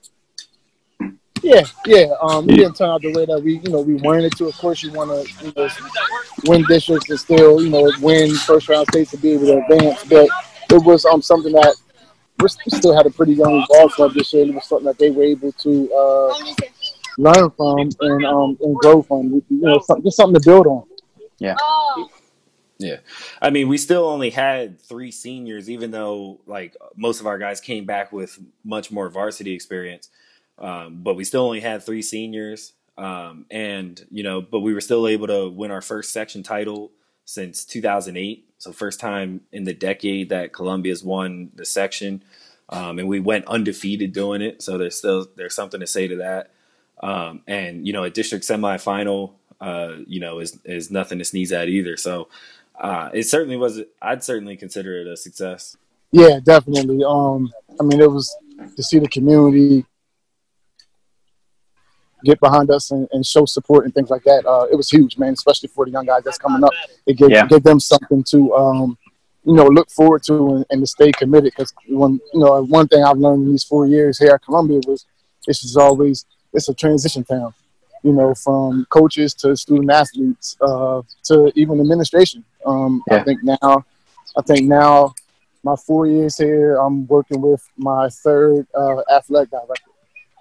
Yeah, 1.42 1.62
yeah. 1.86 2.06
Um, 2.20 2.48
it 2.50 2.56
didn't 2.56 2.76
turn 2.76 2.90
out 2.90 3.02
the 3.02 3.12
way 3.12 3.24
that 3.24 3.40
we 3.42 3.58
you 3.58 3.70
know 3.70 3.80
we 3.80 3.94
wanted 3.94 4.24
it 4.24 4.36
to. 4.36 4.48
Of 4.48 4.56
course, 4.58 4.82
you 4.82 4.92
want 4.92 5.10
to 5.10 5.46
you 5.46 5.52
know, 5.56 5.68
win 6.44 6.64
districts 6.68 7.08
and 7.08 7.18
still 7.18 7.62
you 7.62 7.70
know 7.70 7.90
win 8.00 8.34
first 8.34 8.68
round 8.68 8.86
states 8.88 9.10
to 9.12 9.16
be 9.16 9.32
able 9.32 9.46
to 9.46 9.58
advance, 9.58 10.04
but 10.04 10.28
it 10.70 10.84
was 10.84 11.04
um 11.06 11.22
something 11.22 11.52
that 11.52 11.74
we're, 12.38 12.48
still 12.48 12.96
had 12.96 13.06
a 13.06 13.10
pretty 13.10 13.34
young 13.34 13.64
ball 13.68 13.88
club 13.88 14.14
this 14.14 14.32
year. 14.32 14.42
and 14.42 14.52
It 14.52 14.54
was 14.54 14.66
something 14.66 14.86
that 14.86 14.98
they 14.98 15.10
were 15.10 15.22
able 15.22 15.52
to 15.52 15.92
uh, 15.92 16.34
learn 17.18 17.50
from 17.50 17.90
and 18.00 18.24
um 18.26 18.58
and 18.60 18.76
grow 18.76 19.02
from. 19.02 19.32
You 19.32 19.44
know, 19.50 19.82
just 20.02 20.16
something 20.16 20.40
to 20.40 20.44
build 20.44 20.66
on. 20.66 20.84
I 23.42 23.50
mean, 23.50 23.68
we 23.68 23.76
still 23.76 24.06
only 24.06 24.30
had 24.30 24.80
three 24.80 25.10
seniors, 25.10 25.68
even 25.68 25.90
though 25.90 26.40
like 26.46 26.76
most 26.96 27.20
of 27.20 27.26
our 27.26 27.38
guys 27.38 27.60
came 27.60 27.84
back 27.84 28.12
with 28.12 28.38
much 28.64 28.90
more 28.90 29.08
varsity 29.08 29.52
experience. 29.52 30.08
Um, 30.58 31.02
but 31.02 31.14
we 31.14 31.24
still 31.24 31.42
only 31.42 31.60
had 31.60 31.82
three 31.82 32.02
seniors, 32.02 32.74
um, 32.98 33.46
and 33.50 34.04
you 34.10 34.22
know, 34.22 34.42
but 34.42 34.60
we 34.60 34.74
were 34.74 34.80
still 34.80 35.08
able 35.08 35.26
to 35.26 35.48
win 35.48 35.70
our 35.70 35.80
first 35.80 36.12
section 36.12 36.42
title 36.42 36.90
since 37.24 37.64
2008. 37.64 38.46
So 38.58 38.72
first 38.72 39.00
time 39.00 39.40
in 39.52 39.64
the 39.64 39.72
decade 39.72 40.28
that 40.28 40.52
Columbia's 40.52 41.02
won 41.02 41.50
the 41.54 41.64
section, 41.64 42.22
um, 42.68 42.98
and 42.98 43.08
we 43.08 43.20
went 43.20 43.46
undefeated 43.46 44.12
doing 44.12 44.42
it. 44.42 44.62
So 44.62 44.76
there's 44.76 44.96
still 44.96 45.28
there's 45.36 45.54
something 45.54 45.80
to 45.80 45.86
say 45.86 46.08
to 46.08 46.16
that. 46.16 46.50
Um, 47.02 47.42
and 47.46 47.86
you 47.86 47.94
know, 47.94 48.04
a 48.04 48.10
district 48.10 48.44
semifinal, 48.44 49.32
uh, 49.60 49.96
you 50.06 50.20
know, 50.20 50.38
is 50.38 50.58
is 50.64 50.90
nothing 50.90 51.18
to 51.18 51.24
sneeze 51.24 51.52
at 51.52 51.68
either. 51.68 51.96
So 51.96 52.28
uh, 52.80 53.10
it 53.12 53.24
certainly 53.24 53.56
was. 53.56 53.80
I'd 54.00 54.24
certainly 54.24 54.56
consider 54.56 55.00
it 55.00 55.06
a 55.06 55.16
success. 55.16 55.76
Yeah, 56.12 56.40
definitely. 56.42 57.04
Um, 57.06 57.52
I 57.78 57.84
mean, 57.84 58.00
it 58.00 58.10
was 58.10 58.34
to 58.76 58.82
see 58.82 58.98
the 58.98 59.08
community 59.08 59.84
get 62.24 62.38
behind 62.40 62.70
us 62.70 62.90
and, 62.90 63.08
and 63.12 63.24
show 63.24 63.44
support 63.46 63.84
and 63.84 63.94
things 63.94 64.10
like 64.10 64.22
that. 64.24 64.44
Uh, 64.46 64.66
it 64.70 64.76
was 64.76 64.90
huge, 64.90 65.16
man, 65.16 65.32
especially 65.32 65.68
for 65.68 65.84
the 65.86 65.90
young 65.90 66.04
guys 66.04 66.22
that's 66.24 66.38
coming 66.38 66.62
up. 66.62 66.70
It 67.06 67.16
gave, 67.16 67.30
Yeah. 67.30 67.46
gave 67.46 67.62
them 67.62 67.80
something 67.80 68.22
to, 68.24 68.54
um, 68.54 68.98
you 69.44 69.54
know, 69.54 69.66
look 69.66 69.90
forward 69.90 70.22
to 70.24 70.56
and, 70.56 70.66
and 70.70 70.82
to 70.82 70.86
stay 70.86 71.12
committed. 71.12 71.52
Because 71.56 71.72
when 71.88 72.20
you 72.34 72.40
know, 72.40 72.62
one 72.64 72.88
thing 72.88 73.02
I've 73.02 73.16
learned 73.16 73.44
in 73.44 73.50
these 73.52 73.64
four 73.64 73.86
years 73.86 74.18
here 74.18 74.32
at 74.32 74.42
Columbia 74.44 74.80
was 74.86 75.06
this 75.46 75.64
is 75.64 75.76
always 75.76 76.26
it's 76.52 76.68
a 76.68 76.74
transition 76.74 77.24
town. 77.24 77.54
You 78.02 78.12
know, 78.12 78.34
from 78.34 78.86
coaches 78.90 79.34
to 79.34 79.56
student 79.56 79.90
athletes 79.90 80.56
uh, 80.60 81.02
to 81.24 81.52
even 81.54 81.80
administration. 81.80 82.44
Um, 82.64 83.02
Yeah. 83.10 83.18
I 83.18 83.24
think 83.24 83.42
now, 83.42 83.84
I 84.36 84.42
think 84.42 84.68
now, 84.68 85.14
my 85.62 85.76
four 85.76 86.06
years 86.06 86.38
here, 86.38 86.76
I'm 86.76 87.06
working 87.06 87.40
with 87.42 87.62
my 87.76 88.08
third 88.08 88.66
uh, 88.74 89.02
athletic 89.12 89.50
director. 89.50 89.90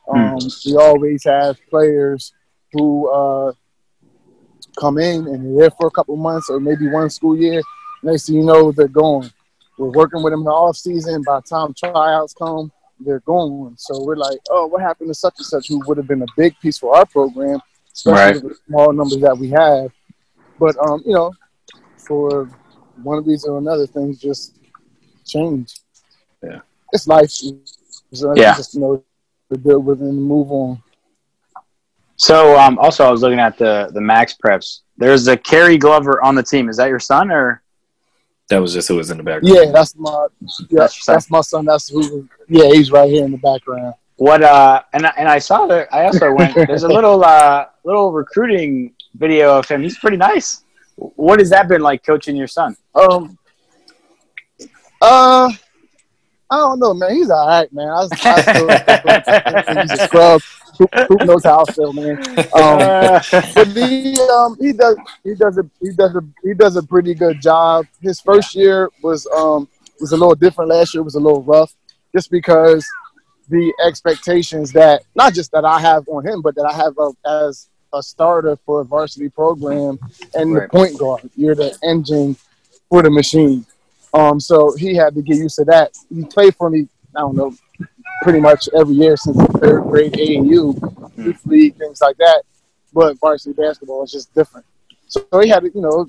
Um, 0.07 0.39
We 0.65 0.77
always 0.77 1.23
have 1.25 1.57
players 1.69 2.33
who 2.71 3.09
uh, 3.09 3.51
come 4.79 4.97
in 4.97 5.27
and 5.27 5.45
they're 5.45 5.69
there 5.69 5.71
for 5.71 5.87
a 5.87 5.91
couple 5.91 6.15
months 6.15 6.49
or 6.49 6.59
maybe 6.59 6.87
one 6.89 7.09
school 7.09 7.37
year. 7.37 7.61
Next 8.01 8.27
thing 8.27 8.35
you 8.35 8.43
know, 8.43 8.71
they're 8.71 8.87
going. 8.87 9.29
We're 9.77 9.89
working 9.91 10.23
with 10.23 10.31
them 10.31 10.41
in 10.41 10.45
the 10.45 10.51
off 10.51 10.77
season. 10.77 11.21
By 11.25 11.39
the 11.39 11.47
time 11.47 11.73
tryouts 11.73 12.33
come, 12.33 12.71
they're 12.99 13.21
going. 13.21 13.75
So 13.77 14.03
we're 14.03 14.15
like, 14.15 14.39
oh, 14.49 14.67
what 14.67 14.81
happened 14.81 15.09
to 15.09 15.13
such 15.13 15.35
and 15.37 15.45
such 15.45 15.67
who 15.67 15.79
would 15.87 15.97
have 15.97 16.07
been 16.07 16.21
a 16.21 16.31
big 16.37 16.57
piece 16.59 16.77
for 16.77 16.95
our 16.95 17.05
program, 17.05 17.59
especially 17.93 18.39
Right. 18.39 18.41
the 18.41 18.55
small 18.67 18.93
numbers 18.93 19.19
that 19.21 19.37
we 19.37 19.49
have. 19.49 19.91
But 20.59 20.75
um, 20.85 21.01
you 21.05 21.13
know, 21.13 21.31
for 21.97 22.49
one 23.01 23.23
reason 23.25 23.51
or 23.51 23.57
another, 23.59 23.87
things 23.87 24.19
just 24.19 24.57
change. 25.25 25.75
Yeah. 26.43 26.59
it's 26.91 27.07
life. 27.07 27.29
So 27.29 28.33
Yeah. 28.35 28.55
just 28.55 28.73
you 28.73 28.81
know, 28.81 29.03
to 29.51 29.57
deal 29.57 29.79
with 29.79 30.01
and 30.01 30.21
move 30.21 30.51
on. 30.51 30.81
So 32.17 32.57
um, 32.59 32.77
also, 32.79 33.05
I 33.05 33.11
was 33.11 33.21
looking 33.21 33.39
at 33.39 33.57
the 33.57 33.89
the 33.93 34.01
Max 34.01 34.35
Preps. 34.35 34.81
There's 34.97 35.27
a 35.27 35.37
Kerry 35.37 35.77
Glover 35.77 36.21
on 36.21 36.35
the 36.35 36.43
team. 36.43 36.67
Is 36.69 36.77
that 36.77 36.89
your 36.89 36.99
son 36.99 37.31
or? 37.31 37.61
That 38.49 38.59
was 38.61 38.73
just 38.73 38.87
who 38.87 38.95
was 38.95 39.11
in 39.11 39.17
the 39.17 39.23
background. 39.23 39.55
Yeah, 39.55 39.71
that's 39.71 39.95
my 39.95 40.27
yeah, 40.41 40.47
That's 40.71 41.05
that's, 41.05 41.25
son. 41.27 41.29
my 41.29 41.41
son. 41.41 41.65
That's 41.65 41.89
who. 41.89 42.27
Yeah, 42.47 42.69
he's 42.69 42.91
right 42.91 43.09
here 43.09 43.23
in 43.23 43.31
the 43.31 43.37
background. 43.37 43.93
What 44.17 44.43
uh 44.43 44.81
and 44.93 45.05
I- 45.05 45.13
and 45.17 45.29
I 45.29 45.39
saw 45.39 45.65
that 45.67 45.87
I 45.93 46.05
also 46.05 46.33
went 46.33 46.53
there's 46.67 46.83
a 46.83 46.87
little 46.87 47.23
uh 47.23 47.65
little 47.85 48.11
recruiting 48.11 48.93
video 49.15 49.57
of 49.57 49.67
him. 49.67 49.81
He's 49.83 49.97
pretty 49.97 50.17
nice. 50.17 50.63
What 50.95 51.39
has 51.39 51.49
that 51.51 51.67
been 51.69 51.81
like 51.81 52.03
coaching 52.03 52.35
your 52.35 52.47
son? 52.47 52.75
Um. 52.95 53.37
Uh. 55.01 55.49
I 56.51 56.55
don't 56.57 56.79
know, 56.79 56.95
man. 56.95 57.11
He's 57.11 57.29
all 57.29 57.47
right, 57.47 57.71
man. 57.71 57.89
I, 57.89 58.07
I 58.11 58.41
still, 58.41 59.77
he's 59.83 59.91
a 59.91 60.03
scrub. 60.07 60.41
Who, 60.79 61.25
knows 61.25 61.43
how 61.43 61.65
I 61.65 61.71
feel, 61.71 61.93
man? 61.93 62.17
Um, 62.53 63.21
but 63.53 63.67
he 63.67 64.19
um 64.21 64.57
he 64.59 64.71
does 64.71 64.97
he 65.23 65.35
does 65.35 65.57
a 65.57 65.69
he 65.81 65.91
does 65.91 66.15
a 66.15 66.21
he 66.43 66.53
does 66.53 66.75
a 66.77 66.83
pretty 66.83 67.13
good 67.13 67.41
job. 67.41 67.85
His 68.01 68.21
first 68.21 68.55
year 68.55 68.89
was 69.01 69.27
um 69.35 69.67
was 69.99 70.13
a 70.13 70.17
little 70.17 70.35
different. 70.35 70.69
Last 70.69 70.93
year 70.93 71.03
was 71.03 71.15
a 71.15 71.19
little 71.19 71.43
rough, 71.43 71.73
just 72.15 72.31
because 72.31 72.87
the 73.49 73.73
expectations 73.85 74.71
that 74.73 75.03
not 75.15 75.33
just 75.33 75.51
that 75.51 75.65
I 75.65 75.79
have 75.79 76.07
on 76.07 76.25
him, 76.25 76.41
but 76.41 76.55
that 76.55 76.65
I 76.65 76.73
have 76.73 76.97
of, 76.97 77.15
as 77.25 77.67
a 77.93 78.01
starter 78.01 78.55
for 78.65 78.81
a 78.81 78.85
varsity 78.85 79.29
program 79.29 79.99
and 80.35 80.53
Right. 80.53 80.71
the 80.71 80.77
point 80.77 80.97
guard. 80.97 81.29
You're 81.35 81.55
the 81.55 81.77
engine 81.83 82.35
for 82.89 83.01
the 83.01 83.09
machine. 83.09 83.65
Um, 84.13 84.39
so 84.39 84.75
he 84.75 84.95
had 84.95 85.15
to 85.15 85.21
get 85.21 85.37
used 85.37 85.55
to 85.57 85.65
that. 85.65 85.91
He 86.13 86.23
played 86.25 86.55
for 86.55 86.69
me. 86.69 86.87
I 87.15 87.21
don't 87.21 87.35
know, 87.35 87.53
pretty 88.21 88.39
much 88.39 88.67
every 88.77 88.95
year 88.95 89.15
since 89.17 89.37
the 89.37 89.47
third 89.59 89.83
grade 89.83 90.15
AAU, 90.19 90.75
youth 91.17 91.45
league, 91.45 91.75
things 91.77 92.01
like 92.01 92.17
that. 92.17 92.43
But 92.93 93.17
varsity 93.19 93.53
basketball 93.53 94.03
is 94.03 94.11
just 94.11 94.33
different. 94.33 94.65
So 95.07 95.25
he 95.41 95.49
had, 95.49 95.63
you 95.63 95.81
know, 95.81 96.07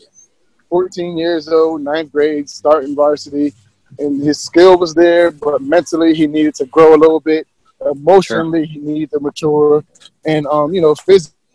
14 0.69 1.17
years 1.19 1.49
old, 1.49 1.83
ninth 1.83 2.13
grade, 2.13 2.49
starting 2.49 2.95
varsity, 2.95 3.53
and 3.99 4.23
his 4.23 4.41
skill 4.41 4.79
was 4.79 4.95
there, 4.95 5.31
but 5.31 5.61
mentally 5.63 6.15
he 6.15 6.27
needed 6.27 6.55
to 6.57 6.67
grow 6.67 6.95
a 6.95 6.97
little 6.99 7.21
bit. 7.21 7.47
Emotionally, 7.91 8.67
he 8.67 8.79
needed 8.79 9.11
to 9.11 9.21
mature, 9.21 9.85
and 10.25 10.47
um, 10.47 10.73
you 10.75 10.81
know, 10.81 10.95
physically, 10.95 11.49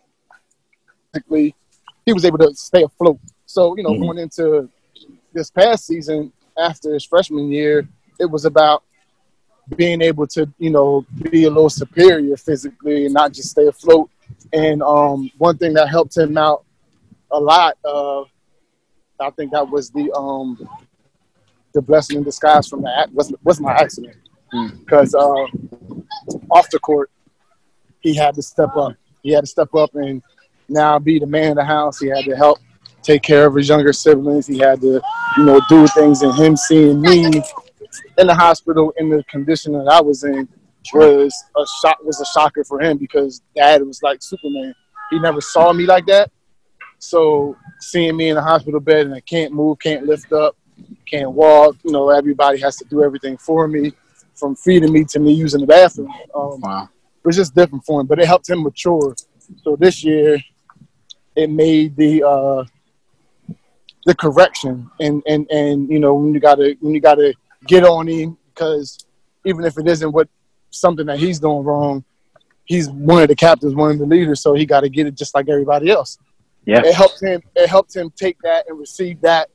he 0.80 0.84
was 0.90 1.12
able 1.12 1.38
to 1.40 1.54
stay 1.56 1.88
afloat. 1.88 2.10
So 2.28 2.78
you 2.88 2.94
know, 2.94 3.10
Mhm. 3.94 4.00
going 4.00 4.18
into 4.20 4.70
this 5.34 5.50
past 5.50 5.86
season 5.86 6.32
after 6.58 6.94
his 6.94 7.04
freshman 7.06 7.52
year, 7.52 7.88
it 8.20 8.26
was 8.26 8.46
about 8.46 8.84
being 9.76 10.02
able 10.02 10.28
to, 10.28 10.52
you 10.60 10.70
know, 10.70 11.06
be 11.32 11.46
a 11.46 11.50
little 11.50 11.70
superior 11.70 12.38
physically 12.38 13.06
and 13.06 13.14
not 13.14 13.34
just 13.34 13.50
stay 13.50 13.68
afloat. 13.68 14.10
And 14.54 14.82
um, 14.84 15.32
one 15.38 15.58
thing 15.58 15.74
that 15.74 15.90
helped 15.90 16.16
him 16.18 16.38
out 16.38 16.64
a 17.32 17.40
lot, 17.40 17.78
uh, 17.84 18.22
I 19.20 19.30
think 19.36 19.52
that 19.52 19.70
was 19.70 19.90
the 19.90 20.12
um, 20.14 20.68
the 21.74 21.82
blessing 21.82 22.18
in 22.18 22.24
disguise 22.24 22.68
from 22.68 22.82
the 22.82 22.90
ac- 22.90 23.12
was 23.14 23.34
was 23.44 23.60
my 23.60 23.74
accident 23.74 24.16
because 24.80 25.14
uh, 25.16 25.46
off 26.52 26.70
the 26.70 26.80
court 26.80 27.10
he 28.02 28.14
had 28.16 28.36
to 28.36 28.42
step 28.42 28.76
up. 28.76 28.94
He 29.24 29.32
had 29.32 29.42
to 29.42 29.48
step 29.48 29.74
up 29.74 29.96
and 29.96 30.22
now 30.70 31.00
be 31.00 31.20
the 31.20 31.26
man 31.26 31.52
of 31.52 31.58
the 31.58 31.66
house. 31.66 32.00
He 32.00 32.08
had 32.08 32.26
to 32.26 32.36
help 32.36 32.60
take 33.02 33.24
care 33.24 33.48
of 33.48 33.56
his 33.56 33.68
younger 33.68 33.94
siblings. 33.94 34.48
He 34.48 34.60
had 34.60 34.82
to, 34.82 35.02
you 35.38 35.44
know, 35.44 35.60
do 35.70 35.88
things. 35.88 36.22
And 36.22 36.34
him 36.36 36.56
seeing 36.56 37.02
me 37.02 37.42
in 38.18 38.28
the 38.28 38.36
hospital 38.36 38.94
in 38.98 39.10
the 39.10 39.24
condition 39.26 39.74
that 39.74 39.88
I 39.92 40.02
was 40.02 40.24
in 40.24 40.48
was 40.94 41.34
a 41.58 41.66
shock. 41.82 41.98
Was 42.04 42.22
a 42.22 42.26
shocker 42.26 42.64
for 42.64 42.80
him 42.82 42.98
because 42.98 43.42
Dad 43.56 43.82
was 43.84 44.02
like 44.04 44.22
Superman. 44.22 44.74
He 45.10 45.20
never 45.20 45.42
saw 45.42 45.74
me 45.74 45.86
like 45.86 46.06
that. 46.08 46.32
So 47.00 47.56
seeing 47.80 48.16
me 48.18 48.30
in 48.30 48.38
a 48.38 48.42
hospital 48.42 48.80
bed 48.80 49.06
and 49.06 49.16
I 49.16 49.20
can't 49.22 49.54
move, 49.54 49.80
can't 49.80 50.06
lift 50.06 50.32
up, 50.32 50.56
can't 51.10 51.32
walk. 51.32 51.76
You 51.84 51.92
know, 51.92 52.10
everybody 52.10 52.60
has 52.62 52.78
to 52.78 52.86
do 52.86 53.04
everything 53.04 53.38
for 53.38 53.68
me, 53.68 53.94
from 54.34 54.56
feeding 54.56 54.92
me 54.92 55.04
to 55.06 55.20
me 55.20 55.34
using 55.34 55.62
the 55.62 55.68
bathroom. 55.68 56.12
Um, 56.34 56.62
Wow. 56.62 56.90
it 57.18 57.26
was 57.28 57.36
just 57.36 57.54
different 57.56 57.86
for 57.86 58.02
him, 58.02 58.08
but 58.08 58.20
it 58.20 58.26
helped 58.26 58.50
him 58.50 58.64
mature. 58.64 59.16
So 59.64 59.76
this 59.76 60.04
year, 60.04 60.40
it 61.36 61.50
made 61.50 61.96
the 61.96 62.24
uh, 62.24 62.64
the 64.06 64.16
correction, 64.16 64.90
and 65.00 65.22
and 65.28 65.50
and 65.52 65.90
you 65.90 66.00
know 66.00 66.16
when 66.16 66.34
you 66.34 66.40
gotta 66.40 66.76
when 66.80 66.94
you 66.94 67.02
gotta 67.02 67.34
get 67.68 67.84
on 67.84 68.08
him 68.08 68.38
because 68.54 69.06
even 69.46 69.66
if 69.66 69.78
it 69.78 69.88
isn't 69.88 70.12
what 70.12 70.28
something 70.70 71.06
that 71.06 71.20
he's 71.20 71.40
doing 71.40 71.64
wrong, 71.64 72.04
he's 72.66 72.90
one 72.90 73.22
of 73.22 73.28
the 73.28 73.36
captains, 73.36 73.76
one 73.76 73.92
of 73.92 74.00
the 74.00 74.06
leaders, 74.06 74.42
so 74.42 74.54
he 74.54 74.66
got 74.66 74.82
to 74.82 74.90
get 74.90 75.08
it 75.08 75.16
just 75.16 75.36
like 75.36 75.48
everybody 75.50 75.90
else. 75.90 76.18
Yeah. 76.66 76.82
it 76.84 76.96
helped 76.96 77.22
him. 77.22 77.42
It 77.56 77.70
helped 77.70 77.96
him 77.96 78.12
take 78.16 78.38
that 78.42 78.66
and 78.68 78.80
receive 78.80 79.22
that 79.22 79.50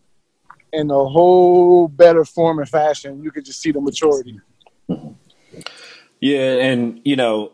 in 0.73 0.91
a 0.91 1.05
whole 1.05 1.89
better 1.89 2.25
form 2.25 2.61
and 2.61 2.69
fashion. 2.69 3.23
You 3.23 3.31
could 3.31 3.45
just 3.45 3.61
see 3.61 3.73
the 3.73 3.81
maturity. 3.81 4.41
Yeah, 6.21 6.63
and 6.63 7.01
you 7.05 7.17
know, 7.17 7.53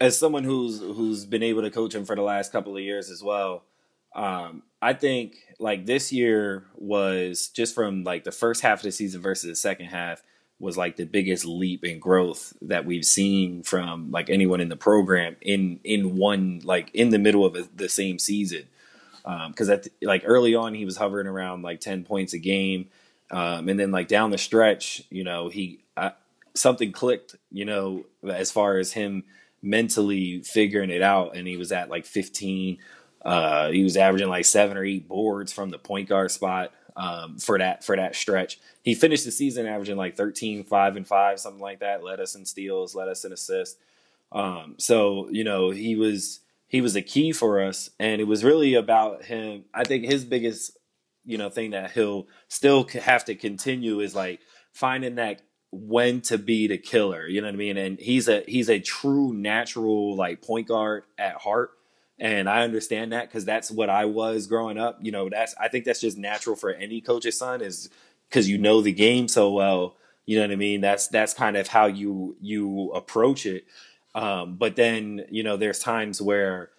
as 0.00 0.18
someone 0.18 0.44
who's 0.44 0.80
who's 0.80 1.24
been 1.24 1.42
able 1.42 1.62
to 1.62 1.70
coach 1.70 1.94
him 1.94 2.04
for 2.04 2.16
the 2.16 2.22
last 2.22 2.52
couple 2.52 2.76
of 2.76 2.82
years 2.82 3.10
as 3.10 3.22
well, 3.22 3.62
um, 4.14 4.62
I 4.80 4.92
think 4.92 5.36
like 5.58 5.86
this 5.86 6.12
year 6.12 6.64
was 6.76 7.48
just 7.48 7.74
from 7.74 8.04
like 8.04 8.24
the 8.24 8.32
first 8.32 8.62
half 8.62 8.80
of 8.80 8.84
the 8.84 8.92
season 8.92 9.20
versus 9.20 9.48
the 9.48 9.56
second 9.56 9.86
half 9.86 10.22
was 10.58 10.76
like 10.76 10.96
the 10.96 11.04
biggest 11.04 11.44
leap 11.44 11.84
in 11.84 11.98
growth 11.98 12.52
that 12.62 12.84
we've 12.84 13.04
seen 13.04 13.62
from 13.62 14.10
like 14.10 14.30
anyone 14.30 14.60
in 14.60 14.68
the 14.68 14.76
program 14.76 15.36
in 15.40 15.80
in 15.84 16.16
one 16.16 16.60
like 16.64 16.90
in 16.94 17.10
the 17.10 17.18
middle 17.18 17.44
of 17.44 17.56
a, 17.56 17.68
the 17.74 17.88
same 17.88 18.18
season. 18.18 18.64
Because 19.48 19.70
at 19.70 19.88
like 20.02 20.22
early 20.26 20.54
on 20.54 20.74
he 20.74 20.84
was 20.84 20.98
hovering 20.98 21.26
around 21.26 21.62
like 21.62 21.80
ten 21.80 22.04
points 22.04 22.34
a 22.34 22.38
game, 22.38 22.88
um, 23.30 23.68
and 23.68 23.80
then 23.80 23.90
like 23.90 24.06
down 24.06 24.30
the 24.30 24.38
stretch, 24.38 25.02
you 25.10 25.24
know 25.24 25.48
he 25.48 25.80
I, 25.96 26.12
something 26.54 26.92
clicked, 26.92 27.36
you 27.50 27.64
know, 27.64 28.04
as 28.22 28.50
far 28.50 28.78
as 28.78 28.92
him 28.92 29.24
mentally 29.62 30.42
figuring 30.42 30.90
it 30.90 31.02
out. 31.02 31.36
And 31.36 31.46
he 31.46 31.56
was 31.56 31.72
at 31.72 31.90
like 31.90 32.06
15. 32.06 32.78
Uh, 33.24 33.70
he 33.70 33.82
was 33.82 33.96
averaging 33.96 34.28
like 34.28 34.44
seven 34.44 34.76
or 34.76 34.84
eight 34.84 35.08
boards 35.08 35.52
from 35.52 35.70
the 35.70 35.78
point 35.78 36.08
guard 36.08 36.30
spot 36.30 36.72
um, 36.96 37.38
for 37.38 37.58
that 37.58 37.84
for 37.84 37.96
that 37.96 38.14
stretch. 38.14 38.60
He 38.82 38.94
finished 38.94 39.24
the 39.24 39.30
season 39.30 39.66
averaging 39.66 39.96
like 39.96 40.16
13, 40.16 40.64
5 40.64 40.96
and 40.96 41.06
5, 41.06 41.40
something 41.40 41.62
like 41.62 41.80
that. 41.80 42.04
Led 42.04 42.20
us 42.20 42.34
in 42.34 42.44
steals, 42.44 42.94
led 42.94 43.08
us 43.08 43.24
in 43.24 43.32
assists. 43.32 43.78
Um, 44.32 44.74
so, 44.78 45.28
you 45.30 45.44
know, 45.44 45.70
he 45.70 45.96
was 45.96 46.40
he 46.66 46.80
was 46.80 46.96
a 46.96 47.02
key 47.02 47.32
for 47.32 47.62
us. 47.62 47.90
And 47.98 48.20
it 48.20 48.24
was 48.24 48.44
really 48.44 48.74
about 48.74 49.24
him. 49.24 49.64
I 49.72 49.84
think 49.84 50.04
his 50.04 50.24
biggest, 50.24 50.76
you 51.24 51.38
know, 51.38 51.48
thing 51.48 51.70
that 51.70 51.92
he'll 51.92 52.26
still 52.48 52.86
have 52.88 53.24
to 53.26 53.34
continue 53.34 54.00
is 54.00 54.14
like 54.14 54.40
finding 54.72 55.14
that 55.14 55.42
when 55.70 56.20
to 56.22 56.38
be 56.38 56.66
the 56.66 56.78
killer. 56.78 57.26
You 57.26 57.40
know 57.40 57.48
what 57.48 57.54
I 57.54 57.58
mean? 57.58 57.76
And 57.76 57.98
he's 57.98 58.28
a 58.28 58.42
he's 58.46 58.68
a 58.68 58.80
true 58.80 59.32
natural 59.32 60.16
like 60.16 60.42
point 60.42 60.68
guard 60.68 61.04
at 61.18 61.36
heart. 61.36 61.70
And 62.18 62.48
I 62.48 62.62
understand 62.62 63.12
that 63.12 63.28
because 63.28 63.44
that's 63.44 63.70
what 63.70 63.90
I 63.90 64.04
was 64.04 64.46
growing 64.46 64.78
up. 64.78 64.98
You 65.02 65.10
know, 65.12 65.28
that's 65.28 65.54
I 65.60 65.68
think 65.68 65.84
that's 65.84 66.00
just 66.00 66.16
natural 66.16 66.56
for 66.56 66.70
any 66.70 67.00
coach's 67.00 67.38
son 67.38 67.60
is 67.60 67.90
because 68.28 68.48
you 68.48 68.58
know 68.58 68.80
the 68.80 68.92
game 68.92 69.28
so 69.28 69.52
well. 69.52 69.96
You 70.26 70.38
know 70.38 70.44
what 70.44 70.52
I 70.52 70.56
mean? 70.56 70.80
That's 70.80 71.08
that's 71.08 71.34
kind 71.34 71.56
of 71.56 71.68
how 71.68 71.86
you 71.86 72.36
you 72.40 72.92
approach 72.92 73.46
it. 73.46 73.64
Um, 74.14 74.56
but 74.56 74.76
then 74.76 75.24
you 75.30 75.42
know, 75.42 75.56
there's 75.56 75.80
times 75.80 76.22
where 76.22 76.70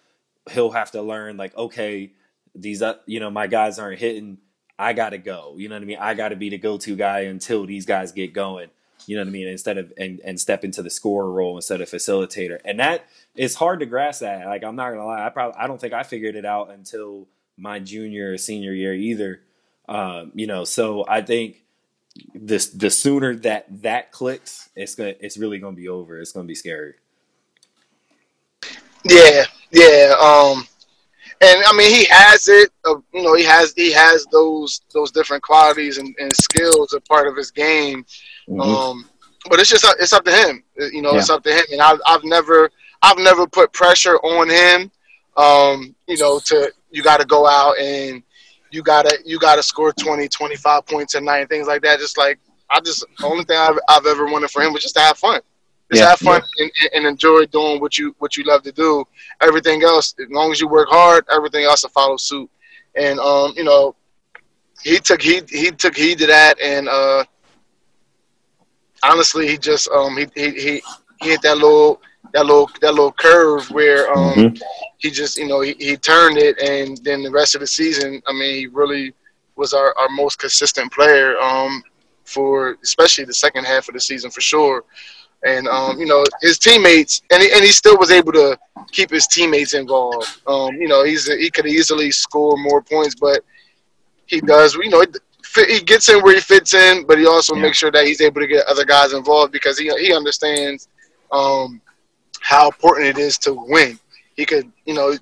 he'll 0.50 0.70
have 0.70 0.90
to 0.92 1.02
learn 1.02 1.36
like, 1.36 1.56
okay, 1.56 2.12
these 2.54 2.82
uh, 2.82 2.96
you 3.06 3.20
know 3.20 3.30
my 3.30 3.46
guys 3.46 3.78
aren't 3.78 3.98
hitting. 3.98 4.38
I 4.78 4.92
gotta 4.94 5.18
go. 5.18 5.54
You 5.58 5.68
know 5.68 5.74
what 5.74 5.82
I 5.82 5.86
mean? 5.86 5.98
I 6.00 6.14
gotta 6.14 6.36
be 6.36 6.48
the 6.48 6.58
go-to 6.58 6.96
guy 6.96 7.20
until 7.20 7.66
these 7.66 7.86
guys 7.86 8.12
get 8.12 8.32
going. 8.32 8.68
You 9.06 9.16
know 9.16 9.22
what 9.22 9.28
I 9.28 9.32
mean? 9.32 9.48
Instead 9.48 9.78
of 9.78 9.92
and, 9.96 10.20
and 10.24 10.40
step 10.40 10.64
into 10.64 10.82
the 10.82 10.90
scorer 10.90 11.30
role 11.30 11.56
instead 11.56 11.80
of 11.80 11.88
facilitator, 11.88 12.58
and 12.64 12.80
that 12.80 13.06
is 13.36 13.54
hard 13.54 13.80
to 13.80 13.86
grasp. 13.86 14.20
That 14.20 14.46
like 14.46 14.64
I'm 14.64 14.76
not 14.76 14.90
gonna 14.90 15.06
lie, 15.06 15.24
I 15.24 15.28
probably 15.28 15.58
I 15.58 15.66
don't 15.66 15.80
think 15.80 15.92
I 15.92 16.02
figured 16.02 16.36
it 16.36 16.44
out 16.44 16.70
until 16.70 17.28
my 17.56 17.78
junior 17.78 18.32
or 18.32 18.38
senior 18.38 18.72
year 18.72 18.94
either. 18.94 19.40
Um, 19.88 20.32
you 20.34 20.46
know, 20.46 20.64
so 20.64 21.04
I 21.08 21.22
think 21.22 21.62
this 22.34 22.68
the 22.68 22.90
sooner 22.90 23.36
that 23.36 23.82
that 23.82 24.12
clicks, 24.12 24.68
it's 24.74 24.94
gonna 24.94 25.14
it's 25.20 25.36
really 25.36 25.58
gonna 25.58 25.76
be 25.76 25.88
over. 25.88 26.18
It's 26.18 26.32
gonna 26.32 26.46
be 26.46 26.54
scary. 26.54 26.94
Yeah, 29.04 29.44
yeah. 29.70 30.14
Um, 30.20 30.66
and 31.40 31.62
I 31.66 31.76
mean, 31.76 31.94
he 31.94 32.06
has 32.10 32.48
it. 32.48 32.70
Uh, 32.84 32.96
you 33.12 33.22
know, 33.22 33.34
he 33.34 33.44
has 33.44 33.72
he 33.74 33.92
has 33.92 34.26
those 34.32 34.80
those 34.94 35.10
different 35.10 35.42
qualities 35.42 35.98
and, 35.98 36.14
and 36.18 36.34
skills 36.34 36.94
a 36.94 37.00
part 37.00 37.26
of 37.26 37.36
his 37.36 37.50
game. 37.50 38.04
Mm-hmm. 38.48 38.60
Um, 38.60 39.10
but 39.48 39.60
it's 39.60 39.70
just 39.70 39.86
it's 40.00 40.12
up 40.12 40.24
to 40.24 40.32
him. 40.32 40.62
Uh, 40.80 40.86
you 40.86 41.02
know, 41.02 41.12
yeah. 41.12 41.18
it's 41.18 41.30
up 41.30 41.42
to 41.44 41.52
him. 41.52 41.64
And 41.72 41.80
I've 41.80 42.00
I've 42.06 42.24
never 42.24 42.70
I've 43.02 43.18
never 43.18 43.46
put 43.46 43.72
pressure 43.72 44.16
on 44.16 44.48
him. 44.48 44.90
Um, 45.36 45.94
you 46.06 46.16
know, 46.18 46.40
to 46.46 46.72
you 46.90 47.02
got 47.02 47.20
to 47.20 47.26
go 47.26 47.46
out 47.46 47.78
and 47.78 48.22
you 48.70 48.82
gotta 48.82 49.18
you 49.24 49.38
gotta 49.38 49.62
score 49.62 49.92
20, 49.92 50.28
25 50.28 50.86
points 50.86 51.14
a 51.14 51.20
night 51.20 51.40
and 51.40 51.48
things 51.48 51.66
like 51.66 51.82
that. 51.82 51.98
Just 51.98 52.16
like 52.16 52.38
I 52.70 52.80
just 52.80 53.04
the 53.18 53.26
only 53.26 53.44
thing 53.44 53.58
I've, 53.58 53.78
I've 53.88 54.06
ever 54.06 54.26
wanted 54.26 54.50
for 54.50 54.62
him 54.62 54.72
was 54.72 54.82
just 54.82 54.94
to 54.96 55.02
have 55.02 55.18
fun. 55.18 55.40
Just 55.92 56.02
yeah, 56.02 56.10
have 56.10 56.18
fun 56.18 56.42
yeah. 56.58 56.66
and, 56.82 56.90
and, 56.94 57.06
enjoy 57.06 57.46
doing 57.46 57.80
what 57.80 57.96
you 57.96 58.14
what 58.18 58.36
you 58.36 58.42
love 58.42 58.62
to 58.64 58.72
do. 58.72 59.04
Everything 59.40 59.84
else, 59.84 60.14
as 60.18 60.26
long 60.30 60.50
as 60.50 60.60
you 60.60 60.66
work 60.66 60.88
hard, 60.90 61.24
everything 61.30 61.64
else 61.64 61.84
will 61.84 61.90
follow 61.90 62.16
suit. 62.16 62.50
And 62.96 63.20
um, 63.20 63.52
you 63.56 63.62
know, 63.62 63.94
he 64.82 64.98
took 64.98 65.22
he 65.22 65.42
he 65.48 65.70
took 65.70 65.96
heed 65.96 66.18
to 66.18 66.26
that, 66.26 66.60
and 66.60 66.88
uh, 66.88 67.24
honestly, 69.04 69.46
he 69.46 69.56
just 69.56 69.88
um 69.90 70.16
he 70.16 70.26
he 70.34 70.50
he, 70.50 70.82
he 71.20 71.30
hit 71.30 71.42
that 71.42 71.58
little 71.58 72.00
that 72.32 72.44
little 72.44 72.68
that 72.80 72.92
little 72.92 73.12
curve 73.12 73.70
where 73.70 74.10
um 74.10 74.34
mm-hmm. 74.34 74.64
he 74.98 75.08
just 75.08 75.38
you 75.38 75.46
know 75.46 75.60
he, 75.60 75.76
he 75.78 75.96
turned 75.96 76.36
it, 76.36 76.58
and 76.60 76.98
then 77.04 77.22
the 77.22 77.30
rest 77.30 77.54
of 77.54 77.60
the 77.60 77.66
season, 77.66 78.20
I 78.26 78.32
mean, 78.32 78.54
he 78.56 78.66
really 78.66 79.14
was 79.54 79.72
our, 79.72 79.96
our 79.96 80.08
most 80.08 80.38
consistent 80.40 80.92
player 80.92 81.38
um 81.38 81.82
for 82.24 82.76
especially 82.82 83.24
the 83.24 83.32
second 83.32 83.64
half 83.64 83.88
of 83.88 83.94
the 83.94 84.00
season 84.00 84.32
for 84.32 84.40
sure 84.40 84.84
and 85.46 85.68
um, 85.68 85.98
you 85.98 86.06
know 86.06 86.24
his 86.42 86.58
teammates, 86.58 87.22
and 87.30 87.42
he, 87.42 87.50
and 87.52 87.64
he 87.64 87.70
still 87.70 87.96
was 87.96 88.10
able 88.10 88.32
to 88.32 88.58
keep 88.90 89.10
his 89.10 89.26
teammates 89.26 89.74
involved. 89.74 90.40
Um, 90.46 90.74
you 90.74 90.88
know, 90.88 91.04
he's 91.04 91.26
he 91.26 91.50
could 91.50 91.66
easily 91.66 92.10
score 92.10 92.56
more 92.58 92.82
points, 92.82 93.14
but 93.14 93.42
he 94.26 94.40
does. 94.40 94.74
You 94.74 94.90
know, 94.90 95.04
he 95.68 95.80
gets 95.80 96.08
in 96.08 96.20
where 96.22 96.34
he 96.34 96.40
fits 96.40 96.74
in, 96.74 97.06
but 97.06 97.18
he 97.18 97.26
also 97.26 97.54
yeah. 97.54 97.62
makes 97.62 97.78
sure 97.78 97.92
that 97.92 98.04
he's 98.04 98.20
able 98.20 98.40
to 98.40 98.46
get 98.46 98.66
other 98.66 98.84
guys 98.84 99.12
involved 99.12 99.52
because 99.52 99.78
he 99.78 99.88
he 99.98 100.12
understands 100.12 100.88
um, 101.32 101.80
how 102.40 102.66
important 102.66 103.06
it 103.06 103.18
is 103.18 103.38
to 103.38 103.54
win. 103.54 103.98
He 104.34 104.44
could, 104.44 104.70
you 104.84 104.94
know, 104.94 105.16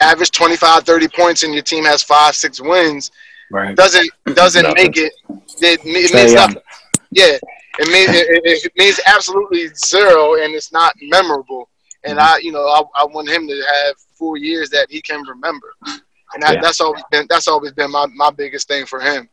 average 0.00 0.30
25, 0.32 0.82
30 0.82 1.08
points, 1.08 1.42
and 1.42 1.54
your 1.54 1.62
team 1.62 1.84
has 1.84 2.02
five, 2.02 2.34
six 2.34 2.60
wins. 2.60 3.10
Right. 3.50 3.76
Doesn't 3.76 4.10
doesn't 4.34 4.74
make 4.74 4.96
it. 4.96 5.12
It, 5.60 5.80
it 5.80 5.84
means 5.84 6.32
nothing. 6.34 6.62
Yeah, 7.10 7.38
it 7.78 7.88
means 7.88 8.10
it, 8.10 8.64
it, 8.64 8.72
means 8.76 9.00
absolutely 9.06 9.68
zero, 9.74 10.34
and 10.42 10.54
it's 10.54 10.72
not 10.72 10.94
memorable. 11.00 11.68
And. 12.04 12.18
I, 12.18 12.36
you 12.38 12.52
know, 12.52 12.60
I, 12.60 12.82
I 13.02 13.04
want 13.06 13.30
him 13.30 13.48
to 13.48 13.54
have 13.54 13.96
four 14.12 14.36
years 14.36 14.68
that 14.70 14.88
he 14.90 15.00
can 15.00 15.22
remember, 15.26 15.72
and 15.86 16.42
that, 16.42 16.54
yeah. 16.54 16.60
that's 16.60 16.80
always 16.80 17.02
been 17.10 17.26
that's 17.30 17.48
always 17.48 17.72
been 17.72 17.90
my, 17.90 18.06
my 18.14 18.30
biggest 18.30 18.68
thing 18.68 18.86
for 18.86 19.00
him. 19.00 19.28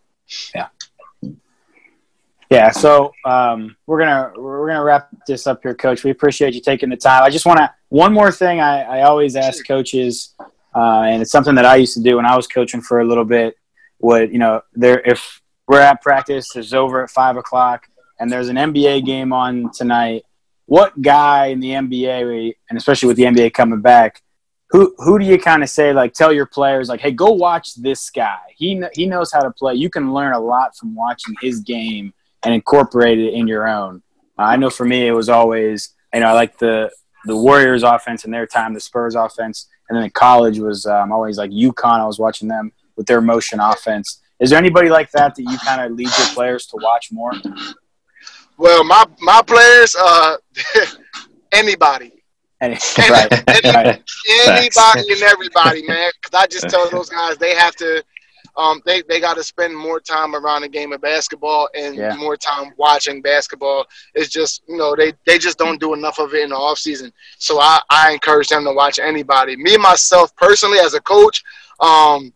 Yeah. 0.55 0.67
Yeah, 2.49 2.69
so 2.71 3.13
um, 3.23 3.77
we're 3.87 3.99
gonna 3.99 4.33
we're 4.35 4.67
gonna 4.67 4.83
wrap 4.83 5.07
this 5.25 5.47
up 5.47 5.61
here, 5.63 5.73
Coach. 5.73 6.03
We 6.03 6.11
appreciate 6.11 6.53
you 6.53 6.59
taking 6.59 6.89
the 6.89 6.97
time. 6.97 7.23
I 7.23 7.29
just 7.29 7.45
want 7.45 7.59
to 7.59 7.73
one 7.87 8.11
more 8.11 8.29
thing. 8.29 8.59
I, 8.59 8.81
I 8.81 9.01
always 9.03 9.37
ask 9.37 9.65
coaches, 9.65 10.35
uh, 10.75 11.03
and 11.03 11.21
it's 11.21 11.31
something 11.31 11.55
that 11.55 11.63
I 11.63 11.77
used 11.77 11.93
to 11.93 12.03
do 12.03 12.17
when 12.17 12.25
I 12.25 12.35
was 12.35 12.47
coaching 12.47 12.81
for 12.81 12.99
a 12.99 13.05
little 13.05 13.23
bit. 13.23 13.55
Would 13.99 14.33
you 14.33 14.39
know 14.39 14.61
there 14.73 14.99
if 14.99 15.41
we're 15.65 15.79
at 15.79 16.01
practice, 16.01 16.53
it's 16.57 16.73
over 16.73 17.01
at 17.05 17.09
five 17.09 17.37
o'clock 17.37 17.87
and 18.21 18.31
there's 18.31 18.49
an 18.49 18.55
NBA 18.55 19.03
game 19.03 19.33
on 19.33 19.71
tonight, 19.71 20.23
what 20.67 21.01
guy 21.01 21.47
in 21.47 21.59
the 21.59 21.71
NBA, 21.71 22.53
and 22.69 22.77
especially 22.77 23.07
with 23.07 23.17
the 23.17 23.23
NBA 23.23 23.51
coming 23.53 23.81
back, 23.81 24.21
who 24.69 24.93
who 24.99 25.17
do 25.19 25.25
you 25.25 25.39
kind 25.39 25.63
of 25.63 25.69
say 25.69 25.91
like 25.91 26.13
tell 26.13 26.31
your 26.31 26.45
players 26.45 26.87
like, 26.87 27.01
hey, 27.01 27.11
go 27.11 27.31
watch 27.31 27.73
this 27.75 28.09
guy. 28.11 28.39
He 28.55 28.81
he 28.93 29.07
knows 29.07 29.33
how 29.33 29.41
to 29.41 29.51
play. 29.51 29.73
You 29.73 29.89
can 29.89 30.13
learn 30.13 30.33
a 30.33 30.39
lot 30.39 30.77
from 30.77 30.95
watching 30.95 31.35
his 31.41 31.61
game 31.61 32.13
and 32.43 32.53
incorporate 32.53 33.19
it 33.19 33.33
in 33.33 33.47
your 33.47 33.67
own. 33.67 34.03
Uh, 34.37 34.43
I 34.43 34.55
know 34.55 34.69
for 34.69 34.85
me, 34.85 35.07
it 35.07 35.11
was 35.11 35.27
always 35.27 35.95
you 36.13 36.19
know 36.19 36.27
I 36.27 36.33
like 36.33 36.59
the 36.59 36.91
the 37.25 37.35
Warriors 37.35 37.83
offense 37.83 38.23
in 38.23 38.31
their 38.31 38.45
time, 38.45 38.75
the 38.75 38.79
Spurs 38.79 39.15
offense, 39.15 39.67
and 39.89 39.97
then 39.97 40.05
in 40.05 40.11
college 40.11 40.59
was 40.59 40.85
um, 40.85 41.11
always 41.11 41.39
like 41.39 41.49
UConn. 41.49 41.99
I 41.99 42.05
was 42.05 42.19
watching 42.19 42.47
them 42.47 42.71
with 42.95 43.07
their 43.07 43.19
motion 43.19 43.59
offense. 43.59 44.21
Is 44.39 44.51
there 44.51 44.59
anybody 44.59 44.89
like 44.89 45.09
that 45.11 45.35
that 45.35 45.41
you 45.41 45.57
kind 45.57 45.81
of 45.81 45.97
lead 45.97 46.09
your 46.17 46.27
players 46.27 46.67
to 46.67 46.77
watch 46.81 47.11
more? 47.11 47.33
Well, 48.61 48.83
my 48.83 49.03
my 49.21 49.41
players, 49.41 49.95
uh, 49.99 50.37
anybody. 51.51 52.11
Any, 52.61 52.75
right, 52.99 53.49
any, 53.49 53.75
right. 53.75 54.03
anybody 54.29 55.13
and 55.13 55.23
everybody, 55.23 55.87
man. 55.87 56.11
Because 56.21 56.39
I 56.39 56.45
just 56.45 56.69
tell 56.69 56.87
those 56.91 57.09
guys 57.09 57.37
they 57.37 57.55
have 57.55 57.75
to, 57.77 58.03
um, 58.55 58.79
they 58.85 59.01
they 59.09 59.19
got 59.19 59.33
to 59.37 59.43
spend 59.43 59.75
more 59.75 59.99
time 59.99 60.35
around 60.35 60.61
the 60.61 60.69
game 60.69 60.93
of 60.93 61.01
basketball 61.01 61.69
and 61.73 61.95
yeah. 61.95 62.15
more 62.17 62.37
time 62.37 62.71
watching 62.77 63.19
basketball. 63.23 63.87
It's 64.13 64.29
just 64.29 64.61
you 64.67 64.77
know 64.77 64.95
they 64.95 65.13
they 65.25 65.39
just 65.39 65.57
don't 65.57 65.79
do 65.79 65.95
enough 65.95 66.19
of 66.19 66.35
it 66.35 66.43
in 66.43 66.49
the 66.51 66.55
off 66.55 66.77
season. 66.77 67.11
So 67.39 67.59
I 67.59 67.81
I 67.89 68.11
encourage 68.11 68.49
them 68.49 68.63
to 68.65 68.73
watch 68.73 68.99
anybody. 68.99 69.55
Me 69.55 69.75
myself 69.75 70.35
personally 70.35 70.77
as 70.77 70.93
a 70.93 71.01
coach, 71.01 71.43
um, 71.79 72.31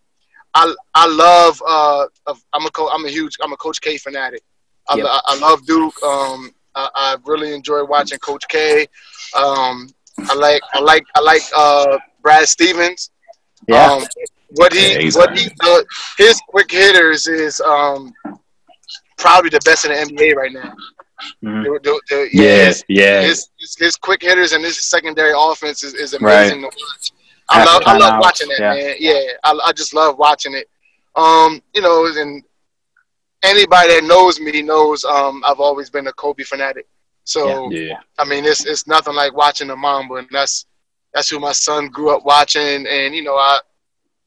I 0.55 0.73
I 0.95 1.05
love 1.05 1.61
uh 1.67 2.07
I'm 2.51 2.65
a 2.65 2.71
co- 2.71 2.89
I'm 2.89 3.05
a 3.05 3.09
huge 3.09 3.38
I'm 3.43 3.53
a 3.53 3.57
Coach 3.57 3.80
K 3.80 3.99
fanatic. 3.99 4.41
I, 4.89 4.97
yep. 4.97 5.05
I, 5.07 5.21
I 5.25 5.39
love 5.39 5.65
Duke. 5.65 6.01
Um, 6.03 6.53
I, 6.75 6.89
I, 6.93 7.17
really 7.25 7.53
enjoy 7.53 7.83
watching 7.86 8.19
Coach 8.19 8.43
K. 8.49 8.81
Um, 9.36 9.89
I 10.19 10.36
like 10.36 10.61
I 10.73 10.79
like 10.79 11.03
I 11.15 11.21
like 11.21 11.41
uh, 11.55 11.97
Brad 12.21 12.47
Stevens. 12.47 13.11
Yeah. 13.67 13.91
Um, 13.91 14.03
what 14.51 14.73
he 14.73 15.05
yeah, 15.05 15.09
what 15.15 15.38
he 15.38 15.49
uh, 15.63 15.83
his 16.17 16.39
quick 16.47 16.71
hitters 16.71 17.27
is 17.27 17.59
um, 17.61 18.13
probably 19.17 19.49
the 19.49 19.59
best 19.65 19.86
in 19.86 19.91
the 19.91 20.13
NBA 20.13 20.36
right 20.36 20.51
now. 20.51 20.73
Mm-hmm. 21.43 21.63
The, 21.63 21.79
the, 21.83 22.01
the, 22.09 22.29
yeah, 22.33 22.73
yeah. 22.88 23.21
His, 23.21 23.49
his, 23.57 23.75
his, 23.79 23.95
quick 23.95 24.21
hitters 24.21 24.51
and 24.51 24.63
his 24.63 24.83
secondary 24.83 25.33
offense 25.36 25.81
is, 25.83 25.93
is 25.93 26.13
amazing 26.13 26.61
right. 26.61 26.71
to 26.71 26.77
watch. 26.77 27.11
I 27.49 27.63
love 27.63 27.83
I 27.86 27.97
love 27.97 28.19
watching 28.19 28.49
it, 28.51 28.59
yeah. 28.59 28.73
man. 28.73 28.95
Yeah, 28.99 29.21
I, 29.43 29.59
I 29.65 29.71
just 29.71 29.93
love 29.93 30.17
watching 30.17 30.53
it. 30.53 30.67
Um, 31.15 31.61
you 31.73 31.81
know, 31.81 32.05
and 32.05 32.43
anybody 33.45 33.95
that 33.95 34.03
knows 34.03 34.39
me 34.39 34.61
knows 34.61 35.03
um, 35.05 35.43
I've 35.45 35.59
always 35.59 35.89
been 35.89 36.07
a 36.07 36.13
Kobe 36.13 36.43
fanatic. 36.43 36.87
So 37.23 37.71
yeah. 37.71 37.99
I 38.19 38.25
mean, 38.25 38.45
it's 38.45 38.65
it's 38.65 38.87
nothing 38.87 39.15
like 39.15 39.35
watching 39.35 39.67
the 39.67 39.75
Mamba, 39.75 40.15
and 40.15 40.27
that's 40.31 40.65
that's 41.13 41.29
who 41.29 41.39
my 41.39 41.53
son 41.53 41.89
grew 41.89 42.15
up 42.15 42.23
watching. 42.25 42.85
And 42.87 43.15
you 43.15 43.23
know, 43.23 43.35
I 43.35 43.59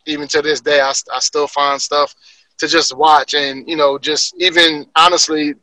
even 0.07 0.27
to 0.29 0.43
this 0.43 0.61
day, 0.61 0.81
I, 0.81 0.93
I 1.15 1.21
still 1.21 1.47
find 1.47 1.81
stuff 1.81 2.15
to 2.59 2.67
just 2.67 2.97
watch, 2.97 3.35
and 3.35 3.69
you 3.69 3.77
know, 3.77 3.99
just 3.99 4.35
even 4.39 4.87
honestly 4.97 5.55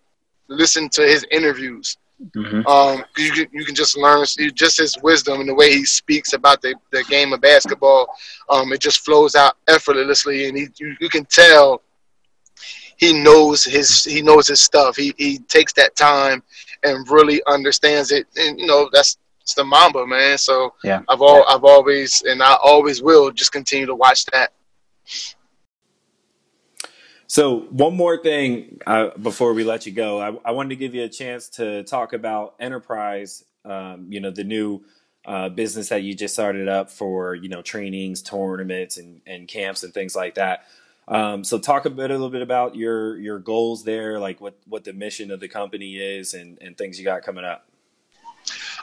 listen 0.48 0.90
to 0.90 1.02
his 1.02 1.26
interviews. 1.32 1.98
Mm-hmm. 2.34 2.66
Um, 2.66 3.04
you 3.18 3.32
can 3.32 3.48
you 3.52 3.66
can 3.66 3.76
just 3.76 3.98
learn 3.98 4.26
just 4.54 4.78
his 4.78 4.98
wisdom 5.04 5.42
and 5.42 5.50
the 5.50 5.54
way 5.54 5.72
he 5.72 5.84
speaks 5.84 6.32
about 6.32 6.62
the, 6.62 6.74
the 6.92 7.04
game 7.10 7.34
of 7.34 7.42
basketball. 7.42 8.08
Um, 8.50 8.72
it 8.72 8.80
just 8.80 9.04
flows 9.04 9.36
out 9.36 9.58
effortlessly, 9.68 10.48
and 10.48 10.58
he, 10.58 10.68
you, 10.80 10.96
you 11.02 11.10
can 11.10 11.26
tell 11.26 11.82
he 12.98 13.14
knows 13.14 13.64
his 13.64 14.04
he 14.04 14.22
knows 14.22 14.48
his 14.48 14.62
stuff. 14.62 14.96
He 14.96 15.14
he 15.18 15.40
takes 15.40 15.74
that 15.74 15.96
time 15.96 16.44
and 16.84 17.10
really 17.10 17.42
understands 17.48 18.12
it. 18.12 18.28
And 18.38 18.60
you 18.60 18.68
know 18.68 18.90
that's 18.92 19.18
it's 19.42 19.54
the 19.54 19.64
Mamba 19.64 20.08
man. 20.08 20.38
So 20.38 20.74
yeah, 20.84 21.02
I've 21.08 21.22
all 21.22 21.40
yeah. 21.48 21.56
I've 21.56 21.64
always 21.64 22.24
and 22.24 22.42
I 22.42 22.56
always 22.64 23.02
will 23.02 23.32
just 23.32 23.52
continue 23.52 23.86
to 23.86 23.96
watch 23.96 24.26
that. 24.28 24.54
So 27.28 27.62
one 27.72 27.96
more 27.96 28.22
thing 28.22 28.80
uh, 28.86 29.10
before 29.22 29.54
we 29.54 29.64
let 29.64 29.86
you 29.86 29.92
go, 29.92 30.22
I, 30.22 30.50
I, 30.50 30.52
wanted 30.52 30.70
to 30.70 30.76
give 30.76 30.94
you 30.94 31.04
a 31.04 31.10
chance 31.10 31.50
to 31.50 31.84
talk 31.84 32.14
about 32.14 32.56
Enterprise. 32.60 33.44
Um, 33.66 34.08
you 34.10 34.20
know 34.20 34.32
the 34.32 34.44
new 34.44 34.84
uh, 35.26 35.50
business 35.50 35.90
that 35.90 36.04
you 36.04 36.14
just 36.14 36.34
started 36.34 36.68
up 36.68 36.90
for 36.90 37.36
you 37.36 37.50
know 37.50 37.62
trainings, 37.62 38.22
tournaments, 38.22 38.98
and, 38.98 39.22
and 39.26 39.48
camps 39.48 39.84
and 39.84 39.94
things 39.94 40.16
like 40.16 40.36
that. 40.36 40.66
Um, 41.08 41.44
so 41.44 41.60
talk 41.60 41.86
a 41.86 41.90
bit, 41.90 42.10
a 42.10 42.14
little 42.14 42.30
bit 42.32 42.42
about 42.42 42.76
your 42.76 43.18
your 43.20 43.40
goals 43.40 43.84
there, 43.84 44.20
like 44.20 44.42
what 44.42 44.58
what 44.68 44.84
the 44.84 44.94
mission 44.94 45.30
of 45.32 45.40
the 45.40 45.48
company 45.48 45.98
is, 45.98 46.34
and 46.34 46.58
and 46.62 46.78
things 46.78 46.98
you 46.98 47.06
got 47.06 47.22
coming 47.24 47.46
up. 47.46 47.68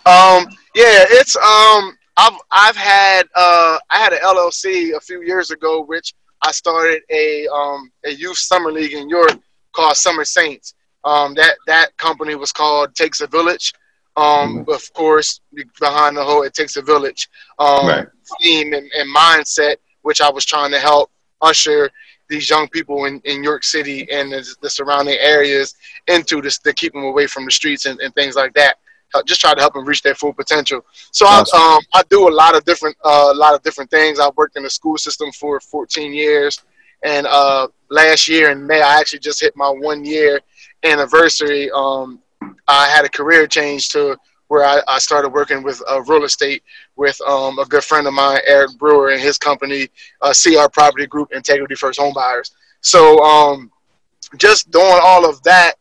Um, 0.07 0.47
yeah, 0.75 1.05
it's 1.11 1.37
um, 1.37 1.97
I've 2.17 2.39
I've 2.51 2.77
had 2.77 3.23
uh, 3.35 3.79
I 3.91 3.99
had 3.99 4.13
an 4.13 4.21
LLC 4.21 4.95
a 4.97 5.01
few 5.01 5.23
years 5.23 5.51
ago, 5.51 5.83
which 5.83 6.15
I 6.43 6.53
started 6.53 7.03
a 7.11 7.47
um 7.49 7.91
a 8.05 8.11
youth 8.13 8.39
summer 8.39 8.71
league 8.71 8.93
in 8.93 9.09
York 9.09 9.39
called 9.73 9.97
Summer 9.97 10.25
Saints, 10.25 10.75
Um, 11.05 11.35
that 11.35 11.57
that 11.67 11.97
company 11.97 12.35
was 12.37 12.53
called 12.53 12.95
Takes 12.95 13.21
a 13.21 13.27
Village. 13.27 13.73
Um, 14.17 14.65
of 14.69 14.93
course, 14.93 15.41
behind 15.81 16.17
the 16.17 16.23
whole 16.25 16.43
"It 16.43 16.55
Takes 16.55 16.77
a 16.77 16.83
Village" 16.83 17.29
um, 17.59 17.87
Right. 17.87 18.07
theme 18.41 18.75
and, 18.75 18.89
and 18.93 19.09
mindset, 19.17 19.77
which 20.03 20.21
I 20.21 20.31
was 20.31 20.45
trying 20.45 20.71
to 20.73 20.79
help 20.79 21.11
usher 21.41 21.91
these 22.33 22.49
young 22.49 22.67
people 22.69 23.05
in, 23.05 23.21
in 23.25 23.45
York 23.45 23.63
City 23.63 24.11
and 24.11 24.33
the, 24.33 24.43
the 24.63 24.71
surrounding 24.71 25.19
areas 25.21 25.75
into 26.09 26.41
this 26.41 26.59
to 26.59 26.73
keep 26.73 26.95
them 26.95 27.05
away 27.05 27.27
from 27.27 27.45
the 27.45 27.51
streets 27.51 27.85
and, 27.87 28.01
and 28.01 28.13
things 28.15 28.35
like 28.35 28.55
that. 28.55 28.77
Uh, 29.15 29.23
Just 29.25 29.43
try 29.43 29.53
to 29.53 29.61
help 29.61 29.75
them 29.75 29.85
reach 29.85 30.03
their 30.03 30.15
full 30.15 30.33
potential. 30.33 30.81
So 31.11 31.27
Awesome. 31.27 31.61
I, 31.61 31.77
um, 31.77 31.83
I 31.93 32.03
do 32.09 32.27
a 32.29 32.35
lot 32.43 32.57
of 32.57 32.65
different 32.65 32.97
uh, 33.05 33.29
a 33.31 33.39
lot 33.45 33.55
of 33.55 33.63
different 33.63 33.91
things. 33.91 34.19
I've 34.19 34.37
worked 34.37 34.57
in 34.57 34.63
the 34.63 34.71
school 34.71 34.97
system 34.97 35.31
for 35.33 35.61
14 35.61 36.15
years, 36.15 36.63
and 37.05 37.27
uh, 37.27 37.69
last 37.91 38.27
year 38.27 38.51
in 38.51 38.67
May 38.67 38.81
I 38.81 38.99
actually 38.99 39.19
just 39.19 39.41
hit 39.43 39.55
my 39.55 39.69
one 39.69 40.03
year 40.05 40.41
anniversary. 40.83 41.71
Um, 41.75 42.21
I 42.67 42.89
had 42.89 43.05
a 43.05 43.11
career 43.11 43.47
change 43.47 43.91
to 43.91 44.17
where 44.53 44.67
I, 44.67 44.83
I 44.87 44.99
started 44.99 45.31
working 45.31 45.63
with 45.63 45.83
uh, 45.91 46.03
real 46.03 46.25
estate 46.25 46.63
with 46.97 47.19
um, 47.23 47.59
a 47.59 47.65
good 47.65 47.83
friend 47.83 48.07
of 48.07 48.13
mine, 48.13 48.39
Eric 48.47 48.77
Brewer, 48.77 49.09
and 49.09 49.19
his 49.19 49.39
company, 49.39 49.89
uh, 50.21 50.35
CR 50.35 50.69
Property 50.71 51.07
Group, 51.07 51.33
Integrity 51.33 51.75
First 51.75 51.99
Home 51.99 52.13
Buyers. 52.13 52.51
So 52.83 53.19
um, 53.25 53.71
just 54.37 54.71
doing 54.71 55.01
all 55.03 55.27
of 55.27 55.43
that, 55.45 55.77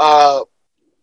uh, 0.00 0.40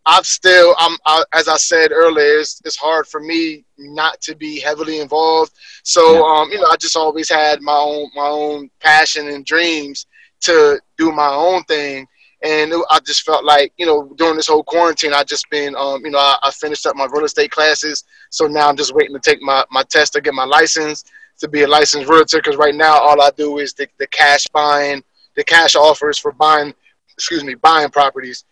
I've 0.06 0.26
still, 0.26 0.76
I'm, 0.78 0.98
I, 1.06 1.24
as 1.34 1.48
I 1.48 1.56
said 1.56 1.94
earlier, 1.94 2.40
it's, 2.40 2.62
it's 2.66 2.76
hard 2.76 3.08
for 3.08 3.22
me 3.22 3.64
not 3.78 4.20
to 4.24 4.36
be 4.36 4.60
heavily 4.60 5.00
involved. 5.00 5.54
So, 5.84 6.16
Yeah. 6.16 6.20
um, 6.42 6.52
you 6.52 6.60
know, 6.60 6.68
I 6.70 6.76
just 6.76 6.98
always 6.98 7.30
had 7.30 7.62
my 7.62 7.78
own, 7.78 8.10
my 8.14 8.28
own 8.28 8.70
passion 8.82 9.30
and 9.30 9.46
dreams 9.46 10.06
to 10.42 10.82
do 10.98 11.14
my 11.14 11.30
own 11.30 11.64
thing. 11.64 12.08
And 12.46 12.72
it- 12.72 12.86
I 12.92 13.00
just 13.00 13.24
felt 13.24 13.44
like, 13.44 13.74
you 13.78 13.88
know, 13.88 14.14
during 14.18 14.36
this 14.36 14.48
whole 14.48 14.64
quarantine, 14.64 15.14
I 15.14 15.24
just 15.24 15.50
been, 15.50 15.76
um, 15.76 16.06
you 16.06 16.12
know, 16.12 16.20
I, 16.20 16.38
I 16.44 16.52
finished 16.52 16.86
up 16.86 16.96
my 16.96 17.08
real 17.12 17.26
estate 17.26 17.50
classes. 17.50 18.04
So 18.30 18.46
now 18.46 18.70
I'm 18.70 18.78
just 18.78 18.94
waiting 18.94 19.16
to 19.16 19.20
take 19.20 19.42
my, 19.42 19.66
my 19.72 19.84
test 19.84 20.14
to 20.14 20.22
get 20.22 20.36
my 20.36 20.46
license 20.46 21.04
to 21.40 21.48
be 21.50 21.64
a 21.64 21.68
licensed 21.68 22.08
realtor. 22.08 22.40
Cause 22.42 22.56
right 22.56 22.76
now 22.76 22.98
all 22.98 23.20
I 23.20 23.32
do 23.36 23.58
is 23.58 23.74
the, 23.74 23.88
the 23.98 24.08
cash 24.08 24.46
buying, 24.54 25.04
the 25.36 25.44
cash 25.44 25.76
offers 25.76 26.20
for 26.20 26.32
buying, 26.34 26.74
excuse 27.14 27.44
me, 27.44 27.56
buying 27.56 27.90
properties. 27.90 28.46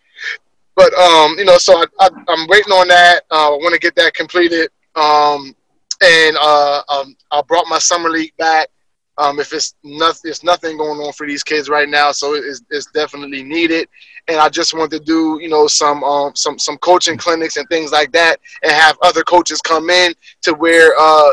But, 0.74 0.92
um, 0.94 1.36
you 1.38 1.44
know, 1.44 1.56
so 1.56 1.78
I, 1.78 1.84
I, 2.00 2.08
I'm 2.28 2.48
waiting 2.48 2.72
on 2.72 2.88
that. 2.88 3.22
Uh, 3.30 3.54
I 3.54 3.56
want 3.58 3.74
to 3.74 3.80
get 3.80 3.94
that 3.94 4.12
completed. 4.14 4.70
Um, 4.96 5.54
and 6.02 6.36
uh, 6.40 6.82
um, 6.88 7.16
I 7.30 7.42
brought 7.42 7.68
my 7.68 7.78
summer 7.78 8.10
league 8.10 8.36
back. 8.38 8.68
Um, 9.16 9.38
if 9.38 9.52
it's 9.52 9.74
nothing, 9.84 10.30
it's 10.30 10.42
nothing 10.42 10.76
going 10.76 10.98
on 11.00 11.12
for 11.12 11.26
these 11.26 11.44
kids 11.44 11.68
right 11.68 11.88
now, 11.88 12.10
so 12.12 12.34
it's, 12.34 12.62
it's 12.70 12.86
definitely 12.86 13.42
needed. 13.44 13.88
And 14.26 14.38
I 14.38 14.48
just 14.48 14.74
want 14.74 14.90
to 14.90 14.98
do, 14.98 15.38
you 15.40 15.48
know, 15.48 15.66
some 15.68 16.02
um, 16.02 16.34
some 16.34 16.58
some 16.58 16.76
coaching 16.78 17.16
clinics 17.16 17.56
and 17.56 17.68
things 17.68 17.92
like 17.92 18.10
that, 18.12 18.40
and 18.62 18.72
have 18.72 18.98
other 19.02 19.22
coaches 19.22 19.60
come 19.60 19.88
in 19.90 20.14
to 20.42 20.54
where 20.54 20.92
uh, 20.98 21.32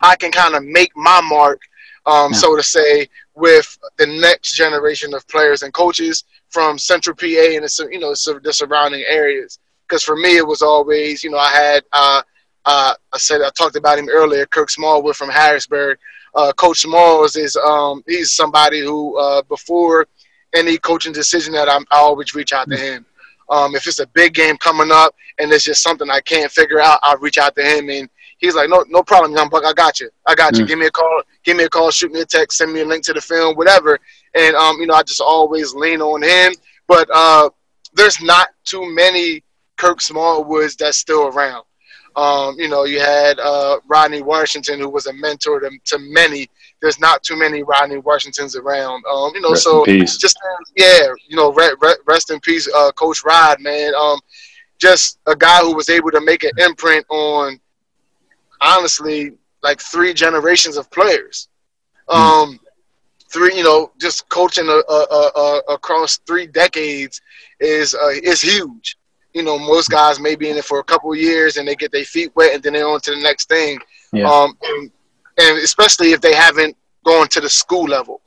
I 0.00 0.16
can 0.16 0.32
kind 0.32 0.54
of 0.56 0.64
make 0.64 0.90
my 0.96 1.20
mark, 1.28 1.60
um, 2.06 2.32
Yeah. 2.32 2.38
so 2.38 2.56
to 2.56 2.62
say, 2.62 3.08
with 3.34 3.78
the 3.98 4.06
next 4.06 4.54
generation 4.56 5.14
of 5.14 5.26
players 5.28 5.62
and 5.62 5.72
coaches 5.72 6.24
from 6.50 6.78
Central 6.78 7.14
PA 7.14 7.26
and 7.26 7.62
the, 7.64 7.88
you 7.92 8.00
know 8.00 8.10
the 8.10 8.52
surrounding 8.52 9.04
areas. 9.06 9.58
Because 9.88 10.02
for 10.02 10.16
me, 10.16 10.36
it 10.36 10.46
was 10.46 10.62
always, 10.62 11.22
you 11.22 11.30
know, 11.30 11.38
I 11.38 11.50
had. 11.50 11.84
Uh, 11.92 12.22
uh, 12.64 12.92
I 13.14 13.18
said 13.18 13.40
I 13.40 13.48
talked 13.56 13.76
about 13.76 13.98
him 13.98 14.08
earlier. 14.10 14.44
Kirk 14.44 14.68
Smallwood 14.68 15.16
from 15.16 15.30
Harrisburg. 15.30 15.98
Uh, 16.34 16.52
Coach 16.52 16.80
Smalls 16.80 17.36
is 17.36 17.56
um, 17.56 18.02
he's 18.06 18.32
somebody 18.32 18.80
who 18.80 19.18
uh, 19.18 19.42
before 19.42 20.06
any 20.54 20.78
coaching 20.78 21.12
decision 21.12 21.52
that 21.54 21.68
I'm, 21.68 21.84
I 21.90 21.98
always 21.98 22.34
reach 22.34 22.52
out 22.52 22.68
to 22.70 22.76
him. 22.76 23.04
Um, 23.50 23.74
if 23.74 23.86
it's 23.86 23.98
a 23.98 24.06
big 24.08 24.34
game 24.34 24.56
coming 24.58 24.90
up 24.92 25.14
and 25.38 25.50
it's 25.52 25.64
just 25.64 25.82
something 25.82 26.10
I 26.10 26.20
can't 26.20 26.52
figure 26.52 26.80
out, 26.80 27.00
I'll 27.02 27.18
reach 27.18 27.38
out 27.38 27.56
to 27.56 27.62
him 27.62 27.88
and 27.88 28.08
he's 28.38 28.54
like, 28.54 28.68
no, 28.68 28.84
no 28.88 29.02
problem, 29.02 29.32
young 29.32 29.48
buck, 29.48 29.64
I 29.64 29.72
got 29.72 30.00
you, 30.00 30.10
I 30.26 30.34
got 30.34 30.56
you. 30.56 30.64
Mm. 30.64 30.68
Give 30.68 30.78
me 30.78 30.86
a 30.86 30.90
call, 30.90 31.22
give 31.44 31.56
me 31.56 31.64
a 31.64 31.68
call, 31.68 31.90
shoot 31.90 32.12
me 32.12 32.20
a 32.20 32.26
text, 32.26 32.58
send 32.58 32.72
me 32.72 32.80
a 32.80 32.84
link 32.84 33.04
to 33.04 33.12
the 33.12 33.20
film, 33.20 33.56
whatever. 33.56 33.98
And 34.34 34.54
um, 34.54 34.78
you 34.80 34.86
know, 34.86 34.94
I 34.94 35.02
just 35.02 35.20
always 35.20 35.74
lean 35.74 36.00
on 36.00 36.22
him. 36.22 36.52
But 36.86 37.08
uh, 37.12 37.50
there's 37.94 38.20
not 38.22 38.48
too 38.64 38.92
many 38.94 39.42
Kirk 39.76 39.98
Smallwoods 39.98 40.76
that's 40.76 40.98
still 40.98 41.28
around. 41.28 41.64
Um, 42.18 42.58
you 42.58 42.66
know, 42.66 42.82
you 42.82 42.98
had 42.98 43.38
uh, 43.38 43.78
Rodney 43.86 44.22
Washington, 44.22 44.80
who 44.80 44.88
was 44.88 45.06
a 45.06 45.12
mentor 45.12 45.60
to, 45.60 45.70
to 45.84 45.98
many. 46.00 46.48
There's 46.82 46.98
not 46.98 47.22
too 47.22 47.36
many 47.36 47.62
Rodney 47.62 47.98
Washingtons 47.98 48.56
around. 48.56 49.04
Um, 49.06 49.30
you 49.36 49.40
know, 49.40 49.50
Rest 49.50 49.62
so 49.62 49.84
just 50.18 50.36
yeah, 50.76 51.06
you 51.28 51.36
know, 51.36 51.52
re- 51.52 51.76
re- 51.80 51.96
rest 52.06 52.32
in 52.32 52.40
peace, 52.40 52.68
uh, 52.74 52.90
Coach 52.90 53.22
Rod, 53.24 53.60
man. 53.60 53.94
Um, 53.94 54.18
just 54.78 55.20
a 55.26 55.36
guy 55.36 55.60
who 55.60 55.76
was 55.76 55.88
able 55.88 56.10
to 56.10 56.20
make 56.20 56.42
an 56.42 56.50
imprint 56.58 57.06
on, 57.08 57.60
honestly, 58.60 59.34
like 59.62 59.80
three 59.80 60.12
generations 60.12 60.76
of 60.76 60.90
players. 60.90 61.48
Um, 62.08 62.58
three, 63.30 63.54
you 63.56 63.62
know, 63.62 63.92
just 64.00 64.28
coaching 64.28 64.66
a, 64.66 64.92
a, 64.92 65.30
a, 65.36 65.62
across 65.68 66.18
three 66.26 66.48
decades 66.48 67.20
is 67.60 67.94
uh, 67.94 68.08
is 68.08 68.40
huge. 68.40 68.97
You 69.34 69.42
know, 69.42 69.58
most 69.58 69.90
guys 69.90 70.18
may 70.18 70.34
be 70.34 70.50
in 70.50 70.56
it 70.56 70.64
for 70.64 70.80
a 70.80 70.84
couple 70.84 71.12
of 71.12 71.18
years 71.18 71.56
and 71.56 71.68
they 71.68 71.74
get 71.74 71.92
their 71.92 72.04
feet 72.04 72.32
wet 72.34 72.54
and 72.54 72.62
then 72.62 72.72
they're 72.72 72.88
on 72.88 73.00
to 73.00 73.10
the 73.10 73.20
next 73.20 73.48
thing. 73.48 73.78
Yeah. 74.12 74.28
Um, 74.28 74.56
and, 74.62 74.90
and 75.38 75.58
especially 75.58 76.12
if 76.12 76.20
they 76.20 76.34
haven't 76.34 76.76
gone 77.04 77.28
to 77.28 77.40
the 77.40 77.48
school 77.48 77.84
level 77.84 78.20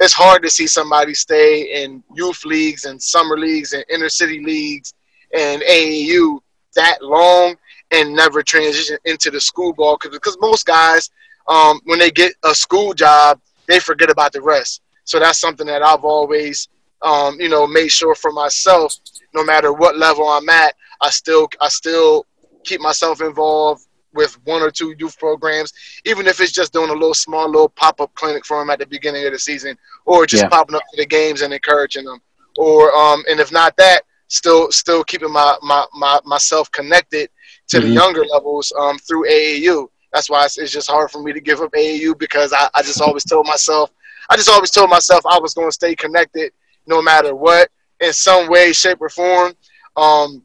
it's 0.00 0.14
hard 0.14 0.42
to 0.42 0.50
see 0.50 0.66
somebody 0.66 1.12
stay 1.12 1.82
in 1.82 2.02
youth 2.14 2.44
leagues 2.46 2.86
and 2.86 3.00
summer 3.00 3.36
leagues 3.36 3.74
and 3.74 3.84
inner 3.90 4.08
city 4.08 4.42
leagues 4.42 4.94
and 5.36 5.62
AAU 5.62 6.40
that 6.74 7.02
long 7.02 7.54
and 7.90 8.14
never 8.14 8.42
transition 8.42 8.96
into 9.04 9.30
the 9.30 9.40
school 9.40 9.74
ball 9.74 9.98
because 10.00 10.38
most 10.40 10.64
guys, 10.64 11.10
um, 11.48 11.80
when 11.84 11.98
they 11.98 12.10
get 12.10 12.32
a 12.44 12.54
school 12.54 12.94
job, 12.94 13.40
they 13.68 13.78
forget 13.78 14.10
about 14.10 14.32
the 14.32 14.40
rest. 14.40 14.80
So 15.04 15.18
that's 15.18 15.38
something 15.38 15.66
that 15.66 15.82
I've 15.82 16.04
always, 16.04 16.68
um, 17.02 17.38
you 17.38 17.48
know, 17.48 17.66
made 17.66 17.88
sure 17.88 18.14
for 18.14 18.32
myself. 18.32 18.94
No 19.34 19.44
matter 19.44 19.72
what 19.72 19.96
level 19.96 20.28
I'm 20.28 20.48
at, 20.48 20.74
I 21.00 21.10
still 21.10 21.48
I 21.60 21.68
still 21.68 22.26
keep 22.64 22.80
myself 22.80 23.20
involved 23.20 23.86
with 24.12 24.38
one 24.44 24.62
or 24.62 24.70
two 24.70 24.94
youth 24.98 25.18
programs, 25.18 25.72
even 26.04 26.26
if 26.26 26.40
it's 26.40 26.52
just 26.52 26.72
doing 26.72 26.90
a 26.90 26.94
little 26.94 27.14
small 27.14 27.46
little 27.48 27.68
pop 27.68 28.00
up 28.00 28.12
clinic 28.14 28.44
for 28.44 28.58
them 28.58 28.70
at 28.70 28.78
the 28.78 28.86
beginning 28.86 29.24
of 29.26 29.32
the 29.32 29.38
season, 29.38 29.76
or 30.04 30.26
just 30.26 30.42
Yeah. 30.42 30.48
popping 30.48 30.74
up 30.74 30.82
to 30.90 30.96
the 30.96 31.06
games 31.06 31.42
and 31.42 31.52
encouraging 31.52 32.04
them, 32.04 32.20
or 32.56 32.92
um, 32.94 33.22
and 33.30 33.38
if 33.40 33.52
not 33.52 33.76
that, 33.76 34.02
still 34.28 34.70
still 34.72 35.04
keeping 35.04 35.30
my, 35.32 35.56
my, 35.62 35.84
my 35.94 36.18
myself 36.24 36.70
connected 36.72 37.30
to 37.68 37.80
the 37.80 37.86
Mhm. 37.86 37.94
younger 37.94 38.24
levels 38.24 38.72
um, 38.78 38.98
through 38.98 39.26
AAU. 39.28 39.88
That's 40.12 40.28
why 40.28 40.44
it's, 40.44 40.58
it's 40.58 40.72
just 40.72 40.90
hard 40.90 41.10
for 41.10 41.22
me 41.22 41.32
to 41.32 41.40
give 41.40 41.60
up 41.60 41.72
AAU 41.72 42.14
because 42.14 42.52
I, 42.52 42.68
I 42.74 42.82
just 42.82 43.00
always 43.00 43.24
told 43.24 43.46
myself, 43.46 43.92
I 44.28 44.36
just 44.36 44.48
always 44.48 44.70
told 44.70 44.90
myself 44.90 45.24
I 45.24 45.38
was 45.38 45.54
going 45.54 45.68
to 45.68 45.72
stay 45.72 45.94
connected 45.94 46.52
no 46.86 47.00
matter 47.00 47.34
what 47.34 47.70
in 48.00 48.12
some 48.12 48.48
way, 48.48 48.72
shape, 48.72 48.98
or 49.00 49.08
form, 49.08 49.52
um, 49.96 50.42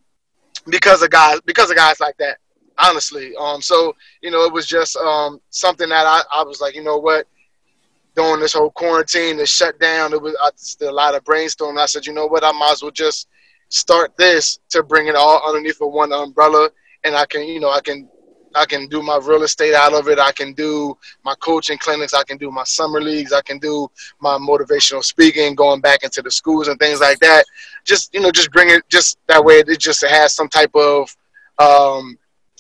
because 0.68 1.02
of 1.02 1.10
guys 1.10 1.40
because 1.46 1.70
of 1.70 1.76
guys 1.76 2.00
like 2.00 2.18
that. 2.18 2.38
Honestly, 2.78 3.34
um, 3.40 3.62
so 3.62 3.96
you 4.22 4.32
know, 4.32 4.44
it 4.44 4.52
was 4.52 4.66
just 4.66 4.98
um, 4.98 5.40
something 5.50 5.90
that 5.90 6.06
I, 6.06 6.22
I 6.32 6.44
was 6.44 6.60
like, 6.60 6.76
you 6.76 6.84
know 6.84 6.98
what, 6.98 7.26
during 8.16 8.42
this 8.42 8.54
whole 8.54 8.72
quarantine, 8.72 9.38
the 9.38 9.46
shutdown, 9.46 10.14
it 10.14 10.22
was 10.22 10.36
I 10.42 10.50
did 10.80 10.90
a 10.90 10.92
lot 10.92 11.16
of 11.16 11.24
brainstorming. 11.24 11.80
I 11.80 11.86
said, 11.86 12.06
you 12.06 12.14
know 12.14 12.28
what, 12.28 12.44
I 12.44 12.52
might 12.52 12.74
as 12.74 12.82
well 12.82 12.92
just 12.92 13.28
start 13.70 14.16
this 14.18 14.60
to 14.70 14.84
bring 14.84 15.08
it 15.08 15.16
all 15.16 15.42
underneath 15.48 15.82
of 15.82 15.92
one 15.92 16.14
umbrella, 16.14 16.70
and 17.04 17.16
I 17.16 17.26
can, 17.26 17.44
you 17.44 17.60
know, 17.60 17.70
I 17.70 17.82
can, 17.82 18.10
I 18.56 18.66
can 18.66 18.88
do 18.88 19.02
my 19.02 19.18
real 19.18 19.44
estate 19.44 19.74
out 19.74 19.94
of 19.94 20.08
it. 20.08 20.18
I 20.20 20.32
can 20.32 20.54
do 20.54 20.98
my 21.24 21.36
coaching 21.42 21.78
clinics. 21.78 22.14
I 22.14 22.24
can 22.24 22.38
do 22.38 22.50
my 22.52 22.64
summer 22.64 23.02
leagues. 23.02 23.34
I 23.34 23.42
can 23.42 23.60
do 23.60 23.90
my 24.20 24.38
motivational 24.38 25.04
speaking, 25.04 25.56
going 25.56 25.82
back 25.82 26.04
into 26.04 26.22
the 26.22 26.32
schools 26.32 26.68
and 26.68 26.80
things 26.80 27.00
like 27.02 27.20
that. 27.20 27.44
Just 27.84 28.14
you 28.14 28.22
know, 28.22 28.32
just 28.32 28.52
bring 28.52 28.70
it 28.70 28.82
just 28.90 29.18
that 29.28 29.44
way. 29.44 29.56
It 29.68 29.80
just 29.80 30.04
has 30.06 30.34
some 30.34 30.48
type 30.50 30.74
of 30.76 31.16
um, 31.60 32.18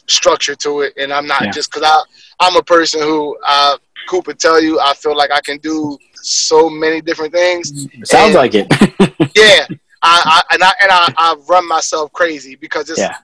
structure 0.07 0.55
to 0.55 0.81
it, 0.81 0.93
and 0.97 1.11
I'm 1.13 1.27
not 1.27 1.43
Yeah. 1.43 1.51
just 1.51 1.71
because 1.71 1.83
I 1.89 2.01
I'm 2.39 2.55
a 2.57 2.63
person 2.63 3.01
who 3.01 3.37
uh, 3.47 3.77
Cooper 4.09 4.33
tell 4.33 4.61
you 4.61 4.79
I 4.79 4.93
feel 4.93 5.15
like 5.15 5.31
I 5.31 5.41
can 5.41 5.57
do 5.59 5.97
so 6.15 6.69
many 6.69 7.01
different 7.01 7.33
things. 7.33 7.87
Sounds 8.03 8.13
And- 8.13 8.35
like 8.35 8.53
it. 8.55 8.67
Yeah, 9.35 9.65
I, 10.01 10.21
I 10.25 10.53
and 10.53 10.63
I 10.63 10.71
and 10.81 10.91
I, 10.91 11.13
I 11.17 11.35
run 11.49 11.67
myself 11.67 12.11
crazy 12.13 12.55
because 12.55 12.89
it's 12.89 12.99
Yeah. 12.99 13.17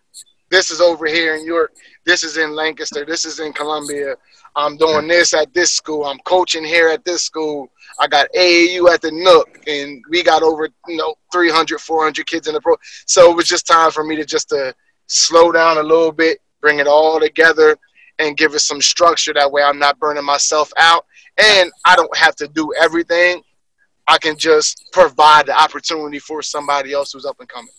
This 0.52 0.70
is 0.70 0.82
over 0.82 1.08
here 1.08 1.36
in 1.36 1.46
York, 1.46 1.72
this 2.06 2.24
is 2.24 2.38
in 2.38 2.54
Lancaster, 2.54 3.06
this 3.06 3.26
is 3.26 3.40
in 3.40 3.54
Columbia. 3.54 4.16
I'm 4.56 4.76
doing 4.76 5.08
this 5.08 5.34
at 5.34 5.54
this 5.54 5.72
school. 5.72 6.04
I'm 6.04 6.20
coaching 6.26 6.66
here 6.66 6.90
at 6.90 7.06
this 7.06 7.24
school. 7.24 7.72
I 8.00 8.08
got 8.08 8.28
AAU 8.36 8.94
at 8.94 9.02
the 9.02 9.12
Nook, 9.12 9.64
and 9.66 10.04
we 10.10 10.24
got 10.24 10.44
over 10.44 10.70
you 10.88 10.98
know 10.98 11.16
300, 11.32 11.80
400 11.80 12.28
kids 12.28 12.48
in 12.48 12.54
the 12.54 12.62
pro. 12.62 12.76
So 13.06 13.32
it 13.32 13.36
was 13.36 13.48
just 13.48 13.66
time 13.66 13.92
for 13.92 14.04
me 14.04 14.18
to 14.18 14.26
just 14.26 14.50
to 14.50 14.76
slow 15.08 15.54
down 15.54 15.78
a 15.78 15.84
little 15.84 16.12
bit, 16.12 16.40
bring 16.60 16.80
it 16.80 16.88
all 16.88 17.20
together, 17.20 17.78
and 18.20 18.36
give 18.36 18.54
it 18.54 18.60
some 18.60 18.82
structure. 18.82 19.34
That 19.34 19.52
way, 19.52 19.64
I'm 19.64 19.80
not 19.80 20.00
burning 20.00 20.26
myself 20.26 20.72
out, 20.78 21.06
and 21.38 21.72
I 21.86 21.96
don't 21.96 22.16
have 22.18 22.36
to 22.38 22.48
do 22.50 22.74
everything. 22.80 23.42
I 24.08 24.18
can 24.18 24.38
just 24.38 24.90
provide 24.92 25.46
the 25.46 25.58
opportunity 25.58 26.20
for 26.20 26.42
somebody 26.42 26.92
else 26.92 27.14
who's 27.14 27.26
up 27.26 27.38
and 27.40 27.48
coming. 27.48 27.72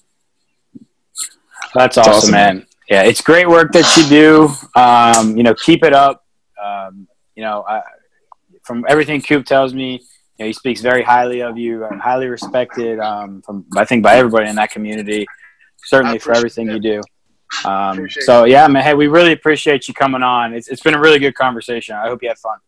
That's 1.74 1.98
awesome, 1.98 2.12
awesome, 2.12 2.30
man. 2.32 2.66
Yeah, 2.88 3.02
it's 3.02 3.20
great 3.20 3.48
work 3.48 3.72
that 3.72 3.96
you 3.96 4.06
do. 4.08 4.80
Um, 4.80 5.36
you 5.36 5.42
know, 5.42 5.54
keep 5.54 5.84
it 5.84 5.94
up. 5.94 6.24
Um, 6.62 7.08
you 7.34 7.42
know, 7.42 7.64
I, 7.66 7.82
from 8.62 8.84
everything 8.88 9.22
Coop 9.22 9.46
tells 9.46 9.72
me, 9.72 9.92
you 9.92 9.98
know, 10.40 10.46
he 10.46 10.52
speaks 10.52 10.80
very 10.80 11.02
highly 11.02 11.40
of 11.40 11.56
you, 11.56 11.84
uh, 11.84 11.96
highly 11.98 12.26
respected 12.26 12.98
um, 13.00 13.42
from 13.42 13.64
I 13.76 13.84
think 13.84 14.02
by 14.02 14.16
everybody 14.16 14.48
in 14.48 14.56
that 14.56 14.70
community. 14.70 15.26
Certainly 15.84 16.18
for 16.18 16.32
everything 16.32 16.66
that. 16.66 16.74
you 16.74 16.80
do. 16.80 17.68
Um, 17.68 18.08
so 18.08 18.44
yeah, 18.44 18.66
man. 18.68 18.82
Hey, 18.82 18.94
we 18.94 19.08
really 19.08 19.32
appreciate 19.32 19.88
you 19.88 19.94
coming 19.94 20.22
on. 20.22 20.54
It's, 20.54 20.68
it's 20.68 20.82
been 20.82 20.94
a 20.94 21.00
really 21.00 21.18
good 21.18 21.34
conversation. 21.34 21.96
I 21.96 22.08
hope 22.08 22.22
you 22.22 22.28
had 22.28 22.38
fun. 22.38 22.58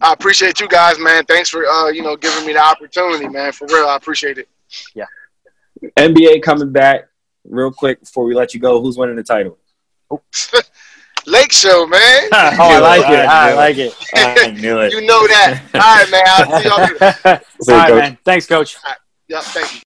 I 0.00 0.12
appreciate 0.12 0.60
you 0.60 0.68
guys, 0.68 0.98
man. 0.98 1.24
Thanks 1.24 1.48
for 1.48 1.66
uh, 1.66 1.88
you 1.90 2.02
know 2.02 2.16
giving 2.16 2.46
me 2.46 2.52
the 2.52 2.62
opportunity, 2.62 3.28
man. 3.28 3.52
For 3.52 3.66
real, 3.66 3.86
I 3.86 3.96
appreciate 3.96 4.38
it. 4.38 4.48
Yeah. 4.94 5.04
NBA 5.96 6.42
coming 6.42 6.72
back 6.72 7.08
real 7.48 7.72
quick 7.72 8.00
before 8.00 8.24
we 8.24 8.34
let 8.34 8.54
you 8.54 8.60
go. 8.60 8.80
Who's 8.80 8.96
winning 8.96 9.16
the 9.16 9.22
title? 9.22 9.58
Lake 11.26 11.52
Show, 11.52 11.86
man. 11.86 12.28
oh, 12.32 12.56
I 12.58 12.78
like 12.78 13.10
it. 13.10 13.26
I, 13.26 13.50
I 13.50 13.54
like 13.54 13.78
it. 13.78 13.94
I 14.14 14.50
knew 14.52 14.78
it. 14.78 14.92
you 14.92 15.00
know 15.04 15.26
that. 15.26 15.62
All 15.74 15.80
right, 15.80 16.10
man. 16.10 16.22
I'll 16.26 16.60
see 16.60 16.68
y'all 16.68 16.78
later. 16.78 17.44
All 17.68 17.76
right, 17.76 17.94
man. 17.94 18.18
Thanks, 18.24 18.46
Coach. 18.46 18.76
All 18.76 18.90
right. 18.90 18.98
Yep, 19.28 19.42
thank 19.42 19.74
you. 19.74 19.80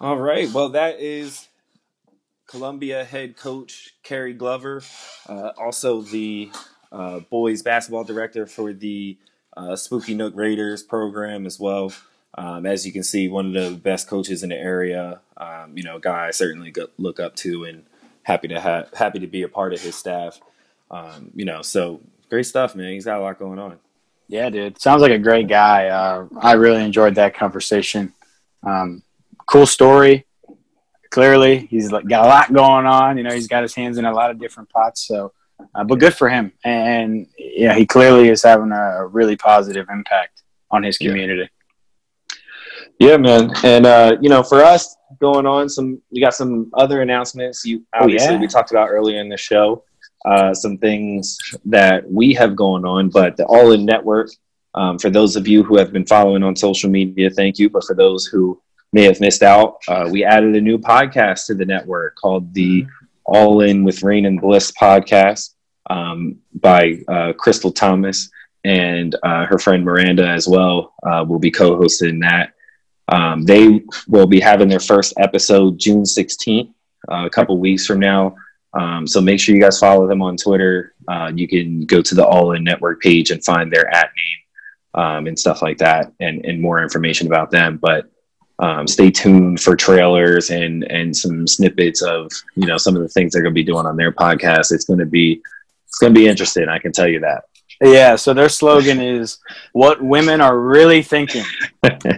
All 0.00 0.18
right. 0.18 0.52
Well, 0.52 0.68
that 0.70 1.00
is 1.00 1.48
Columbia 2.46 3.04
head 3.04 3.36
coach 3.36 3.94
Kerry 4.02 4.34
Glover, 4.34 4.82
uh, 5.26 5.52
also 5.58 6.02
the 6.02 6.50
uh, 6.92 7.20
boys 7.30 7.62
basketball 7.62 8.04
director 8.04 8.46
for 8.46 8.72
the 8.72 9.18
uh, 9.56 9.74
Spooky 9.74 10.14
Nook 10.14 10.34
Raiders 10.36 10.82
program 10.82 11.46
as 11.46 11.58
well. 11.58 11.92
Um, 12.36 12.66
as 12.66 12.86
you 12.86 12.92
can 12.92 13.02
see, 13.02 13.28
one 13.28 13.56
of 13.56 13.70
the 13.70 13.76
best 13.76 14.08
coaches 14.08 14.42
in 14.42 14.50
the 14.50 14.56
area. 14.56 15.20
Um, 15.36 15.76
you 15.76 15.82
know, 15.82 15.98
guy 15.98 16.28
I 16.28 16.30
certainly 16.30 16.72
look 16.98 17.20
up 17.20 17.34
to 17.36 17.64
and 17.64 17.84
happy 18.22 18.48
to 18.48 18.60
have 18.60 18.92
happy 18.94 19.18
to 19.20 19.26
be 19.26 19.42
a 19.42 19.48
part 19.48 19.72
of 19.72 19.80
his 19.80 19.96
staff. 19.96 20.38
Um, 20.90 21.30
you 21.34 21.44
know, 21.44 21.62
so 21.62 22.00
great 22.28 22.44
stuff, 22.44 22.74
man. 22.74 22.92
He's 22.92 23.06
got 23.06 23.18
a 23.18 23.22
lot 23.22 23.38
going 23.38 23.58
on. 23.58 23.78
Yeah, 24.28 24.50
dude. 24.50 24.80
Sounds 24.80 25.00
like 25.00 25.10
a 25.10 25.18
great 25.18 25.48
guy. 25.48 25.88
Uh, 25.88 26.28
I 26.40 26.52
really 26.52 26.84
enjoyed 26.84 27.14
that 27.14 27.34
conversation. 27.34 28.12
Um, 28.62 29.02
cool 29.46 29.66
story. 29.66 30.26
Clearly, 31.10 31.66
he's 31.70 31.90
got 31.90 32.04
a 32.04 32.28
lot 32.28 32.52
going 32.52 32.84
on. 32.84 33.16
You 33.16 33.24
know, 33.24 33.32
he's 33.32 33.48
got 33.48 33.62
his 33.62 33.74
hands 33.74 33.96
in 33.96 34.04
a 34.04 34.12
lot 34.12 34.30
of 34.30 34.38
different 34.38 34.68
pots. 34.68 35.06
So, 35.06 35.32
uh, 35.74 35.84
but 35.84 35.98
good 35.98 36.14
for 36.14 36.28
him. 36.28 36.52
And 36.64 37.26
yeah, 37.38 37.74
he 37.74 37.86
clearly 37.86 38.28
is 38.28 38.42
having 38.42 38.72
a 38.72 39.06
really 39.06 39.36
positive 39.36 39.88
impact 39.90 40.42
on 40.70 40.82
his 40.82 40.98
community. 40.98 41.40
Yeah, 41.40 41.46
man. 43.00 43.50
And 43.64 43.86
uh, 43.86 44.16
you 44.20 44.28
know, 44.28 44.42
for 44.42 44.62
us 44.62 44.96
going 45.20 45.46
on, 45.46 45.68
some 45.68 46.00
we 46.10 46.20
got 46.20 46.34
some 46.34 46.70
other 46.74 47.02
announcements. 47.02 47.64
You 47.64 47.84
obviously 47.94 48.28
oh, 48.28 48.32
yeah. 48.32 48.40
we 48.40 48.46
talked 48.46 48.70
about 48.70 48.88
earlier 48.88 49.20
in 49.20 49.28
the 49.28 49.36
show. 49.36 49.84
Uh, 50.24 50.52
some 50.52 50.76
things 50.78 51.38
that 51.64 52.10
we 52.10 52.34
have 52.34 52.56
going 52.56 52.84
on, 52.84 53.08
but 53.08 53.36
the 53.36 53.46
All 53.46 53.72
In 53.72 53.84
Network. 53.84 54.30
Um, 54.74 54.98
for 54.98 55.10
those 55.10 55.36
of 55.36 55.48
you 55.48 55.62
who 55.62 55.76
have 55.78 55.92
been 55.92 56.06
following 56.06 56.42
on 56.42 56.54
social 56.54 56.90
media, 56.90 57.30
thank 57.30 57.58
you. 57.58 57.70
But 57.70 57.84
for 57.84 57.94
those 57.94 58.26
who 58.26 58.60
may 58.92 59.04
have 59.04 59.20
missed 59.20 59.42
out, 59.42 59.78
uh, 59.88 60.08
we 60.10 60.24
added 60.24 60.56
a 60.56 60.60
new 60.60 60.78
podcast 60.78 61.46
to 61.46 61.54
the 61.54 61.64
network 61.64 62.16
called 62.16 62.52
the 62.52 62.86
All 63.24 63.60
In 63.60 63.84
with 63.84 64.02
Rain 64.02 64.26
and 64.26 64.40
Bliss 64.40 64.72
podcast 64.72 65.54
um, 65.88 66.36
by 66.54 67.00
uh, 67.08 67.32
Crystal 67.34 67.72
Thomas 67.72 68.28
and 68.64 69.14
uh, 69.22 69.46
her 69.46 69.58
friend 69.58 69.84
Miranda 69.84 70.26
as 70.28 70.48
well 70.48 70.94
uh, 71.04 71.24
will 71.26 71.38
be 71.38 71.50
co-hosting 71.50 72.20
that. 72.20 72.52
Um, 73.08 73.44
they 73.44 73.82
will 74.06 74.26
be 74.26 74.40
having 74.40 74.68
their 74.68 74.80
first 74.80 75.14
episode 75.18 75.78
June 75.78 76.02
16th, 76.02 76.72
uh, 77.10 77.24
a 77.26 77.30
couple 77.30 77.58
weeks 77.58 77.86
from 77.86 78.00
now. 78.00 78.36
Um, 78.74 79.06
so 79.06 79.20
make 79.20 79.40
sure 79.40 79.54
you 79.54 79.62
guys 79.62 79.78
follow 79.78 80.06
them 80.06 80.22
on 80.22 80.36
Twitter. 80.36 80.94
Uh, 81.08 81.32
you 81.34 81.48
can 81.48 81.86
go 81.86 82.02
to 82.02 82.14
the 82.14 82.26
All 82.26 82.52
In 82.52 82.64
Network 82.64 83.00
page 83.00 83.30
and 83.30 83.42
find 83.42 83.72
their 83.72 83.88
at 83.94 84.10
name 84.16 85.02
um, 85.02 85.26
and 85.26 85.38
stuff 85.38 85.62
like 85.62 85.78
that, 85.78 86.12
and, 86.20 86.44
and 86.44 86.60
more 86.60 86.82
information 86.82 87.26
about 87.26 87.50
them. 87.50 87.78
But 87.78 88.10
um, 88.60 88.86
stay 88.86 89.10
tuned 89.10 89.60
for 89.60 89.76
trailers 89.76 90.50
and 90.50 90.84
and 90.84 91.16
some 91.16 91.46
snippets 91.46 92.02
of 92.02 92.30
you 92.56 92.66
know 92.66 92.76
some 92.76 92.96
of 92.96 93.02
the 93.02 93.08
things 93.08 93.32
they're 93.32 93.42
going 93.42 93.54
to 93.54 93.58
be 93.58 93.64
doing 93.64 93.86
on 93.86 93.96
their 93.96 94.12
podcast. 94.12 94.72
It's 94.72 94.84
going 94.84 94.98
to 94.98 95.06
be 95.06 95.40
it's 95.86 95.98
going 95.98 96.12
to 96.12 96.20
be 96.20 96.26
interesting. 96.26 96.68
I 96.68 96.78
can 96.78 96.92
tell 96.92 97.08
you 97.08 97.20
that. 97.20 97.44
Yeah, 97.80 98.16
so 98.16 98.34
their 98.34 98.48
slogan 98.48 99.00
is 99.00 99.38
"What 99.72 100.02
women 100.02 100.40
are 100.40 100.58
really 100.58 101.02
thinking." 101.02 101.44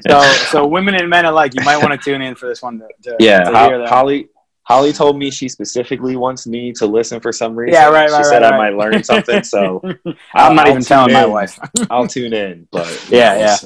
so, 0.09 0.23
so 0.51 0.67
women 0.67 0.95
and 0.95 1.09
men 1.09 1.27
alike, 1.27 1.53
you 1.55 1.65
might 1.65 1.77
want 1.77 1.93
to 1.93 1.99
tune 1.99 2.23
in 2.23 2.35
for 2.35 2.49
this 2.49 2.63
one. 2.63 2.79
To, 2.79 2.89
to 3.11 3.17
yeah, 3.21 3.41
to 3.41 3.87
Holly. 3.87 4.29
Holly 4.71 4.93
told 4.93 5.19
me 5.19 5.33
she 5.33 5.49
specifically 5.49 6.15
wants 6.15 6.47
me 6.47 6.71
to 6.75 6.87
listen 6.87 7.19
for 7.19 7.33
some 7.33 7.57
reason. 7.57 7.75
Yeah, 7.75 7.89
right, 7.89 8.09
right. 8.09 8.19
She 8.19 8.25
said 8.25 8.43
right, 8.43 8.53
I 8.53 8.57
might 8.57 8.77
learn 8.77 9.03
something, 9.03 9.43
so 9.43 9.81
I'm 10.33 10.55
not 10.55 10.67
I'll 10.67 10.71
even 10.71 10.83
telling 10.85 11.11
in. 11.11 11.15
my 11.15 11.27
wife. 11.27 11.59
I'll 11.91 12.07
tune 12.07 12.33
in, 12.33 12.69
but 12.71 12.87
yeah, 13.11 13.37
yeah. 13.37 13.57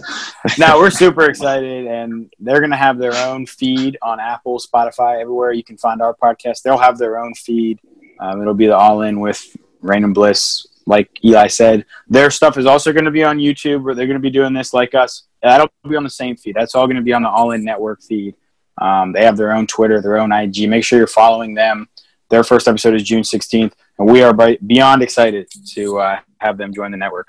now 0.57 0.79
we're 0.79 0.91
super 0.91 1.25
excited, 1.25 1.87
and 1.87 2.33
they're 2.41 2.63
gonna 2.63 2.75
have 2.75 2.97
their 2.97 3.15
own 3.15 3.45
feed 3.45 3.99
on 4.01 4.19
Apple, 4.19 4.59
Spotify, 4.59 5.21
everywhere 5.21 5.53
you 5.53 5.63
can 5.63 5.77
find 5.77 6.01
our 6.01 6.15
podcast. 6.15 6.63
They'll 6.63 6.79
have 6.79 6.97
their 6.97 7.19
own 7.19 7.35
feed. 7.35 7.81
Um, 8.19 8.41
it'll 8.41 8.55
be 8.55 8.67
the 8.67 8.77
All 8.77 9.03
In 9.03 9.21
with 9.21 9.55
Rain 9.83 10.05
and 10.05 10.15
Bliss 10.15 10.67
like 10.87 11.11
Eli 11.25 11.47
said, 11.47 11.87
their 12.09 12.31
stuff 12.31 12.59
is 12.59 12.67
also 12.67 12.93
going 12.93 13.05
to 13.05 13.11
be 13.11 13.25
on 13.25 13.39
YouTube 13.39 13.83
where 13.83 13.95
they're 13.95 14.07
going 14.07 14.19
to 14.19 14.23
be 14.23 14.31
doing 14.31 14.53
this 14.53 14.75
like 14.75 14.95
us. 14.95 15.27
That'll 15.43 15.71
be 15.89 15.97
on 15.97 16.05
the 16.05 16.11
same 16.11 16.37
feed. 16.37 16.55
That's 16.57 16.75
all 16.75 16.87
going 16.87 16.97
to 16.97 17.03
be 17.03 17.13
on 17.13 17.23
the 17.23 17.29
All 17.29 17.53
In 17.53 17.65
Network 17.65 18.03
feed. 18.03 18.35
Um, 18.81 19.13
they 19.13 19.25
have 19.25 19.37
their 19.37 19.53
own 19.53 19.67
Twitter, 19.67 20.01
their 20.01 20.19
own 20.19 20.33
IG. 20.33 20.69
Make 20.69 20.85
sure 20.85 20.99
you're 20.99 21.07
following 21.07 21.55
them. 21.55 21.89
Their 22.31 22.43
first 22.43 22.67
episode 22.67 22.95
is 22.95 23.03
June 23.03 23.23
16th, 23.23 23.73
and 23.99 24.11
we 24.11 24.23
are 24.23 24.35
beyond 24.35 25.03
excited 25.03 25.49
to 25.75 25.99
uh, 25.99 26.21
have 26.39 26.59
them 26.59 26.73
join 26.75 26.91
the 26.91 26.97
network. 26.97 27.29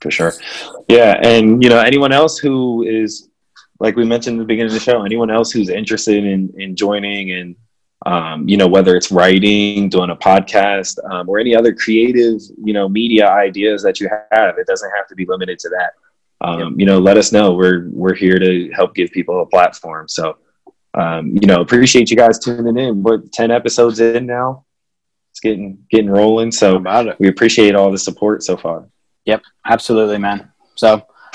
For 0.00 0.10
sure. 0.10 0.32
Yeah. 0.88 1.20
And, 1.24 1.62
you 1.62 1.70
know, 1.70 1.80
anyone 1.80 2.12
else 2.12 2.38
who 2.38 2.84
is, 2.84 3.28
like 3.80 3.96
we 3.96 4.04
mentioned 4.04 4.34
in 4.34 4.38
the 4.38 4.44
beginning 4.44 4.68
of 4.68 4.74
the 4.74 4.80
show, 4.80 5.02
anyone 5.02 5.30
else 5.30 5.50
who's 5.50 5.68
interested 5.68 6.24
in, 6.24 6.52
in 6.56 6.76
joining 6.76 7.32
and 7.32 7.56
um, 8.06 8.48
you 8.48 8.56
know, 8.56 8.68
whether 8.68 8.96
it's 8.96 9.10
writing, 9.10 9.88
doing 9.88 10.10
a 10.10 10.16
podcast, 10.16 10.98
um, 11.10 11.28
or 11.28 11.38
any 11.38 11.54
other 11.54 11.74
creative, 11.74 12.40
you 12.62 12.72
know, 12.72 12.88
media 12.88 13.28
ideas 13.28 13.82
that 13.82 14.00
you 14.00 14.08
have. 14.32 14.58
It 14.58 14.66
doesn't 14.66 14.90
have 14.96 15.06
to 15.08 15.14
be 15.14 15.26
limited 15.26 15.58
to 15.60 15.68
that. 15.70 15.92
Um. 16.40 16.78
You 16.78 16.86
know, 16.86 16.98
let 16.98 17.16
us 17.16 17.32
know. 17.32 17.54
We're 17.54 17.88
we're 17.90 18.14
here 18.14 18.38
to 18.38 18.70
help 18.70 18.94
give 18.94 19.10
people 19.10 19.42
a 19.42 19.46
platform. 19.46 20.06
So, 20.08 20.38
um, 20.94 21.36
you 21.40 21.48
know, 21.48 21.60
appreciate 21.60 22.10
you 22.10 22.16
guys 22.16 22.38
tuning 22.38 22.78
in. 22.78 23.02
We're 23.02 23.18
ten 23.32 23.50
episodes 23.50 23.98
in 23.98 24.26
now. 24.26 24.64
It's 25.32 25.40
getting 25.40 25.84
getting 25.90 26.10
rolling. 26.10 26.52
So 26.52 26.82
we 27.18 27.28
appreciate 27.28 27.74
all 27.74 27.90
the 27.90 27.98
support 27.98 28.44
so 28.44 28.56
far. 28.56 28.88
Yep, 29.24 29.42
absolutely, 29.66 30.18
man. 30.18 30.52
So, 30.76 30.90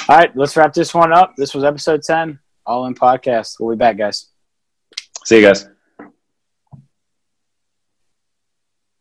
all 0.08 0.18
right, 0.18 0.36
let's 0.36 0.56
wrap 0.56 0.74
this 0.74 0.94
one 0.94 1.12
up. 1.12 1.36
This 1.38 1.54
was 1.54 1.64
episode 1.64 2.02
ten, 2.02 2.40
All 2.66 2.86
In 2.86 2.96
Podcast. 2.96 3.58
We'll 3.60 3.76
be 3.76 3.80
back, 3.80 3.98
guys. 3.98 4.30
See 5.26 5.42
you 5.42 5.46
guys. 5.46 5.73